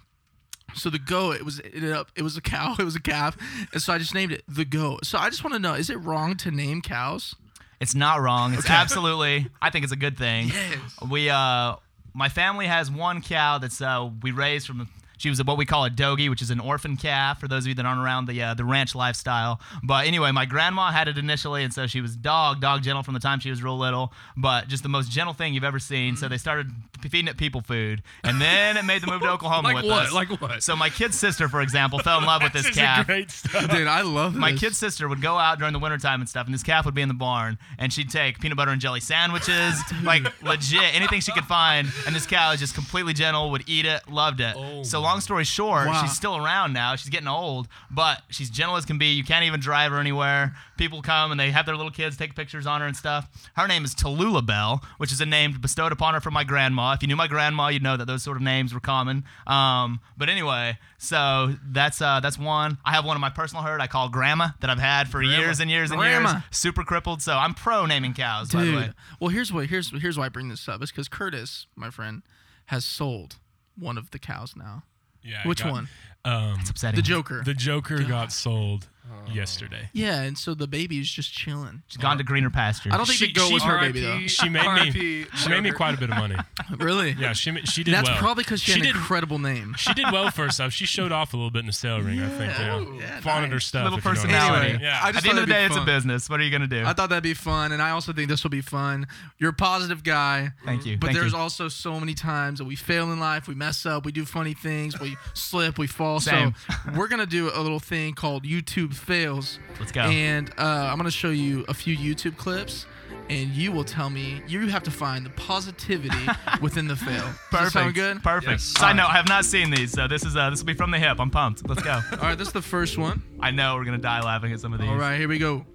So 0.75 0.91
the 0.91 0.99
goat, 0.99 1.37
it 1.37 1.43
was 1.43 1.57
it, 1.59 1.71
ended 1.73 1.93
up, 1.93 2.11
it 2.15 2.21
was 2.21 2.37
a 2.37 2.41
cow, 2.41 2.75
it 2.79 2.83
was 2.83 2.95
a 2.95 3.01
calf, 3.01 3.35
and 3.73 3.81
so 3.81 3.91
I 3.91 3.97
just 3.97 4.13
named 4.13 4.31
it 4.31 4.43
the 4.47 4.65
goat. 4.65 5.03
So 5.03 5.17
I 5.17 5.31
just 5.31 5.43
want 5.43 5.55
to 5.55 5.59
know: 5.59 5.73
is 5.73 5.89
it 5.89 5.95
wrong 5.95 6.37
to 6.37 6.51
name 6.51 6.83
cows? 6.83 7.33
It's 7.79 7.95
not 7.95 8.21
wrong. 8.21 8.53
It's 8.53 8.69
absolutely. 8.69 9.47
I 9.61 9.71
think 9.71 9.83
it's 9.83 9.93
a 9.93 9.97
good 9.97 10.15
thing. 10.15 10.49
Yes. 10.49 10.77
We 11.09 11.29
uh, 11.29 11.77
my 12.13 12.29
family 12.29 12.67
has 12.67 12.91
one 12.91 13.21
cow 13.21 13.57
that's 13.57 13.81
uh 13.81 14.09
we 14.21 14.31
raised 14.31 14.67
from. 14.67 14.89
She 15.19 15.29
was 15.29 15.43
what 15.43 15.58
we 15.58 15.65
call 15.65 15.86
a 15.86 15.89
dogie, 15.91 16.27
which 16.29 16.41
is 16.41 16.49
an 16.49 16.60
orphan 16.60 16.97
calf. 16.97 17.39
For 17.39 17.47
those 17.47 17.63
of 17.65 17.67
you 17.67 17.75
that 17.75 17.86
aren't 17.86 18.01
around 18.01 18.25
the 18.27 18.41
uh, 18.41 18.53
the 18.55 18.65
ranch 18.65 18.95
lifestyle, 18.95 19.60
but 19.84 20.08
anyway, 20.08 20.32
my 20.32 20.45
grandma 20.45 20.89
had 20.91 21.08
it 21.08 21.17
initially, 21.19 21.63
and 21.63 21.71
so 21.73 21.86
she 21.86 22.01
was 22.01 22.15
dog 22.15 22.60
dog 22.60 22.82
gentle 22.82 23.03
from 23.03 23.13
the 23.13 23.19
time 23.19 23.39
she 23.39 23.51
was 23.51 23.62
real 23.62 23.77
little, 23.77 24.12
but 24.36 24.67
just 24.67 24.82
the 24.82 24.89
most 24.89 25.12
gentle 25.12 25.34
thing 25.36 25.53
you've 25.53 25.63
ever 25.63 25.77
seen. 25.79 26.15
So 26.15 26.27
they 26.27 26.38
started 26.39 26.71
feeding 27.01 27.27
it 27.27 27.38
people 27.38 27.62
food, 27.62 28.01
and 28.23 28.41
then 28.41 28.75
it 28.77 28.84
made 28.86 29.01
the 29.03 29.08
move 29.08 29.21
to 29.21 29.29
Oklahoma 29.32 29.67
Like 29.69 29.75
with 29.75 29.86
what? 29.86 30.05
us. 30.08 30.13
Like 30.13 30.41
what? 30.41 30.63
So 30.63 30.75
my 30.75 30.89
kid's 30.89 31.19
sister, 31.19 31.47
for 31.47 31.62
example, 31.62 31.99
fell 31.99 32.17
in 32.19 32.25
love 32.25 32.41
with 32.41 32.53
this 32.53 32.63
This 32.63 32.71
is 32.71 32.77
calf. 32.77 33.05
great 33.05 33.29
stuff. 33.32 33.69
Dude, 33.69 33.88
I 33.88 34.01
love 34.01 34.34
this. 34.34 34.39
My 34.39 34.53
kid's 34.53 34.77
sister 34.77 35.08
would 35.08 35.21
go 35.21 35.38
out 35.38 35.60
during 35.60 35.73
the 35.73 35.79
wintertime 35.79 36.19
and 36.21 36.29
stuff, 36.29 36.45
and 36.45 36.53
this 36.53 36.63
calf 36.63 36.86
would 36.86 36.95
be 36.95 37.01
in 37.01 37.08
the 37.10 37.13
barn, 37.13 37.58
and 37.77 37.91
she'd 37.93 38.10
take 38.10 38.39
peanut 38.39 38.58
butter 38.58 38.71
and 38.71 38.79
jelly 38.82 38.99
sandwiches, 38.99 39.75
like 40.03 40.23
legit 40.41 40.95
anything 40.95 41.19
she 41.21 41.32
could 41.34 41.45
find. 41.45 41.88
And 42.08 42.15
this 42.15 42.25
cow 42.25 42.51
is 42.51 42.60
just 42.60 42.73
completely 42.73 43.13
gentle, 43.13 43.51
would 43.51 43.63
eat 43.67 43.86
it, 43.86 44.08
loved 44.10 44.39
it. 44.39 44.55
Oh 44.58 44.84
so 44.84 45.01
long 45.09 45.21
story 45.21 45.43
short, 45.43 45.87
Wow. 45.87 46.01
she's 46.01 46.13
still 46.15 46.37
around 46.37 46.73
now. 46.73 46.95
She's 46.95 47.09
getting 47.09 47.27
old, 47.27 47.67
but 47.91 48.21
she's 48.29 48.49
gentle 48.49 48.75
as 48.77 48.85
can 48.85 48.97
be. 48.97 49.07
You 49.13 49.23
can't 49.23 49.45
even 49.45 49.59
drive 49.59 49.91
her 49.91 49.99
anywhere. 49.99 50.55
People 50.77 51.01
come 51.01 51.31
and 51.31 51.39
they 51.39 51.51
have 51.51 51.65
their 51.65 51.75
little 51.75 51.91
kids 51.91 52.15
take 52.17 52.35
pictures 52.35 52.65
on 52.65 52.81
her 52.81 52.87
and 52.87 52.95
stuff. 52.95 53.27
Her 53.55 53.67
name 53.67 53.83
is 53.83 53.93
Tallulah 53.95 54.45
Bell, 54.45 54.83
which 54.97 55.11
is 55.11 55.19
a 55.21 55.25
name 55.25 55.57
bestowed 55.59 55.91
upon 55.91 56.13
her 56.13 56.21
from 56.21 56.33
my 56.33 56.43
grandma. 56.43 56.93
If 56.93 57.01
you 57.01 57.07
knew 57.07 57.15
my 57.15 57.27
grandma, 57.27 57.67
you'd 57.67 57.83
know 57.83 57.97
that 57.97 58.05
those 58.05 58.23
sort 58.23 58.37
of 58.37 58.43
names 58.43 58.73
were 58.73 58.79
common. 58.79 59.23
Um, 59.47 59.99
but 60.17 60.29
anyway, 60.29 60.77
so 60.97 61.55
that's 61.65 62.01
uh, 62.01 62.19
that's 62.21 62.37
one. 62.39 62.77
I 62.85 62.91
have 62.93 63.05
one 63.05 63.17
in 63.17 63.21
my 63.21 63.29
personal 63.29 63.63
herd 63.63 63.81
I 63.81 63.87
call 63.87 64.09
Grandma 64.09 64.49
that 64.61 64.69
I've 64.69 64.79
had 64.79 65.07
for 65.09 65.21
years 65.21 65.59
and 65.59 65.69
years 65.69 65.91
and 65.91 65.99
Grandma. 65.99 66.31
years. 66.31 66.43
Super 66.51 66.83
crippled. 66.83 67.21
So 67.21 67.33
I'm 67.33 67.53
pro 67.53 67.85
naming 67.85 68.13
cows. 68.13 68.51
By 68.51 68.63
the 68.63 68.75
way. 68.75 68.81
Dude. 68.85 68.95
Well, 69.19 69.29
here's 69.29 69.51
what 69.51 69.65
here's 69.67 69.89
here's 70.01 70.17
why 70.17 70.25
I 70.25 70.29
bring 70.29 70.49
this 70.49 70.67
up. 70.69 70.81
Is 70.83 70.91
because 70.91 71.07
Curtis, 71.09 71.67
my 71.75 71.89
friend, 71.89 72.21
has 72.67 72.85
sold 72.85 73.37
one 73.77 73.97
of 73.97 74.11
the 74.11 74.19
cows 74.19 74.53
now. 74.55 74.83
Yeah, 75.23 75.45
Which 75.47 75.63
got- 75.63 75.71
one? 75.71 75.89
Um, 76.25 76.58
It's 76.60 76.69
upsetting. 76.69 76.97
The 76.97 77.01
Joker. 77.01 77.41
the 77.43 77.53
Joker 77.53 78.03
got 78.03 78.32
sold 78.34 78.88
yesterday. 79.33 79.89
yeah, 79.93 80.21
and 80.21 80.37
so 80.37 80.53
the 80.53 80.67
baby's 80.67 81.09
just 81.09 81.33
chilling. 81.33 81.81
She's 81.87 81.97
gone 81.97 82.17
to 82.17 82.23
greener 82.23 82.49
pasture. 82.49 82.89
I 82.91 82.97
don't 82.97 83.05
think 83.05 83.19
She- 83.19 83.27
the 83.27 83.33
goat 83.33 83.47
she- 83.47 83.53
was 83.55 83.63
her 83.63 83.75
RIP. 83.75 83.93
baby 83.93 84.01
though. 84.01 84.27
She 84.27 84.49
made 84.49 84.65
RIP 84.65 84.93
me. 84.95 85.25
She 85.37 85.49
made 85.49 85.61
me 85.63 85.71
quite 85.71 85.93
a 85.95 85.97
bit 85.97 86.09
of 86.09 86.17
money. 86.17 86.35
really? 86.77 87.11
Yeah, 87.19 87.33
she 87.33 87.53
she 87.65 87.83
did 87.83 87.93
That's 87.93 88.09
well. 88.09 88.17
probably 88.17 88.43
because 88.43 88.61
she, 88.61 88.71
had 88.73 88.81
did. 88.81 88.91
an 88.91 88.97
incredible 88.97 89.39
name. 89.39 89.75
She 89.77 89.93
did 89.93 90.05
well 90.11 90.29
for 90.31 90.43
herself. 90.45 90.73
She 90.73 90.85
showed 90.85 91.11
off 91.11 91.33
a 91.33 91.37
little 91.37 91.51
bit 91.51 91.59
in 91.59 91.65
the 91.67 91.73
sale 91.73 92.01
ring. 92.01 92.21
I 92.21 92.29
think. 92.29 92.51
Yeah. 92.57 92.79
Yeah, 92.79 92.97
Yeah, 92.99 93.19
flaunted 93.21 93.51
her 93.51 93.59
stuff. 93.59 93.83
Little 93.85 93.99
if 93.99 94.05
you 94.05 94.09
know 94.11 94.15
personality. 94.15 94.67
Anyway, 94.69 94.83
Yeah. 94.83 94.99
I 95.01 95.09
At 95.09 95.13
just 95.13 95.23
the 95.23 95.29
end 95.31 95.39
of 95.39 95.47
the 95.47 95.53
day, 95.53 95.67
be 95.67 95.73
it's 95.73 95.81
a 95.81 95.85
business. 95.85 96.29
What 96.29 96.39
are 96.39 96.43
you 96.43 96.51
gonna 96.51 96.67
do? 96.67 96.83
I 96.85 96.93
thought 96.93 97.09
that'd 97.09 97.23
be 97.23 97.33
fun, 97.33 97.71
and 97.71 97.81
I 97.81 97.91
also 97.91 98.13
think 98.13 98.29
this 98.29 98.43
will 98.43 98.49
be 98.49 98.61
fun. 98.61 99.07
You're 99.37 99.51
a 99.51 99.53
positive 99.53 100.03
guy. 100.03 100.51
Thank 100.65 100.85
you. 100.85 100.97
But 100.97 101.07
Thank 101.07 101.19
there's 101.19 101.33
you. 101.33 101.37
also 101.37 101.67
so 101.69 101.99
many 101.99 102.13
times 102.13 102.59
that 102.59 102.65
we 102.65 102.75
fail 102.75 103.11
in 103.11 103.19
life, 103.19 103.47
we 103.47 103.55
mess 103.55 103.85
up, 103.85 104.05
we 104.05 104.11
do 104.11 104.25
funny 104.25 104.53
things, 104.53 104.99
we 104.99 105.17
slip, 105.33 105.77
we 105.77 105.87
fall. 105.87 106.19
Same. 106.19 106.53
So 106.69 106.91
we're 106.95 107.07
gonna 107.07 107.25
do 107.25 107.49
a 107.53 107.61
little 107.61 107.79
thing 107.79 108.13
called 108.13 108.43
YouTube 108.43 108.93
fails. 109.19 109.60
Let's 109.79 109.91
go. 109.91 110.01
And 110.01 110.49
uh, 110.58 110.89
I'm 110.91 110.97
gonna 110.97 111.12
show 111.12 111.29
you 111.29 111.65
a 111.67 111.73
few 111.73 111.95
YouTube 111.97 112.38
clips, 112.38 112.86
and 113.29 113.49
you 113.49 113.71
will 113.71 113.84
tell 113.84 114.10
me. 114.10 114.41
You 114.47 114.67
have 114.67 114.84
to 114.84 114.91
find 114.91 115.25
the 115.25 115.29
positivity 115.32 116.25
within 116.62 116.88
the 116.88 116.95
fail. 116.95 117.23
Does 117.23 117.38
Perfect. 117.51 117.73
sound 117.73 117.95
good? 117.95 118.23
Perfect. 118.23 118.51
Yes. 118.51 118.63
Side 118.63 118.95
note: 118.95 119.08
I 119.10 119.13
have 119.17 119.27
not 119.27 119.45
seen 119.45 119.71
these, 119.71 119.91
so 119.91 120.08
this 120.08 120.23
is 120.23 120.36
uh, 120.36 120.49
this 120.49 120.60
will 120.60 120.67
be 120.67 120.73
from 120.73 120.91
the 120.91 120.99
hip. 120.99 121.19
I'm 121.19 121.29
pumped. 121.29 121.67
Let's 121.67 121.84
go. 121.84 121.91
All 122.12 122.17
right, 122.19 122.38
this 122.38 122.47
is 122.47 122.53
the 122.53 122.62
first 122.62 122.97
one. 122.97 123.21
I 123.39 123.51
know 123.51 123.75
we're 123.75 123.86
gonna 123.86 123.97
die 123.97 124.21
laughing 124.21 124.51
at 124.53 124.60
some 124.60 124.73
of 124.73 124.79
these. 124.79 124.89
All 124.89 124.97
right, 124.97 125.17
here 125.19 125.27
we 125.27 125.38
go. 125.38 125.65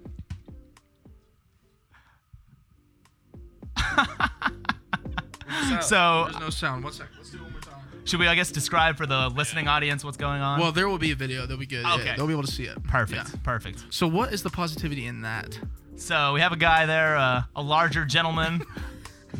So 5.81 6.27
There's 6.29 6.39
no 6.39 6.49
sound. 6.49 6.83
One 6.83 6.93
second. 6.93 7.14
Should 8.05 8.19
we, 8.19 8.27
I 8.27 8.35
guess, 8.35 8.51
describe 8.51 8.97
for 8.97 9.05
the 9.05 9.29
listening 9.29 9.67
audience 9.67 10.03
what's 10.05 10.17
going 10.17 10.41
on? 10.41 10.59
Well, 10.59 10.71
there 10.71 10.87
will 10.87 10.97
be 10.97 11.11
a 11.11 11.15
video. 11.15 11.45
They'll 11.45 11.57
be 11.57 11.65
good. 11.65 11.85
Okay. 11.85 12.05
Yeah, 12.05 12.15
they'll 12.15 12.27
be 12.27 12.33
able 12.33 12.43
to 12.43 12.51
see 12.51 12.63
it. 12.63 12.81
perfect. 12.83 13.29
Yeah. 13.29 13.39
Perfect. 13.43 13.85
So, 13.89 14.07
what 14.07 14.31
is 14.33 14.43
the 14.43 14.49
positivity 14.49 15.05
in 15.05 15.21
that? 15.21 15.59
So 15.97 16.33
we 16.33 16.41
have 16.41 16.51
a 16.51 16.57
guy 16.57 16.85
there, 16.85 17.15
uh, 17.15 17.43
a 17.55 17.61
larger 17.61 18.03
gentleman, 18.05 18.61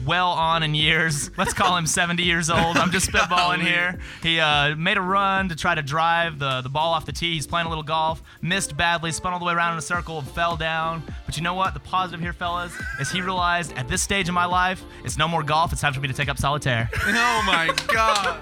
well 0.06 0.30
on 0.30 0.64
in 0.64 0.76
years. 0.76 1.30
Let's 1.38 1.54
call 1.54 1.78
him 1.78 1.86
70 1.86 2.24
years 2.24 2.50
old. 2.50 2.78
I'm 2.78 2.92
just 2.92 3.10
spitballing 3.12 3.62
here. 3.62 4.00
He 4.22 4.40
uh, 4.40 4.76
made 4.76 4.98
a 4.98 5.02
run 5.02 5.50
to 5.50 5.56
try 5.56 5.76
to 5.76 5.82
drive 5.82 6.40
the, 6.40 6.62
the 6.62 6.70
ball 6.70 6.94
off 6.94 7.06
the 7.06 7.12
tee. 7.12 7.34
He's 7.36 7.48
playing 7.48 7.68
a 7.68 7.70
little 7.70 7.84
golf, 7.84 8.22
missed 8.42 8.76
badly, 8.76 9.12
spun 9.12 9.34
all 9.34 9.40
the 9.40 9.46
way 9.46 9.54
around 9.54 9.74
in 9.74 9.80
a 9.80 9.82
circle, 9.82 10.20
and 10.20 10.28
fell 10.28 10.58
down. 10.58 11.04
But 11.26 11.38
you 11.38 11.44
know 11.44 11.54
what? 11.54 11.74
The 11.74 11.80
positive 11.80 12.20
here, 12.20 12.34
fellas, 12.34 12.74
is 13.00 13.12
he 13.12 13.22
realized 13.22 13.74
at 13.74 13.88
this 13.88 14.02
stage 14.02 14.28
in 14.28 14.34
my 14.34 14.46
life, 14.46 14.84
it's 15.04 15.18
no 15.18 15.28
more 15.28 15.44
golf. 15.44 15.72
It's 15.72 15.82
time 15.82 15.94
for 15.94 16.02
me 16.02 16.08
to 16.08 16.14
take 16.14 16.30
up 16.30 16.38
solitaire. 16.38 16.90
Oh 17.28 17.44
my 17.46 17.74
god! 17.94 18.42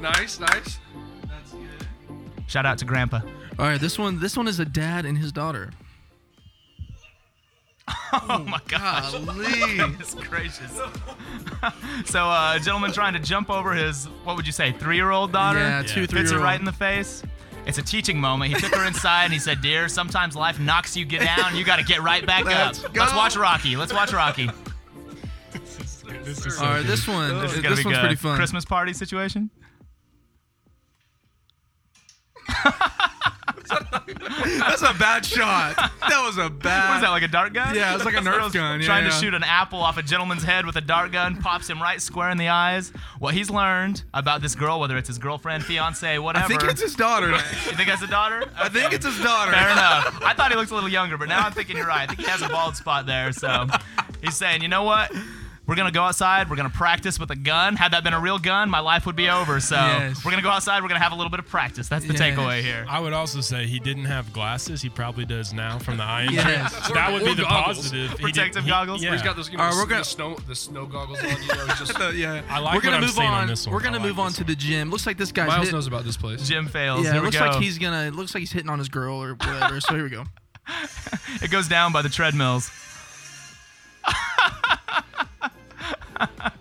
Nice, 0.00 0.40
nice. 0.40 0.78
That's 1.28 1.52
good. 1.52 1.86
Shout 2.46 2.64
out 2.66 2.78
to 2.78 2.84
Grandpa. 2.84 3.20
All 3.58 3.66
right, 3.66 3.80
this 3.80 3.98
one. 3.98 4.20
This 4.20 4.36
one 4.36 4.46
is 4.48 4.58
a 4.60 4.64
dad 4.64 5.04
and 5.04 5.18
his 5.18 5.32
daughter. 5.32 5.70
Oh 8.28 8.38
my 8.48 8.60
gosh. 8.68 9.12
Golly. 9.12 9.76
Goodness 9.76 10.14
gracious. 10.14 10.72
so, 12.06 12.24
uh, 12.24 12.54
a 12.56 12.60
gentleman 12.60 12.92
trying 12.92 13.12
to 13.12 13.18
jump 13.18 13.50
over 13.50 13.72
his, 13.74 14.06
what 14.24 14.36
would 14.36 14.46
you 14.46 14.52
say, 14.52 14.72
three 14.72 14.96
year 14.96 15.10
old 15.10 15.32
daughter? 15.32 15.58
Yeah, 15.58 15.82
two, 15.82 16.00
Yeah. 16.02 16.06
three 16.06 16.18
Hits 16.20 16.30
year 16.30 16.40
her 16.40 16.44
right 16.44 16.58
in 16.58 16.64
the 16.64 16.72
face. 16.72 17.22
It's 17.66 17.78
a 17.78 17.82
teaching 17.82 18.18
moment. 18.20 18.54
He 18.54 18.60
took 18.60 18.74
her 18.74 18.86
inside 18.86 19.24
and 19.24 19.32
he 19.32 19.38
said, 19.38 19.60
Dear, 19.60 19.88
sometimes 19.88 20.34
life 20.36 20.58
knocks 20.60 20.96
you 20.96 21.04
get 21.04 21.20
down. 21.22 21.56
You 21.56 21.64
got 21.64 21.76
to 21.76 21.84
get 21.84 22.00
right 22.02 22.24
back 22.24 22.44
Let's 22.44 22.84
up. 22.84 22.92
go. 22.94 23.00
Let's 23.02 23.14
watch 23.14 23.36
Rocky. 23.36 23.76
Let's 23.76 23.92
watch 23.92 24.12
Rocky. 24.12 24.48
This 25.52 26.44
is 26.46 26.56
so 26.56 26.64
All 26.64 26.70
right, 26.70 26.78
good. 26.82 26.86
this 26.86 27.06
one. 27.08 27.28
This 27.40 27.50
This, 27.50 27.52
is 27.56 27.60
going 27.62 27.76
to 27.76 27.82
be 27.82 27.86
one's 27.86 27.96
good. 27.96 28.00
pretty 28.00 28.16
fun. 28.16 28.36
Christmas 28.36 28.64
party 28.64 28.92
situation. 28.92 29.50
That's 33.68 34.82
a 34.82 34.94
bad 34.94 35.24
shot. 35.24 35.76
That 35.76 36.22
was 36.24 36.38
a 36.38 36.50
bad. 36.50 36.88
What 36.88 36.96
is 36.96 37.02
that, 37.02 37.10
like 37.10 37.22
a 37.22 37.28
dart 37.28 37.52
gun? 37.52 37.74
Yeah, 37.74 37.94
it's 37.94 38.04
like 38.04 38.14
a 38.14 38.18
Nerf 38.18 38.52
gun, 38.52 38.80
yeah, 38.80 38.86
trying 38.86 39.04
to 39.04 39.10
yeah. 39.10 39.20
shoot 39.20 39.34
an 39.34 39.42
apple 39.42 39.80
off 39.80 39.96
a 39.96 40.02
gentleman's 40.02 40.42
head 40.42 40.66
with 40.66 40.76
a 40.76 40.80
dart 40.80 41.12
gun, 41.12 41.36
pops 41.36 41.68
him 41.68 41.80
right 41.80 42.00
square 42.00 42.30
in 42.30 42.38
the 42.38 42.48
eyes. 42.48 42.92
What 43.18 43.34
he's 43.34 43.50
learned 43.50 44.02
about 44.14 44.42
this 44.42 44.54
girl, 44.54 44.80
whether 44.80 44.96
it's 44.96 45.08
his 45.08 45.18
girlfriend, 45.18 45.64
fiance, 45.64 46.18
whatever. 46.18 46.44
I 46.44 46.48
think 46.48 46.64
it's 46.64 46.82
his 46.82 46.94
daughter. 46.94 47.36
You 47.66 47.72
think 47.72 47.88
that's 47.88 48.02
a 48.02 48.06
daughter? 48.06 48.44
I 48.56 48.68
think 48.68 48.92
it's 48.92 49.04
his 49.04 49.18
daughter. 49.20 49.52
Fair 49.52 49.70
enough. 49.70 50.22
I 50.22 50.34
thought 50.34 50.50
he 50.50 50.56
looked 50.56 50.70
a 50.70 50.74
little 50.74 50.88
younger, 50.88 51.16
but 51.16 51.28
now 51.28 51.44
I'm 51.44 51.52
thinking 51.52 51.76
you're 51.76 51.86
right. 51.86 52.02
I 52.02 52.06
think 52.06 52.20
he 52.20 52.26
has 52.26 52.42
a 52.42 52.48
bald 52.48 52.76
spot 52.76 53.06
there. 53.06 53.32
So 53.32 53.66
he's 54.22 54.36
saying, 54.36 54.62
you 54.62 54.68
know 54.68 54.84
what? 54.84 55.10
We're 55.66 55.74
gonna 55.74 55.90
go 55.90 56.02
outside. 56.04 56.48
We're 56.48 56.56
gonna 56.56 56.70
practice 56.70 57.18
with 57.18 57.30
a 57.30 57.36
gun. 57.36 57.74
Had 57.74 57.92
that 57.92 58.04
been 58.04 58.12
a 58.14 58.20
real 58.20 58.38
gun, 58.38 58.70
my 58.70 58.78
life 58.78 59.04
would 59.04 59.16
be 59.16 59.28
over. 59.28 59.58
So 59.58 59.74
Yes. 59.74 60.24
we're 60.24 60.30
gonna 60.30 60.42
go 60.42 60.48
outside. 60.50 60.80
We're 60.82 60.88
gonna 60.88 61.00
have 61.02 61.10
a 61.12 61.16
little 61.16 61.30
bit 61.30 61.40
of 61.40 61.48
practice. 61.48 61.88
That's 61.88 62.06
the 62.06 62.12
Yes. 62.12 62.22
takeaway 62.22 62.62
here. 62.62 62.86
I 62.88 63.00
would 63.00 63.12
also 63.12 63.40
say 63.40 63.66
he 63.66 63.80
didn't 63.80 64.04
have 64.04 64.32
glasses. 64.32 64.80
He 64.80 64.88
probably 64.88 65.24
does 65.24 65.52
now 65.52 65.78
from 65.80 65.96
the 65.96 66.04
eye 66.04 66.22
injury. 66.24 66.36
Yes. 66.36 66.90
That 66.94 67.12
would 67.12 67.22
Or 67.22 67.24
be 67.26 67.34
the 67.34 67.42
goggles. 67.42 67.76
positive. 67.78 68.10
He 68.12 68.16
Protective 68.22 68.62
he- 68.64 68.70
goggles? 68.70 69.02
Yeah. 69.02 69.10
He's 69.12 69.22
got 69.22 69.34
those, 69.34 69.50
you 69.50 69.56
know, 69.58 69.64
All 69.64 69.70
right, 69.70 69.76
we're 69.76 69.86
gonna- 69.86 70.04
snow, 70.04 70.36
the 70.46 70.54
snow 70.54 70.86
goggles 70.86 71.18
on. 71.18 71.24
You 71.30 71.48
know, 71.48 71.66
he's 71.66 71.78
just. 71.80 71.98
yeah. 72.14 72.42
I 72.48 72.58
like 72.60 72.74
we're 72.74 72.80
gonna 72.82 72.96
what 72.98 73.02
I'm 73.02 73.06
move 73.08 73.18
on. 73.18 73.26
on 73.42 73.46
this 73.48 73.66
one. 73.66 73.74
We're 73.74 73.80
gonna 73.82 73.98
like 73.98 74.06
move 74.06 74.18
on 74.20 74.26
this 74.28 74.36
to 74.36 74.44
the 74.44 74.54
gym. 74.54 74.90
Looks 74.90 75.06
like 75.06 75.16
this 75.18 75.32
guy's 75.32 75.48
Miles 75.48 75.64
hit- 75.66 75.72
knows 75.74 75.88
about 75.88 76.04
this 76.04 76.16
place. 76.16 76.46
Gym 76.46 76.68
fails. 76.68 77.04
Yeah, 77.04 77.10
here 77.12 77.16
it 77.18 77.20
we 77.22 77.26
looks 77.26 77.38
go. 77.38 77.46
like 77.46 77.60
he's 77.60 77.78
gonna. 77.78 78.10
Looks 78.12 78.34
like 78.34 78.40
he's 78.40 78.52
hitting 78.52 78.70
on 78.70 78.78
his 78.78 78.88
girl 78.88 79.20
or 79.20 79.34
whatever. 79.34 79.80
so 79.80 79.94
here 79.94 80.04
we 80.04 80.10
go. 80.10 80.24
it 81.42 81.50
goes 81.50 81.68
down 81.68 81.92
by 81.92 82.02
the 82.02 82.08
treadmills. 82.08 82.70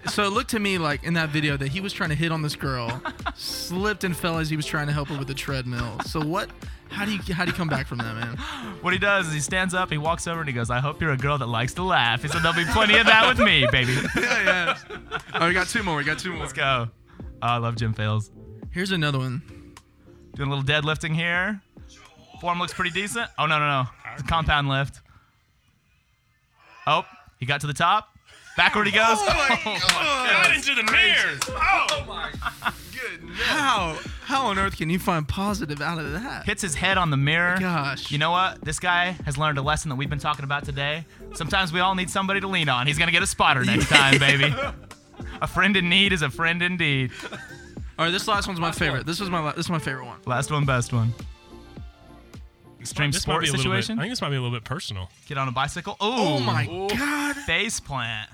So 0.08 0.24
it 0.24 0.30
looked 0.30 0.52
to 0.52 0.60
me 0.60 0.78
like 0.78 1.04
in 1.04 1.16
that 1.16 1.30
video 1.30 1.58
that 1.58 1.70
he 1.70 1.82
was 1.82 1.92
trying 1.92 2.10
to 2.10 2.16
hit 2.16 2.32
on 2.32 2.42
this 2.42 2.56
girl, 2.56 3.02
slipped 3.36 4.04
and 4.04 4.16
fell 4.16 4.38
as 4.38 4.50
he 4.50 4.56
was 4.56 4.66
trying 4.66 4.88
to 4.88 4.94
help 4.94 5.10
her 5.10 5.18
with 5.18 5.28
the 5.28 5.34
treadmill. 5.34 6.00
So 6.06 6.24
what? 6.24 6.50
How 6.90 7.04
do 7.04 7.12
you 7.12 7.34
how 7.34 7.44
do 7.44 7.52
you 7.52 7.58
come 7.58 7.68
back 7.68 7.88
from 7.88 7.98
that, 7.98 8.16
man? 8.16 8.38
What 8.82 8.94
he 8.94 9.00
does 9.00 9.28
is 9.28 9.34
he 9.34 9.40
stands 9.40 9.74
up, 9.74 9.92
he 9.92 9.98
walks 9.98 10.28
over, 10.28 10.40
and 10.40 10.48
he 10.48 10.54
goes, 10.54 10.70
"I 10.70 10.80
hope 10.80 11.02
you're 11.02 11.12
a 11.12 11.18
girl 11.18 11.38
that 11.40 11.48
likes 11.48 11.74
to 11.74 11.84
laugh." 11.84 12.22
He 12.22 12.28
said, 12.28 12.42
"There'll 12.44 12.56
be 12.56 12.72
plenty 12.72 12.98
of 12.98 13.08
that 13.08 13.28
with 13.28 13.46
me, 13.46 13.68
baby." 13.72 13.94
yeah, 14.16 14.44
yeah. 14.46 15.20
Oh, 15.34 15.48
we 15.48 15.54
got 15.54 15.68
two 15.68 15.84
more. 15.84 15.98
We 15.98 16.04
got 16.04 16.20
two 16.20 16.32
more. 16.32 16.42
Let's 16.42 16.54
go. 16.54 16.88
Oh, 17.20 17.26
I 17.42 17.58
love 17.58 17.76
gym 17.76 17.94
fails. 17.94 18.32
Here's 18.72 18.92
another 18.92 19.18
one. 19.18 19.42
Doing 20.36 20.52
a 20.52 20.56
little 20.56 20.64
deadlifting 20.64 21.16
here. 21.16 21.62
Form 22.40 22.60
looks 22.60 22.74
pretty 22.74 22.92
decent. 22.92 23.28
Oh 23.40 23.48
no 23.48 23.60
no 23.60 23.68
no! 23.68 23.88
It's 24.14 24.22
a 24.22 24.26
compound 24.26 24.70
lift. 24.70 25.02
Oh, 26.86 27.04
he 27.40 27.46
got 27.46 27.62
to 27.62 27.68
the 27.68 27.74
top. 27.74 28.15
Backward 28.58 28.88
he 28.88 28.94
goes. 28.94 29.18
Oh 29.20 29.80
Got 29.92 30.56
into 30.56 30.76
the 30.76 30.84
mirrors. 30.92 31.40
Oh. 31.48 32.32
How 33.44 33.98
how 34.24 34.48
on 34.48 34.58
earth 34.58 34.78
can 34.78 34.90
you 34.90 34.98
find 34.98 35.28
positive 35.28 35.82
out 35.82 36.00
of 36.00 36.12
that? 36.14 36.46
Hits 36.46 36.62
his 36.62 36.74
head 36.76 36.98
on 36.98 37.10
the 37.12 37.18
mirror. 37.18 37.58
Gosh. 37.60 38.12
You 38.12 38.18
know 38.18 38.32
what? 38.32 38.62
This 38.62 38.80
guy 38.80 39.12
has 39.26 39.38
learned 39.38 39.58
a 39.58 39.62
lesson 39.62 39.90
that 39.90 39.96
we've 39.96 40.10
been 40.10 40.20
talking 40.20 40.44
about 40.46 40.64
today. 40.66 41.06
Sometimes 41.34 41.72
we 41.74 41.80
all 41.80 41.96
need 41.96 42.10
somebody 42.10 42.40
to 42.40 42.48
lean 42.48 42.70
on. 42.70 42.88
He's 42.88 42.98
gonna 42.98 43.12
get 43.12 43.24
a 43.24 43.28
spotter 43.28 43.64
next 43.64 43.90
time, 43.90 44.18
baby. 44.20 44.54
A 45.42 45.48
friend 45.48 45.76
in 45.78 45.90
need 45.90 46.14
is 46.14 46.22
a 46.22 46.30
friend 46.30 46.62
indeed. 46.62 47.12
All 48.00 48.06
right, 48.06 48.12
this 48.12 48.28
last 48.28 48.48
one's 48.48 48.60
my 48.60 48.72
favorite. 48.72 49.06
This 49.06 49.22
is 49.22 49.30
my 49.30 49.52
this 49.52 49.66
is 49.66 49.70
my 49.70 49.80
favorite 49.80 50.06
one. 50.06 50.20
Last 50.26 50.52
one, 50.52 50.66
best 50.66 50.92
one. 50.92 51.14
Extreme 52.86 53.12
This 53.12 53.26
might 53.26 53.34
sport 53.34 53.44
be 53.44 53.50
a 53.50 53.52
little 53.54 53.72
bit- 53.72 53.84
situation. 53.84 54.00
I 54.00 54.04
think 54.04 54.12
this 54.12 54.22
might 54.22 54.30
be 54.30 54.36
a 54.36 54.42
little 54.42 54.56
bit 54.56 54.64
personal. 54.64 55.10
Get 55.28 55.38
on 55.40 55.48
a 55.48 55.52
bicycle. 55.52 55.94
Ooh, 55.94 55.98
Oh 56.02 56.40
my 56.40 56.66
god. 56.96 57.36
face 57.36 57.80
plant. 57.80 58.30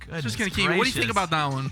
Goodness 0.00 0.22
Just 0.24 0.38
gonna 0.38 0.50
keep. 0.50 0.64
What 0.68 0.72
do 0.72 0.76
you 0.78 0.84
think 0.84 0.94
gracious. 0.94 1.10
about 1.10 1.30
that 1.30 1.46
one? 1.52 1.70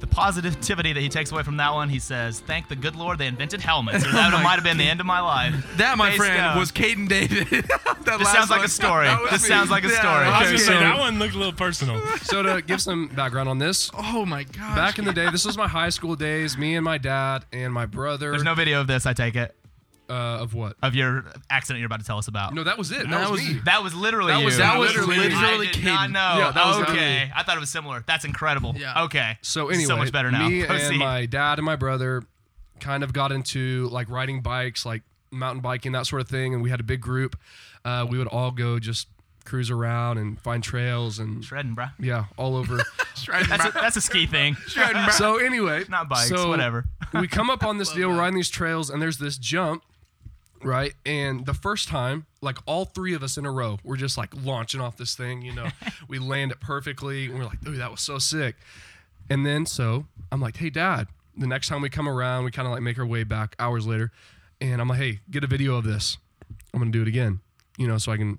the 0.00 0.06
positivity 0.08 0.92
that 0.92 1.00
he 1.00 1.08
takes 1.08 1.32
away 1.32 1.42
from 1.42 1.56
that 1.56 1.72
one? 1.72 1.88
He 1.88 1.98
says, 1.98 2.40
"Thank 2.40 2.68
the 2.68 2.76
good 2.76 2.94
Lord 2.94 3.16
they 3.16 3.26
invented 3.26 3.62
helmets, 3.62 4.04
or 4.04 4.08
that 4.12 4.34
oh 4.34 4.36
my 4.36 4.42
might 4.42 4.54
have 4.56 4.64
been 4.64 4.76
the 4.76 4.84
end 4.84 5.00
of 5.00 5.06
my 5.06 5.20
life." 5.20 5.54
That, 5.78 5.96
my 5.96 6.10
Face 6.10 6.18
friend, 6.18 6.36
down. 6.36 6.58
was 6.58 6.70
Caden 6.72 7.08
David. 7.08 7.46
that 7.48 8.04
This 8.04 8.06
last 8.26 8.32
sounds 8.34 8.50
like 8.50 8.58
one. 8.58 8.66
a 8.66 8.68
story. 8.68 9.06
That 9.06 9.22
was 9.22 9.30
This 9.30 9.42
me. 9.44 9.48
sounds 9.48 9.70
like 9.70 9.84
a 9.84 9.88
Yeah, 9.88 9.98
story. 10.00 10.24
I 10.26 10.28
was 10.28 10.34
okay, 10.36 10.44
gonna 10.46 10.58
so- 10.58 10.64
say 10.72 10.78
that 10.80 10.98
one 10.98 11.18
looked 11.18 11.34
a 11.34 11.38
little 11.38 11.52
personal. 11.54 12.02
So 12.18 12.42
to 12.42 12.60
give 12.60 12.82
some 12.82 13.06
background 13.08 13.48
on 13.48 13.58
this, 13.58 13.90
Oh 13.94 14.26
my 14.26 14.42
god. 14.44 14.76
back 14.76 14.98
in 14.98 15.06
the 15.06 15.12
day, 15.12 15.30
this 15.30 15.46
was 15.46 15.56
my 15.56 15.68
high 15.68 15.88
school 15.90 16.16
days. 16.16 16.58
Me 16.58 16.74
and 16.74 16.84
my 16.84 16.98
dad 16.98 17.46
and 17.50 17.72
my 17.72 17.86
brother. 17.86 18.30
There's 18.32 18.42
no 18.44 18.54
video 18.54 18.80
of 18.82 18.86
this. 18.88 19.06
I 19.06 19.14
take 19.14 19.36
it 19.36 19.54
uh, 20.08 20.12
of 20.12 20.54
what? 20.54 20.76
of 20.82 20.94
your 20.94 21.24
accident 21.50 21.80
you're 21.80 21.86
about 21.86 22.00
to 22.00 22.06
tell 22.06 22.18
us 22.18 22.28
about. 22.28 22.54
No, 22.54 22.64
that 22.64 22.76
was 22.78 22.90
it. 22.92 22.98
That, 22.98 23.10
That 23.10 23.30
was, 23.30 23.40
was- 23.40 23.48
me. 23.54 23.60
That 23.64 23.82
was 23.82 23.94
literally 23.94 24.32
That 24.32 24.38
you. 24.40 24.44
was- 24.46 24.58
that 24.58 24.78
was 24.78 24.90
literally- 24.94 25.16
I 25.16 25.40
literally 25.52 25.66
did 25.68 25.84
not 25.84 26.10
know. 26.10 26.36
Yeah, 26.38 26.50
that 26.52 26.66
was 26.66 26.88
okay, 26.90 27.30
I 27.34 27.42
thought 27.42 27.56
it 27.56 27.60
was 27.60 27.70
similar. 27.70 28.04
That's 28.06 28.24
incredible. 28.24 28.74
Yeah. 28.76 29.04
Okay. 29.04 29.38
So 29.42 29.68
anyway, 29.68 29.84
so 29.84 29.96
much 29.96 30.12
better 30.12 30.30
now. 30.30 30.48
Me 30.48 30.62
Proceed. 30.66 30.88
and 30.90 30.98
my 30.98 31.26
dad 31.26 31.58
and 31.58 31.64
my 31.64 31.76
brother 31.76 32.22
kind 32.80 33.02
of 33.02 33.12
got 33.12 33.32
into 33.32 33.88
like 33.90 34.10
riding 34.10 34.40
bikes, 34.42 34.84
like 34.84 35.02
mountain 35.30 35.62
biking, 35.62 35.92
that 35.92 36.06
sort 36.06 36.20
of 36.22 36.28
thing, 36.28 36.52
and 36.54 36.62
we 36.62 36.70
had 36.70 36.80
a 36.80 36.84
big 36.84 37.00
group. 37.00 37.36
Uh, 37.84 38.06
we 38.08 38.18
would 38.18 38.28
all 38.28 38.50
go 38.50 38.78
just 38.78 39.08
cruise 39.44 39.70
around 39.70 40.16
and 40.16 40.40
find 40.40 40.62
trails 40.64 41.18
and 41.18 41.44
Shredding, 41.44 41.74
bro. 41.74 41.86
yeah, 41.98 42.24
all 42.38 42.56
over. 42.56 42.78
That's 43.26 43.64
a, 43.66 43.70
that's 43.72 43.96
a 43.96 44.00
ski 44.00 44.26
thing. 44.26 44.54
Shredding. 44.66 45.10
So 45.12 45.36
anyway, 45.38 45.84
Not 45.88 46.08
bikes, 46.08 46.28
so 46.28 46.48
whatever. 46.48 46.84
we 47.12 47.28
come 47.28 47.48
up 47.48 47.62
on 47.64 47.78
this 47.78 47.92
deal 47.92 48.10
riding 48.10 48.34
these 48.36 48.50
trails, 48.50 48.90
and 48.90 49.00
there's 49.00 49.18
this 49.18 49.38
jump. 49.38 49.82
Right. 50.64 50.94
And 51.04 51.46
the 51.46 51.54
first 51.54 51.88
time, 51.88 52.26
like 52.40 52.58
all 52.66 52.84
three 52.84 53.14
of 53.14 53.22
us 53.22 53.36
in 53.36 53.46
a 53.46 53.50
row, 53.52 53.78
we're 53.84 53.96
just 53.96 54.16
like 54.16 54.30
launching 54.44 54.80
off 54.80 54.96
this 54.96 55.14
thing, 55.14 55.42
you 55.42 55.52
know, 55.54 55.68
we 56.08 56.18
land 56.18 56.52
it 56.52 56.60
perfectly. 56.60 57.26
And 57.26 57.38
we're 57.38 57.44
like, 57.44 57.60
dude, 57.60 57.78
that 57.80 57.90
was 57.90 58.00
so 58.00 58.18
sick. 58.18 58.56
And 59.30 59.44
then 59.44 59.66
so 59.66 60.06
I'm 60.32 60.40
like, 60.40 60.56
hey, 60.56 60.70
dad, 60.70 61.08
the 61.36 61.46
next 61.46 61.68
time 61.68 61.82
we 61.82 61.90
come 61.90 62.08
around, 62.08 62.44
we 62.44 62.50
kind 62.50 62.66
of 62.66 62.72
like 62.72 62.82
make 62.82 62.98
our 62.98 63.06
way 63.06 63.24
back 63.24 63.54
hours 63.58 63.86
later. 63.86 64.10
And 64.60 64.80
I'm 64.80 64.88
like, 64.88 64.98
hey, 64.98 65.20
get 65.30 65.44
a 65.44 65.46
video 65.46 65.76
of 65.76 65.84
this. 65.84 66.16
I'm 66.72 66.80
going 66.80 66.90
to 66.92 66.98
do 66.98 67.02
it 67.02 67.08
again, 67.08 67.40
you 67.78 67.86
know, 67.86 67.98
so 67.98 68.12
I 68.12 68.16
can 68.16 68.38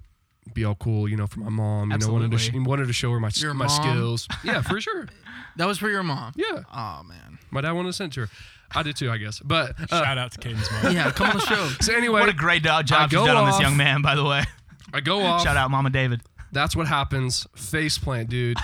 be 0.53 0.63
all 0.63 0.75
cool, 0.75 1.07
you 1.09 1.17
know, 1.17 1.27
for 1.27 1.39
my 1.39 1.49
mom. 1.49 1.91
You 1.91 1.97
know, 1.97 2.11
wanted 2.11 2.31
to, 2.31 2.37
sh- 2.37 2.51
wanted 2.53 2.87
to 2.87 2.93
show 2.93 3.11
her 3.11 3.19
my, 3.19 3.31
Your 3.35 3.53
my 3.53 3.67
mom? 3.67 3.83
skills. 3.83 4.27
Yeah, 4.43 4.61
for 4.61 4.79
sure. 4.81 5.07
That 5.57 5.67
was 5.67 5.77
for 5.77 5.89
your 5.89 6.03
mom. 6.03 6.33
Yeah. 6.35 6.63
Oh 6.73 7.01
man. 7.07 7.39
My 7.49 7.61
dad 7.61 7.71
wanted 7.71 7.87
to 7.87 7.93
send 7.93 8.11
it 8.11 8.15
to 8.15 8.21
her. 8.21 8.29
I 8.73 8.83
do 8.83 8.93
too, 8.93 9.11
I 9.11 9.17
guess. 9.17 9.39
But 9.39 9.75
uh, 9.91 10.03
Shout 10.03 10.17
out 10.17 10.31
to 10.31 10.39
Caden's 10.39 10.69
mom. 10.71 10.93
Yeah, 10.93 11.11
come 11.11 11.29
on 11.29 11.37
the 11.37 11.43
show. 11.43 11.67
so 11.81 11.93
anyway, 11.93 12.21
What 12.21 12.29
a 12.29 12.33
great 12.33 12.63
job 12.63 12.87
she's 12.87 13.11
go 13.11 13.25
done 13.25 13.35
on 13.37 13.45
this 13.49 13.59
young 13.59 13.77
man, 13.77 14.01
by 14.01 14.15
the 14.15 14.23
way. 14.23 14.43
I 14.93 15.01
go 15.01 15.21
off. 15.21 15.43
Shout 15.43 15.57
out, 15.57 15.71
Mama 15.71 15.89
David. 15.89 16.21
That's 16.51 16.75
what 16.75 16.87
happens. 16.87 17.45
Face 17.55 17.97
plant, 17.97 18.29
dude. 18.29 18.57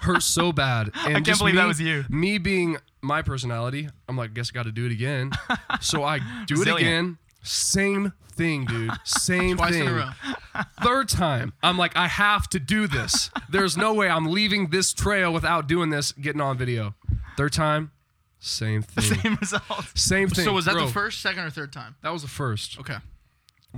Hurts 0.00 0.26
so 0.26 0.52
bad. 0.52 0.90
And 1.06 1.16
I 1.16 1.20
can't 1.20 1.38
believe 1.38 1.54
me, 1.54 1.60
that 1.60 1.68
was 1.68 1.80
you. 1.80 2.04
Me 2.08 2.38
being 2.38 2.76
my 3.02 3.22
personality, 3.22 3.88
I'm 4.08 4.16
like, 4.16 4.34
guess 4.34 4.50
I 4.52 4.54
got 4.54 4.64
to 4.64 4.72
do 4.72 4.86
it 4.86 4.92
again. 4.92 5.30
so 5.80 6.02
I 6.02 6.18
do 6.46 6.60
it 6.60 6.68
again. 6.68 7.18
Same 7.42 8.12
thing, 8.32 8.64
dude. 8.64 8.90
Same 9.04 9.56
Twice 9.56 9.74
thing. 9.74 9.82
in 9.82 9.88
a 9.88 9.94
row. 9.94 10.62
Third 10.82 11.08
time, 11.08 11.52
I'm 11.62 11.78
like, 11.78 11.96
I 11.96 12.08
have 12.08 12.48
to 12.48 12.58
do 12.58 12.88
this. 12.88 13.30
There's 13.48 13.76
no 13.76 13.94
way 13.94 14.08
I'm 14.08 14.26
leaving 14.26 14.70
this 14.70 14.92
trail 14.92 15.32
without 15.32 15.68
doing 15.68 15.90
this, 15.90 16.10
getting 16.12 16.40
on 16.40 16.58
video. 16.58 16.96
Third 17.36 17.52
time, 17.52 17.92
same 18.40 18.82
thing. 18.82 19.18
Same 19.20 19.34
result. 19.40 19.84
Same 19.94 20.28
thing. 20.28 20.44
So 20.44 20.52
was 20.52 20.64
that 20.66 20.74
Bro, 20.74 20.86
the 20.86 20.92
first, 20.92 21.20
second, 21.22 21.44
or 21.44 21.50
third 21.50 21.72
time? 21.72 21.96
That 22.02 22.12
was 22.12 22.22
the 22.22 22.28
first. 22.28 22.78
Okay. 22.80 22.96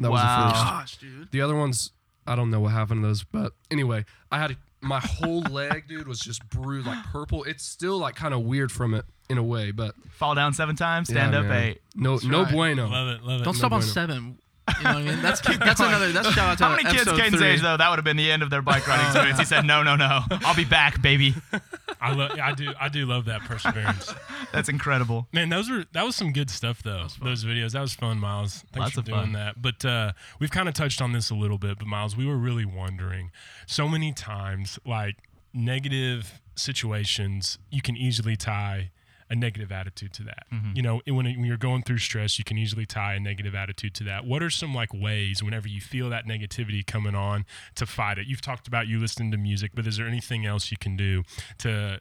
That 0.00 0.10
was 0.10 0.20
the 0.20 0.26
Wow. 0.26 0.50
first. 0.50 0.62
Gosh, 0.64 0.96
dude. 0.98 1.30
The 1.32 1.40
other 1.40 1.56
ones, 1.56 1.90
I 2.26 2.36
don't 2.36 2.50
know 2.50 2.60
what 2.60 2.68
happened 2.72 3.02
to 3.02 3.08
those, 3.08 3.24
but 3.24 3.52
anyway, 3.70 4.04
I 4.30 4.38
had 4.38 4.56
my 4.80 5.00
whole 5.00 5.40
leg, 5.50 5.88
dude, 5.88 6.06
was 6.06 6.20
just 6.20 6.48
bruised, 6.48 6.86
like 6.86 7.02
purple. 7.06 7.44
It's 7.44 7.64
still 7.64 7.98
like 7.98 8.14
kind 8.14 8.34
of 8.34 8.42
weird 8.42 8.70
from 8.70 8.94
it 8.94 9.04
in 9.28 9.38
a 9.38 9.42
way, 9.42 9.70
but 9.72 9.94
Fall 10.10 10.34
down 10.34 10.52
seven 10.54 10.76
times, 10.76 11.08
stand 11.08 11.32
yeah, 11.32 11.40
up 11.40 11.46
man. 11.46 11.62
eight. 11.62 11.82
No, 11.94 12.18
no 12.24 12.42
right. 12.44 12.52
bueno. 12.52 12.88
Love 12.88 13.08
it, 13.08 13.22
love 13.24 13.40
it. 13.40 13.44
Don't 13.44 13.54
stop 13.54 13.72
on 13.72 13.82
seven. 13.82 14.38
You 14.78 14.84
know 14.84 14.94
what 14.94 15.02
I 15.02 15.02
mean? 15.02 15.22
That's 15.22 15.40
that's 15.58 15.80
another. 15.80 16.12
That's 16.12 16.28
shout 16.32 16.50
out 16.50 16.58
to 16.58 16.64
How 16.64 16.70
many 16.70 16.84
kids 16.84 17.02
episode 17.02 17.18
Caden's 17.18 17.42
age 17.42 17.60
though? 17.62 17.76
That 17.76 17.88
would 17.90 17.96
have 17.96 18.04
been 18.04 18.16
the 18.16 18.30
end 18.30 18.42
of 18.42 18.50
their 18.50 18.62
bike 18.62 18.86
riding 18.86 19.06
experience. 19.06 19.38
He 19.38 19.44
said, 19.44 19.64
"No, 19.64 19.82
no, 19.82 19.96
no. 19.96 20.20
I'll 20.30 20.54
be 20.56 20.64
back, 20.64 21.00
baby." 21.02 21.34
I 22.00 22.12
love. 22.14 22.38
I 22.38 22.52
do. 22.52 22.72
I 22.80 22.88
do 22.88 23.06
love 23.06 23.24
that 23.24 23.40
perseverance. 23.42 24.14
That's 24.52 24.68
incredible. 24.68 25.26
Man, 25.32 25.48
those 25.48 25.68
were 25.70 25.84
that 25.92 26.04
was 26.04 26.14
some 26.16 26.32
good 26.32 26.50
stuff 26.50 26.82
though. 26.82 27.06
Those 27.22 27.44
videos. 27.44 27.72
That 27.72 27.80
was 27.80 27.94
fun, 27.94 28.18
Miles. 28.18 28.64
Thanks 28.72 28.78
Lots 28.78 28.92
for 28.94 29.00
of 29.00 29.06
doing 29.06 29.20
fun. 29.20 29.32
that. 29.32 29.60
But 29.60 29.84
uh, 29.84 30.12
we've 30.38 30.50
kind 30.50 30.68
of 30.68 30.74
touched 30.74 31.02
on 31.02 31.12
this 31.12 31.30
a 31.30 31.34
little 31.34 31.58
bit. 31.58 31.78
But 31.78 31.86
Miles, 31.88 32.16
we 32.16 32.26
were 32.26 32.36
really 32.36 32.64
wondering 32.64 33.30
so 33.66 33.88
many 33.88 34.12
times, 34.12 34.78
like 34.86 35.16
negative 35.52 36.40
situations, 36.54 37.58
you 37.70 37.82
can 37.82 37.96
easily 37.96 38.36
tie 38.36 38.90
a 39.30 39.34
negative 39.34 39.70
attitude 39.70 40.12
to 40.14 40.22
that. 40.24 40.46
Mm-hmm. 40.52 40.72
You 40.74 40.82
know, 40.82 41.00
when, 41.06 41.24
when 41.26 41.44
you're 41.44 41.56
going 41.56 41.82
through 41.82 41.98
stress, 41.98 42.38
you 42.38 42.44
can 42.44 42.58
easily 42.58 42.86
tie 42.86 43.14
a 43.14 43.20
negative 43.20 43.54
attitude 43.54 43.94
to 43.96 44.04
that. 44.04 44.24
What 44.24 44.42
are 44.42 44.50
some 44.50 44.74
like 44.74 44.92
ways 44.94 45.42
whenever 45.42 45.68
you 45.68 45.80
feel 45.80 46.08
that 46.10 46.26
negativity 46.26 46.86
coming 46.86 47.14
on 47.14 47.44
to 47.74 47.86
fight 47.86 48.18
it? 48.18 48.26
You've 48.26 48.40
talked 48.40 48.66
about 48.66 48.86
you 48.86 48.98
listening 48.98 49.30
to 49.32 49.36
music, 49.36 49.72
but 49.74 49.86
is 49.86 49.96
there 49.98 50.06
anything 50.06 50.46
else 50.46 50.70
you 50.70 50.78
can 50.78 50.96
do 50.96 51.22
to 51.58 52.00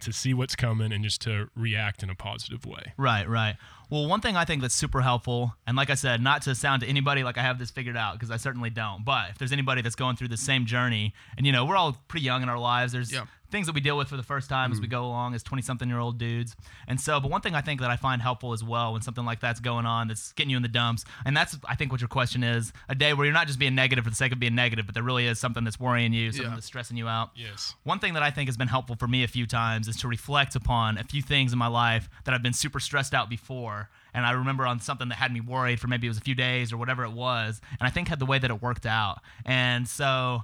to 0.00 0.12
see 0.12 0.32
what's 0.32 0.54
coming 0.54 0.92
and 0.92 1.02
just 1.02 1.20
to 1.20 1.48
react 1.56 2.02
in 2.02 2.08
a 2.08 2.14
positive 2.14 2.64
way? 2.64 2.92
Right, 2.96 3.28
right. 3.28 3.56
Well, 3.90 4.06
one 4.06 4.20
thing 4.20 4.36
I 4.36 4.44
think 4.44 4.62
that's 4.62 4.74
super 4.74 5.00
helpful, 5.00 5.54
and 5.66 5.76
like 5.76 5.90
I 5.90 5.94
said, 5.94 6.22
not 6.22 6.42
to 6.42 6.54
sound 6.54 6.82
to 6.82 6.88
anybody 6.88 7.24
like 7.24 7.36
I 7.36 7.42
have 7.42 7.58
this 7.58 7.70
figured 7.70 7.96
out, 7.96 8.14
because 8.14 8.30
I 8.30 8.36
certainly 8.36 8.70
don't. 8.70 9.04
But 9.04 9.30
if 9.30 9.38
there's 9.38 9.52
anybody 9.52 9.82
that's 9.82 9.96
going 9.96 10.16
through 10.16 10.28
the 10.28 10.36
same 10.36 10.66
journey, 10.66 11.14
and 11.36 11.44
you 11.46 11.52
know, 11.52 11.64
we're 11.64 11.76
all 11.76 11.96
pretty 12.08 12.24
young 12.24 12.42
in 12.42 12.48
our 12.48 12.58
lives, 12.58 12.92
there's 12.92 13.12
Yeah. 13.12 13.26
Things 13.50 13.66
that 13.66 13.74
we 13.74 13.80
deal 13.80 13.96
with 13.96 14.08
for 14.08 14.16
the 14.16 14.22
first 14.22 14.48
time 14.48 14.72
as 14.72 14.80
we 14.80 14.86
mm. 14.86 14.90
go 14.90 15.04
along 15.04 15.34
as 15.34 15.42
20 15.42 15.62
something 15.62 15.88
year 15.88 15.98
old 15.98 16.18
dudes. 16.18 16.56
And 16.88 17.00
so, 17.00 17.20
but 17.20 17.30
one 17.30 17.40
thing 17.40 17.54
I 17.54 17.60
think 17.60 17.80
that 17.80 17.90
I 17.90 17.96
find 17.96 18.20
helpful 18.22 18.52
as 18.52 18.62
well 18.62 18.92
when 18.92 19.02
something 19.02 19.24
like 19.24 19.40
that's 19.40 19.60
going 19.60 19.86
on, 19.86 20.08
that's 20.08 20.32
getting 20.32 20.50
you 20.50 20.56
in 20.56 20.62
the 20.62 20.68
dumps, 20.68 21.04
and 21.24 21.36
that's, 21.36 21.56
I 21.68 21.74
think, 21.74 21.92
what 21.92 22.00
your 22.00 22.08
question 22.08 22.42
is 22.42 22.72
a 22.88 22.94
day 22.94 23.12
where 23.12 23.24
you're 23.24 23.34
not 23.34 23.46
just 23.46 23.58
being 23.58 23.74
negative 23.74 24.04
for 24.04 24.10
the 24.10 24.16
sake 24.16 24.32
of 24.32 24.40
being 24.40 24.54
negative, 24.54 24.86
but 24.86 24.94
there 24.94 25.02
really 25.04 25.26
is 25.26 25.38
something 25.38 25.64
that's 25.64 25.80
worrying 25.80 26.12
you, 26.12 26.32
something 26.32 26.50
Yeah. 26.50 26.54
that's 26.54 26.66
stressing 26.66 26.96
you 26.96 27.08
out. 27.08 27.30
Yes. 27.34 27.74
One 27.84 27.98
thing 27.98 28.14
that 28.14 28.22
I 28.22 28.30
think 28.30 28.48
has 28.48 28.56
been 28.56 28.68
helpful 28.68 28.96
for 28.96 29.08
me 29.08 29.22
a 29.22 29.28
few 29.28 29.46
times 29.46 29.88
is 29.88 29.96
to 29.98 30.08
reflect 30.08 30.56
upon 30.56 30.98
a 30.98 31.04
few 31.04 31.22
things 31.22 31.52
in 31.52 31.58
my 31.58 31.66
life 31.66 32.08
that 32.24 32.34
I've 32.34 32.42
been 32.42 32.52
super 32.52 32.80
stressed 32.80 33.14
out 33.14 33.28
before. 33.28 33.88
And 34.14 34.24
I 34.24 34.30
remember 34.32 34.66
on 34.66 34.80
something 34.80 35.08
that 35.10 35.16
had 35.16 35.32
me 35.32 35.40
worried 35.40 35.78
for 35.78 35.88
maybe 35.88 36.06
it 36.06 36.10
was 36.10 36.16
a 36.16 36.22
few 36.22 36.34
days 36.34 36.72
or 36.72 36.78
whatever 36.78 37.04
it 37.04 37.12
was. 37.12 37.60
And 37.78 37.86
I 37.86 37.90
think 37.90 38.08
had 38.08 38.18
the 38.18 38.26
way 38.26 38.38
that 38.38 38.50
it 38.50 38.62
worked 38.62 38.86
out. 38.86 39.20
And 39.44 39.86
so, 39.86 40.42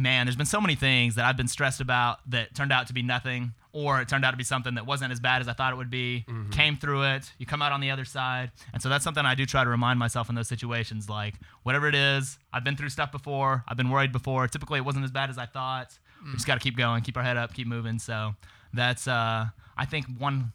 man, 0.00 0.26
there's 0.26 0.36
been 0.36 0.46
so 0.46 0.60
many 0.60 0.74
things 0.74 1.14
that 1.16 1.24
I've 1.24 1.36
been 1.36 1.48
stressed 1.48 1.80
about 1.80 2.18
that 2.30 2.54
turned 2.54 2.72
out 2.72 2.86
to 2.88 2.92
be 2.92 3.02
nothing. 3.02 3.52
Or 3.72 4.00
it 4.00 4.08
turned 4.08 4.24
out 4.24 4.32
to 4.32 4.36
be 4.36 4.42
something 4.42 4.74
that 4.74 4.84
wasn't 4.84 5.12
as 5.12 5.20
bad 5.20 5.40
as 5.40 5.46
I 5.46 5.52
thought 5.52 5.72
it 5.72 5.76
would 5.76 5.90
be. 5.90 6.24
Came 6.50 6.76
through 6.76 7.04
it. 7.04 7.32
You 7.38 7.46
come 7.46 7.62
out 7.62 7.70
on 7.70 7.80
the 7.80 7.92
other 7.92 8.04
side. 8.04 8.50
And 8.72 8.82
so 8.82 8.88
that's 8.88 9.04
something 9.04 9.24
I 9.24 9.36
do 9.36 9.46
try 9.46 9.62
to 9.62 9.70
remind 9.70 9.96
myself 10.00 10.28
in 10.28 10.34
those 10.34 10.48
situations. 10.48 11.08
Like, 11.08 11.34
whatever 11.62 11.86
it 11.86 11.94
is, 11.94 12.36
I've 12.52 12.64
been 12.64 12.76
through 12.76 12.88
stuff 12.88 13.12
before. 13.12 13.62
I've 13.68 13.76
been 13.76 13.90
worried 13.90 14.10
before. 14.10 14.48
Typically, 14.48 14.78
it 14.78 14.84
wasn't 14.84 15.04
as 15.04 15.12
bad 15.12 15.30
as 15.30 15.38
I 15.38 15.46
thought. 15.46 15.96
We 16.24 16.32
just 16.32 16.48
got 16.48 16.54
to 16.54 16.60
keep 16.60 16.76
going, 16.76 17.02
keep 17.04 17.16
our 17.16 17.22
head 17.22 17.36
up, 17.36 17.54
keep 17.54 17.68
moving. 17.68 18.00
So 18.00 18.34
that's, 18.74 19.06
uh, 19.06 19.46
I 19.76 19.84
think, 19.86 20.06
one, 20.18 20.52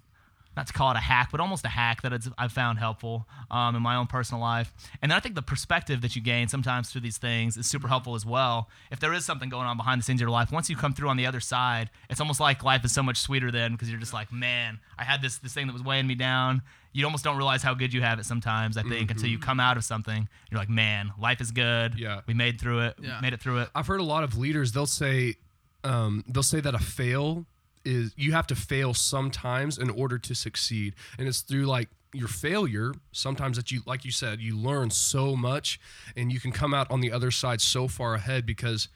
not 0.55 0.67
to 0.67 0.73
call 0.73 0.91
it 0.91 0.97
a 0.97 1.01
hack, 1.01 1.29
but 1.31 1.39
almost 1.39 1.65
a 1.65 1.69
hack 1.69 2.01
that 2.01 2.13
it's, 2.13 2.29
I've 2.37 2.51
found 2.51 2.79
helpful 2.79 3.27
um, 3.51 3.75
in 3.75 3.81
my 3.81 3.95
own 3.95 4.07
personal 4.07 4.41
life. 4.41 4.73
And 5.01 5.11
then 5.11 5.17
I 5.17 5.19
think 5.19 5.35
the 5.35 5.41
perspective 5.41 6.01
that 6.01 6.15
you 6.15 6.21
gain 6.21 6.47
sometimes 6.47 6.89
through 6.89 7.01
these 7.01 7.17
things 7.17 7.57
is 7.57 7.67
super 7.67 7.87
helpful 7.87 8.15
as 8.15 8.25
well. 8.25 8.69
If 8.91 8.99
there 8.99 9.13
is 9.13 9.25
something 9.25 9.49
going 9.49 9.65
on 9.67 9.77
behind 9.77 9.99
the 9.99 10.05
scenes 10.05 10.17
of 10.17 10.21
your 10.21 10.29
life, 10.29 10.51
once 10.51 10.69
you 10.69 10.75
come 10.75 10.93
through 10.93 11.09
on 11.09 11.17
the 11.17 11.25
other 11.25 11.39
side, 11.39 11.89
it's 12.09 12.21
almost 12.21 12.39
like 12.39 12.63
life 12.63 12.85
is 12.85 12.91
so 12.93 13.03
much 13.03 13.17
sweeter 13.17 13.51
then 13.51 13.73
because 13.73 13.89
you're 13.89 13.99
just 13.99 14.13
like, 14.13 14.31
man, 14.31 14.79
I 14.97 15.03
had 15.03 15.21
this 15.21 15.37
this 15.39 15.53
thing 15.53 15.67
that 15.67 15.73
was 15.73 15.83
weighing 15.83 16.07
me 16.07 16.15
down. 16.15 16.61
You 16.93 17.03
almost 17.03 17.25
don't 17.25 17.35
realize 17.35 17.61
how 17.61 17.73
good 17.73 17.93
you 17.93 18.01
have 18.01 18.19
it 18.19 18.25
sometimes. 18.25 18.77
I 18.77 18.83
think 18.83 19.11
until 19.11 19.27
you 19.27 19.37
come 19.37 19.59
out 19.59 19.75
of 19.75 19.83
something, 19.83 20.29
you're 20.49 20.57
like, 20.57 20.69
man, 20.69 21.11
life 21.19 21.41
is 21.41 21.51
good. 21.51 21.99
Yeah. 21.99 22.21
we 22.25 22.33
made 22.33 22.61
through 22.61 22.79
it. 22.81 22.95
Yeah. 23.01 23.19
made 23.21 23.33
it 23.33 23.41
through 23.41 23.59
it. 23.59 23.69
I've 23.75 23.85
heard 23.87 23.99
a 23.99 24.03
lot 24.03 24.23
of 24.23 24.37
leaders 24.37 24.71
they'll 24.71 24.85
say 24.85 25.35
um, 25.83 26.23
they'll 26.27 26.41
say 26.43 26.61
that 26.61 26.73
a 26.73 26.79
fail 26.79 27.45
is 27.85 28.13
you 28.17 28.31
have 28.33 28.47
to 28.47 28.55
fail 28.55 28.93
sometimes 28.93 29.77
in 29.77 29.89
order 29.89 30.17
to 30.17 30.35
succeed, 30.35 30.95
and 31.17 31.27
it's 31.27 31.41
through 31.41 31.65
like 31.65 31.89
your 32.15 32.27
failure 32.27 32.93
sometimes 33.11 33.57
that 33.57 33.71
you 33.71 33.81
like 33.85 34.05
you 34.05 34.11
said 34.11 34.39
you 34.39 34.57
learn 34.57 34.89
so 34.89 35.35
much 35.35 35.79
and 36.15 36.31
you 36.31 36.39
can 36.39 36.51
come 36.51 36.73
out 36.73 36.89
on 36.89 37.01
the 37.01 37.11
other 37.11 37.29
side 37.29 37.59
so 37.59 37.87
far 37.87 38.13
ahead 38.15 38.45
because 38.45 38.87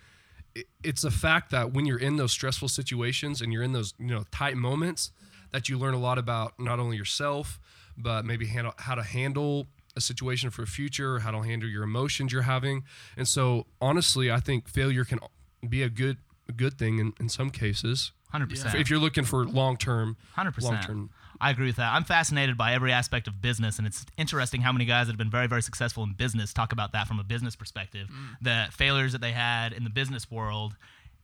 it's 0.83 1.03
a 1.03 1.11
fact 1.11 1.51
that 1.51 1.73
when 1.73 1.85
you're 1.85 1.99
in 1.99 2.15
those 2.15 2.31
stressful 2.31 2.69
situations 2.69 3.41
and 3.41 3.51
you're 3.51 3.63
in 3.63 3.73
those 3.73 3.93
you 3.99 4.07
know 4.07 4.23
tight 4.31 4.55
moments 4.55 5.11
that 5.51 5.67
you 5.67 5.77
learn 5.77 5.93
a 5.93 5.99
lot 5.99 6.17
about 6.17 6.53
not 6.57 6.79
only 6.79 6.95
yourself 6.95 7.59
but 7.97 8.23
maybe 8.23 8.47
handle 8.47 8.73
how 8.77 8.95
to 8.95 9.03
handle 9.03 9.67
a 9.97 10.01
situation 10.01 10.49
for 10.49 10.61
the 10.61 10.67
future 10.67 11.19
how 11.19 11.31
to 11.31 11.41
handle 11.41 11.67
your 11.67 11.83
emotions 11.83 12.31
you're 12.31 12.43
having. 12.43 12.83
And 13.17 13.27
so 13.27 13.65
honestly 13.81 14.31
i 14.31 14.39
think 14.39 14.67
failure 14.67 15.03
can 15.03 15.19
be 15.67 15.83
a 15.83 15.89
good 15.89 16.17
a 16.47 16.53
good 16.53 16.77
thing 16.77 16.99
in, 16.99 17.13
in 17.19 17.27
some 17.27 17.49
cases 17.49 18.13
Hundred 18.29 18.49
percent. 18.49 18.75
if 18.75 18.89
you're 18.89 18.99
looking 18.99 19.23
for 19.23 19.45
long 19.45 19.75
term 19.77 20.17
Hundred 20.33 20.61
long 20.61 20.75
percent. 20.75 20.85
term 20.85 21.09
I 21.41 21.51
agree 21.51 21.67
with 21.67 21.77
that. 21.77 21.93
I'm 21.93 22.03
fascinated 22.03 22.57
by 22.57 22.73
every 22.73 22.91
aspect 22.91 23.27
of 23.27 23.41
business, 23.41 23.77
and 23.77 23.87
it's 23.87 24.05
interesting 24.17 24.61
how 24.61 24.73
many 24.73 24.85
guys 24.85 25.07
that 25.07 25.13
have 25.13 25.17
been 25.17 25.29
very, 25.29 25.47
very 25.47 25.61
successful 25.61 26.03
in 26.03 26.13
business 26.13 26.53
talk 26.53 26.73
about 26.73 26.91
that 26.91 27.07
from 27.07 27.19
a 27.19 27.23
business 27.23 27.55
perspective. 27.55 28.09
Mm. 28.09 28.35
The 28.41 28.67
failures 28.73 29.13
that 29.13 29.21
they 29.21 29.31
had 29.31 29.71
in 29.73 29.83
the 29.83 29.89
business 29.89 30.29
world. 30.29 30.75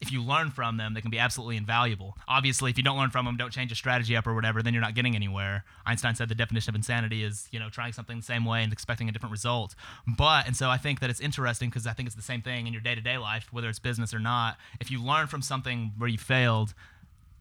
If 0.02 0.12
you 0.12 0.22
learn 0.22 0.52
from 0.52 0.76
them, 0.76 0.94
they 0.94 1.00
can 1.00 1.10
be 1.10 1.20
absolutely 1.20 1.56
invaluable. 1.56 2.18
Obviously, 2.28 2.70
if 2.70 2.78
you 2.78 2.84
don't 2.84 2.98
learn 2.98 3.12
from 3.12 3.26
them, 3.26 3.38
don't 3.38 3.52
change 3.52 3.72
your 3.72 3.78
strategy 3.78 4.16
up 4.16 4.28
or 4.28 4.36
whatever, 4.36 4.62
then 4.62 4.74
you're 4.74 4.82
not 4.84 4.94
getting 4.94 5.16
anywhere. 5.16 5.64
Einstein 5.86 6.16
said 6.16 6.28
the 6.28 6.36
definition 6.36 6.70
of 6.70 6.76
insanity 6.76 7.24
is, 7.24 7.48
you 7.52 7.60
know, 7.60 7.70
trying 7.70 7.94
something 7.94 8.18
the 8.18 8.24
same 8.24 8.44
way 8.44 8.62
and 8.62 8.74
expecting 8.74 9.08
a 9.08 9.14
different 9.14 9.32
result. 9.32 9.74
But, 10.06 10.48
and 10.48 10.56
so 10.56 10.70
I 10.70 10.78
think 10.78 11.00
that 11.00 11.10
it's 11.10 11.22
interesting 11.22 11.70
because 11.70 11.88
I 11.88 11.94
think 11.94 12.08
it's 12.08 12.16
the 12.16 12.22
same 12.22 12.42
thing 12.42 12.68
in 12.68 12.74
your 12.74 12.82
day 12.82 12.94
to 12.94 13.00
day 13.00 13.18
life, 13.18 13.48
whether 13.54 13.70
it's 13.70 13.80
business 13.80 14.14
or 14.14 14.20
not. 14.20 14.58
If 14.82 14.92
you 14.92 15.02
learn 15.02 15.28
from 15.28 15.42
something 15.42 15.94
where 15.98 16.10
you 16.10 16.18
failed, 16.18 16.74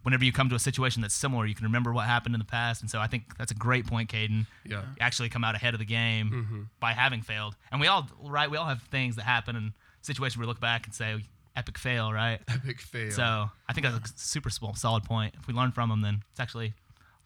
whenever 0.05 0.25
you 0.25 0.33
come 0.33 0.49
to 0.49 0.55
a 0.55 0.59
situation 0.61 1.03
that's 1.03 1.15
similar, 1.15 1.45
you 1.47 1.55
can 1.55 1.65
remember 1.65 1.93
what 1.93 2.07
happened 2.07 2.35
in 2.35 2.39
the 2.39 2.45
past. 2.45 2.81
And 2.83 2.91
so 2.91 3.01
I 3.01 3.07
think 3.09 3.37
that's 3.37 3.51
a 3.51 3.55
great 3.55 3.87
point, 3.87 4.11
Caden. 4.11 4.47
Yeah. 4.65 4.83
You 4.83 4.87
actually 5.01 5.29
come 5.29 5.43
out 5.45 5.55
ahead 5.57 5.75
of 5.75 5.81
the 5.81 5.87
game 5.87 6.69
by 6.79 6.93
having 6.93 7.23
failed. 7.23 7.57
And 7.73 7.81
we 7.81 7.89
all, 7.89 8.09
right, 8.23 8.51
we 8.51 8.57
all 8.57 8.67
have 8.67 8.83
things 8.85 9.17
that 9.17 9.23
happen 9.25 9.57
in 9.57 9.73
situations 10.03 10.37
where 10.39 10.45
we 10.45 10.49
look 10.49 10.61
back 10.61 10.87
and 10.87 10.95
say, 10.95 11.17
epic 11.57 11.79
fail, 11.79 12.13
right? 12.13 12.41
epic 12.49 12.81
fail 12.81 13.11
So 13.11 13.51
I 13.69 13.73
think 13.73 13.87
that's 13.87 14.11
a 14.11 14.19
super 14.19 14.51
small, 14.51 14.75
solid 14.75 15.05
point. 15.05 15.35
If 15.41 15.47
we 15.49 15.55
learn 15.55 15.73
from 15.73 15.89
them, 15.89 16.03
then 16.03 16.23
it's 16.31 16.41
actually 16.41 16.75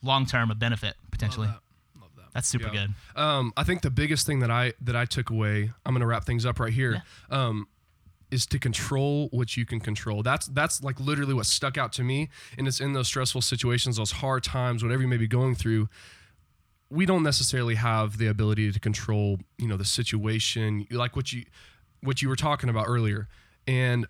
long 0.02 0.24
term 0.26 0.50
a 0.50 0.54
benefit 0.54 0.94
potentially. 1.10 1.48
Love 1.48 1.60
that. 1.94 2.00
Love 2.00 2.10
that. 2.16 2.24
That's 2.34 2.46
super 2.48 2.70
Yeah. 2.72 2.86
good. 3.14 3.20
Um, 3.20 3.52
I 3.56 3.64
think 3.64 3.82
the 3.82 3.90
biggest 3.90 4.26
thing 4.26 4.38
that 4.40 4.50
I 4.50 4.72
that 4.82 4.94
I 4.94 5.04
took 5.06 5.30
away, 5.30 5.72
I'm 5.84 5.94
gonna 5.94 6.06
wrap 6.06 6.24
things 6.24 6.46
up 6.46 6.60
right 6.60 6.72
here, 6.72 7.02
um, 7.30 7.66
is 8.30 8.46
to 8.46 8.58
control 8.58 9.28
what 9.30 9.56
you 9.56 9.64
can 9.64 9.80
control. 9.80 10.22
That's 10.22 10.46
that's 10.46 10.82
like 10.82 11.00
literally 11.00 11.34
what 11.34 11.46
stuck 11.46 11.78
out 11.78 11.92
to 11.94 12.02
me, 12.02 12.28
and 12.56 12.68
it's 12.68 12.80
in 12.80 12.92
those 12.92 13.08
stressful 13.08 13.42
situations, 13.42 13.96
those 13.96 14.12
hard 14.12 14.44
times, 14.44 14.82
whatever 14.82 15.02
you 15.02 15.08
may 15.08 15.16
be 15.16 15.28
going 15.28 15.54
through. 15.54 15.88
We 16.90 17.04
don't 17.04 17.22
necessarily 17.22 17.74
have 17.74 18.16
the 18.16 18.28
ability 18.28 18.72
to 18.72 18.80
control, 18.80 19.40
you 19.58 19.68
know, 19.68 19.76
the 19.76 19.84
situation, 19.84 20.86
like 20.90 21.16
what 21.16 21.32
you 21.32 21.44
what 22.02 22.22
you 22.22 22.28
were 22.28 22.36
talking 22.36 22.70
about 22.70 22.86
earlier, 22.86 23.28
and 23.66 24.06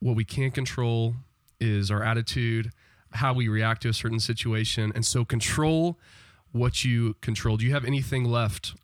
what 0.00 0.16
we 0.16 0.24
can't 0.24 0.54
control 0.54 1.14
is 1.60 1.90
our 1.90 2.02
attitude, 2.02 2.70
how 3.12 3.32
we 3.32 3.48
react 3.48 3.82
to 3.82 3.88
a 3.88 3.94
certain 3.94 4.20
situation, 4.20 4.92
and 4.94 5.04
so 5.04 5.24
control 5.24 5.98
what 6.52 6.84
you 6.84 7.14
control. 7.20 7.56
Do 7.56 7.66
you 7.66 7.72
have 7.72 7.84
anything 7.84 8.24
left 8.24 8.74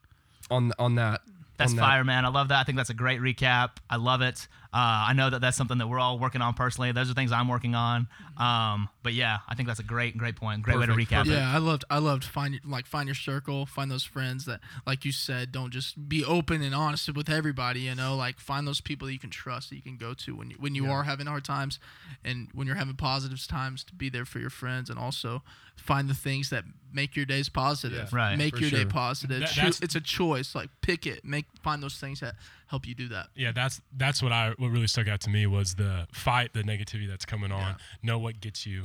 on 0.51 0.73
on 0.79 0.97
that? 0.97 1.23
That's 1.57 1.73
on 1.73 1.77
that? 1.77 1.83
fire, 1.83 2.05
man. 2.05 2.25
I 2.25 2.29
love 2.29 2.49
that. 2.49 2.61
I 2.61 2.65
think 2.65 2.77
that's 2.77 2.91
a 2.91 2.95
great 2.95 3.21
recap. 3.21 3.77
I 3.89 3.97
love 3.97 4.23
it. 4.23 4.49
Uh, 4.73 5.09
I 5.09 5.13
know 5.15 5.29
that 5.31 5.41
that's 5.41 5.57
something 5.57 5.79
that 5.79 5.89
we're 5.89 5.99
all 5.99 6.19
working 6.19 6.41
on 6.43 6.55
personally. 6.55 6.93
Those 6.93 7.11
are 7.11 7.15
things 7.15 7.33
I'm 7.33 7.49
working 7.49 7.75
on. 7.75 8.07
Um, 8.39 8.89
but 9.03 9.15
yeah, 9.15 9.39
I 9.49 9.55
think 9.57 9.67
that's 9.67 9.81
a 9.81 9.85
great, 9.85 10.17
great 10.17 10.37
point. 10.37 10.63
Great 10.63 10.79
way 10.79 10.87
to 10.87 10.93
recap 10.93 11.27
it. 11.27 11.33
Yeah, 11.33 11.53
I 11.53 11.59
loved 11.59 11.85
I 11.91 11.99
loved 11.99 12.23
find 12.25 12.59
like 12.65 12.87
find 12.87 13.09
your 13.09 13.17
circle, 13.17 13.67
find 13.67 13.91
those 13.91 14.05
friends 14.05 14.45
that 14.47 14.61
like 14.87 15.05
you 15.05 15.11
said, 15.13 15.51
don't 15.51 15.73
just 15.73 16.09
be 16.09 16.25
open 16.25 16.63
and 16.63 16.75
honest 16.75 17.13
with 17.15 17.29
everybody, 17.29 17.81
you 17.81 17.95
know, 17.97 18.15
like 18.15 18.39
find 18.39 18.67
those 18.67 18.81
people 18.81 19.07
that 19.07 19.13
you 19.13 19.19
can 19.19 19.31
trust 19.31 19.71
that 19.71 19.77
you 19.77 19.83
can 19.83 19.97
go 19.97 20.15
to 20.15 20.37
when 20.37 20.51
you 20.51 20.57
when 20.61 20.75
you 20.77 20.87
are 20.91 21.03
having 21.03 21.27
hard 21.27 21.45
times 21.45 21.79
and 22.25 22.49
when 22.55 22.67
you're 22.67 22.77
having 22.77 22.95
positive 22.95 23.45
times 23.49 23.83
to 23.85 23.95
be 23.95 24.09
there 24.09 24.25
for 24.25 24.39
your 24.39 24.51
friends 24.51 24.89
and 24.89 24.99
also 24.99 25.43
find 25.77 26.09
the 26.09 26.15
things 26.15 26.51
that 26.51 26.63
make 26.93 27.17
your 27.17 27.25
days 27.27 27.49
positive. 27.49 28.09
Yeah, 28.13 28.17
Right, 28.17 28.37
Make 28.39 28.55
for 28.57 28.63
your 28.63 28.71
day 28.71 28.85
positive. 28.85 29.41
That- 29.41 29.49
Choo- 29.51 29.83
it's 29.83 29.95
a 29.97 30.01
choice. 30.01 30.55
Like 30.55 30.71
pick 30.81 31.07
it. 31.07 31.25
Make 31.25 31.47
find 31.63 31.83
those 31.83 31.97
things 31.97 32.21
that 32.21 32.35
help 32.71 32.87
you 32.87 32.95
do 32.95 33.09
that. 33.09 33.27
Yeah, 33.35 33.53
that's 33.53 33.81
that's 33.97 34.23
what 34.23 34.33
I 34.33 34.55
what 34.57 34.71
really 34.71 34.87
stuck 34.87 35.09
out 35.09 35.21
to 35.23 35.31
me 35.31 35.47
was 35.47 35.75
the 35.75 36.07
fight 36.13 36.55
the 36.55 36.63
negativity 36.63 37.09
that's 37.09 37.25
coming 37.25 37.53
on. 37.53 37.77
Know 38.03 38.19
what 38.19 38.41
gets 38.41 38.65
you 38.65 38.85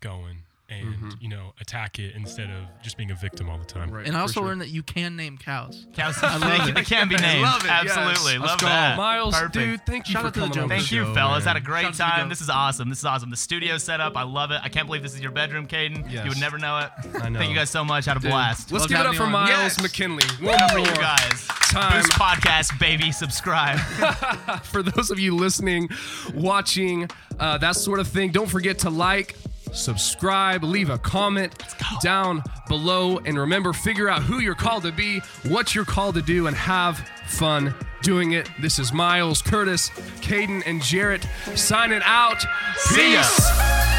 going 0.00 0.42
and 0.70 1.16
you 1.20 1.28
know 1.28 1.52
attack 1.60 1.98
it 1.98 2.14
instead 2.14 2.48
of 2.50 2.62
just 2.82 2.96
being 2.96 3.10
a 3.10 3.14
victim 3.14 3.50
all 3.50 3.58
the 3.58 3.64
time. 3.64 3.90
Right, 3.90 4.06
And 4.06 4.16
I 4.16 4.20
also 4.20 4.34
sure. 4.34 4.44
learned 4.44 4.60
that 4.60 4.68
you 4.68 4.82
can 4.82 5.16
name 5.16 5.36
cows. 5.36 5.86
Cows, 5.94 6.14
they, 6.20 6.28
can- 6.28 6.74
they 6.74 6.82
can 6.84 7.08
be 7.08 7.16
named. 7.16 7.42
love 7.42 7.64
it, 7.64 7.68
yes. 7.68 7.96
Absolutely. 7.96 8.38
Let's 8.38 8.52
Love 8.52 8.60
go. 8.60 8.66
that. 8.66 8.96
Miles, 8.96 9.34
Perfect. 9.34 9.52
dude, 9.54 9.86
thank 9.86 10.08
you 10.08 10.12
Shout 10.12 10.22
for 10.22 10.28
out 10.28 10.34
to 10.34 10.40
the 10.40 10.46
coming 10.48 10.68
the 10.68 10.74
Thank 10.76 10.92
you, 10.92 11.04
show, 11.04 11.14
fellas. 11.14 11.44
man. 11.44 11.54
Had 11.54 11.62
a 11.62 11.66
great 11.66 11.82
Shout 11.82 11.86
out 11.86 11.92
to 11.92 11.96
the 11.98 12.02
time. 12.20 12.28
This 12.28 12.40
is 12.40 12.50
awesome. 12.50 12.88
This 12.88 12.98
is 13.00 13.04
awesome. 13.04 13.30
The 13.30 13.36
studio 13.36 13.76
set 13.78 14.00
up. 14.00 14.16
I 14.16 14.22
love 14.22 14.50
it. 14.52 14.60
I 14.62 14.68
can't 14.68 14.86
believe 14.86 15.02
this 15.02 15.14
is 15.14 15.20
your 15.20 15.32
bedroom, 15.32 15.66
Caden. 15.66 16.10
Yes. 16.10 16.24
You 16.24 16.30
would 16.30 16.40
never 16.40 16.56
know 16.58 16.78
it. 16.78 16.90
I 17.22 17.28
know. 17.28 17.38
Thank 17.38 17.50
you 17.50 17.56
guys 17.56 17.70
so 17.70 17.84
much. 17.84 18.04
Had 18.06 18.16
a 18.16 18.20
blast. 18.20 18.70
Let's 18.72 18.82
Love 18.82 18.88
give 18.90 19.00
it 19.00 19.06
up 19.06 19.14
for 19.16 19.24
on. 19.24 19.32
Miles 19.32 19.48
Yes. 19.50 19.82
McKinley. 19.82 20.24
One 20.40 20.56
for 20.70 20.78
more 20.78 20.86
you 20.86 20.94
guys. 20.94 21.46
time. 21.70 21.92
Boost 22.00 22.12
podcast, 22.12 22.78
baby. 22.78 23.10
Subscribe. 23.12 23.78
for 24.64 24.82
those 24.82 25.10
of 25.10 25.18
you 25.18 25.34
listening, 25.36 25.88
watching, 26.34 27.08
uh, 27.38 27.58
that 27.58 27.76
sort 27.76 28.00
of 28.00 28.08
thing, 28.08 28.30
don't 28.30 28.48
forget 28.50 28.78
to 28.80 28.90
like, 28.90 29.36
subscribe, 29.72 30.62
leave 30.62 30.90
a 30.90 30.98
comment 30.98 31.54
down 32.02 32.42
below, 32.68 33.18
and 33.18 33.38
remember, 33.38 33.72
figure 33.72 34.08
out 34.08 34.22
who 34.22 34.40
you're 34.40 34.54
called 34.54 34.82
to 34.84 34.92
be, 34.92 35.20
what 35.48 35.74
you're 35.74 35.84
called 35.84 36.14
to 36.16 36.22
do, 36.22 36.46
and 36.46 36.56
have 36.56 36.98
fun 37.26 37.74
doing 38.02 38.32
it. 38.32 38.48
This 38.60 38.78
is 38.78 38.92
Miles, 38.92 39.42
Curtis, 39.42 39.90
Caden, 40.20 40.62
and 40.66 40.82
Jarrett 40.82 41.26
signing 41.54 42.00
out. 42.04 42.44
See 42.76 43.14
ya. 43.14 43.22
Peace. 43.22 43.89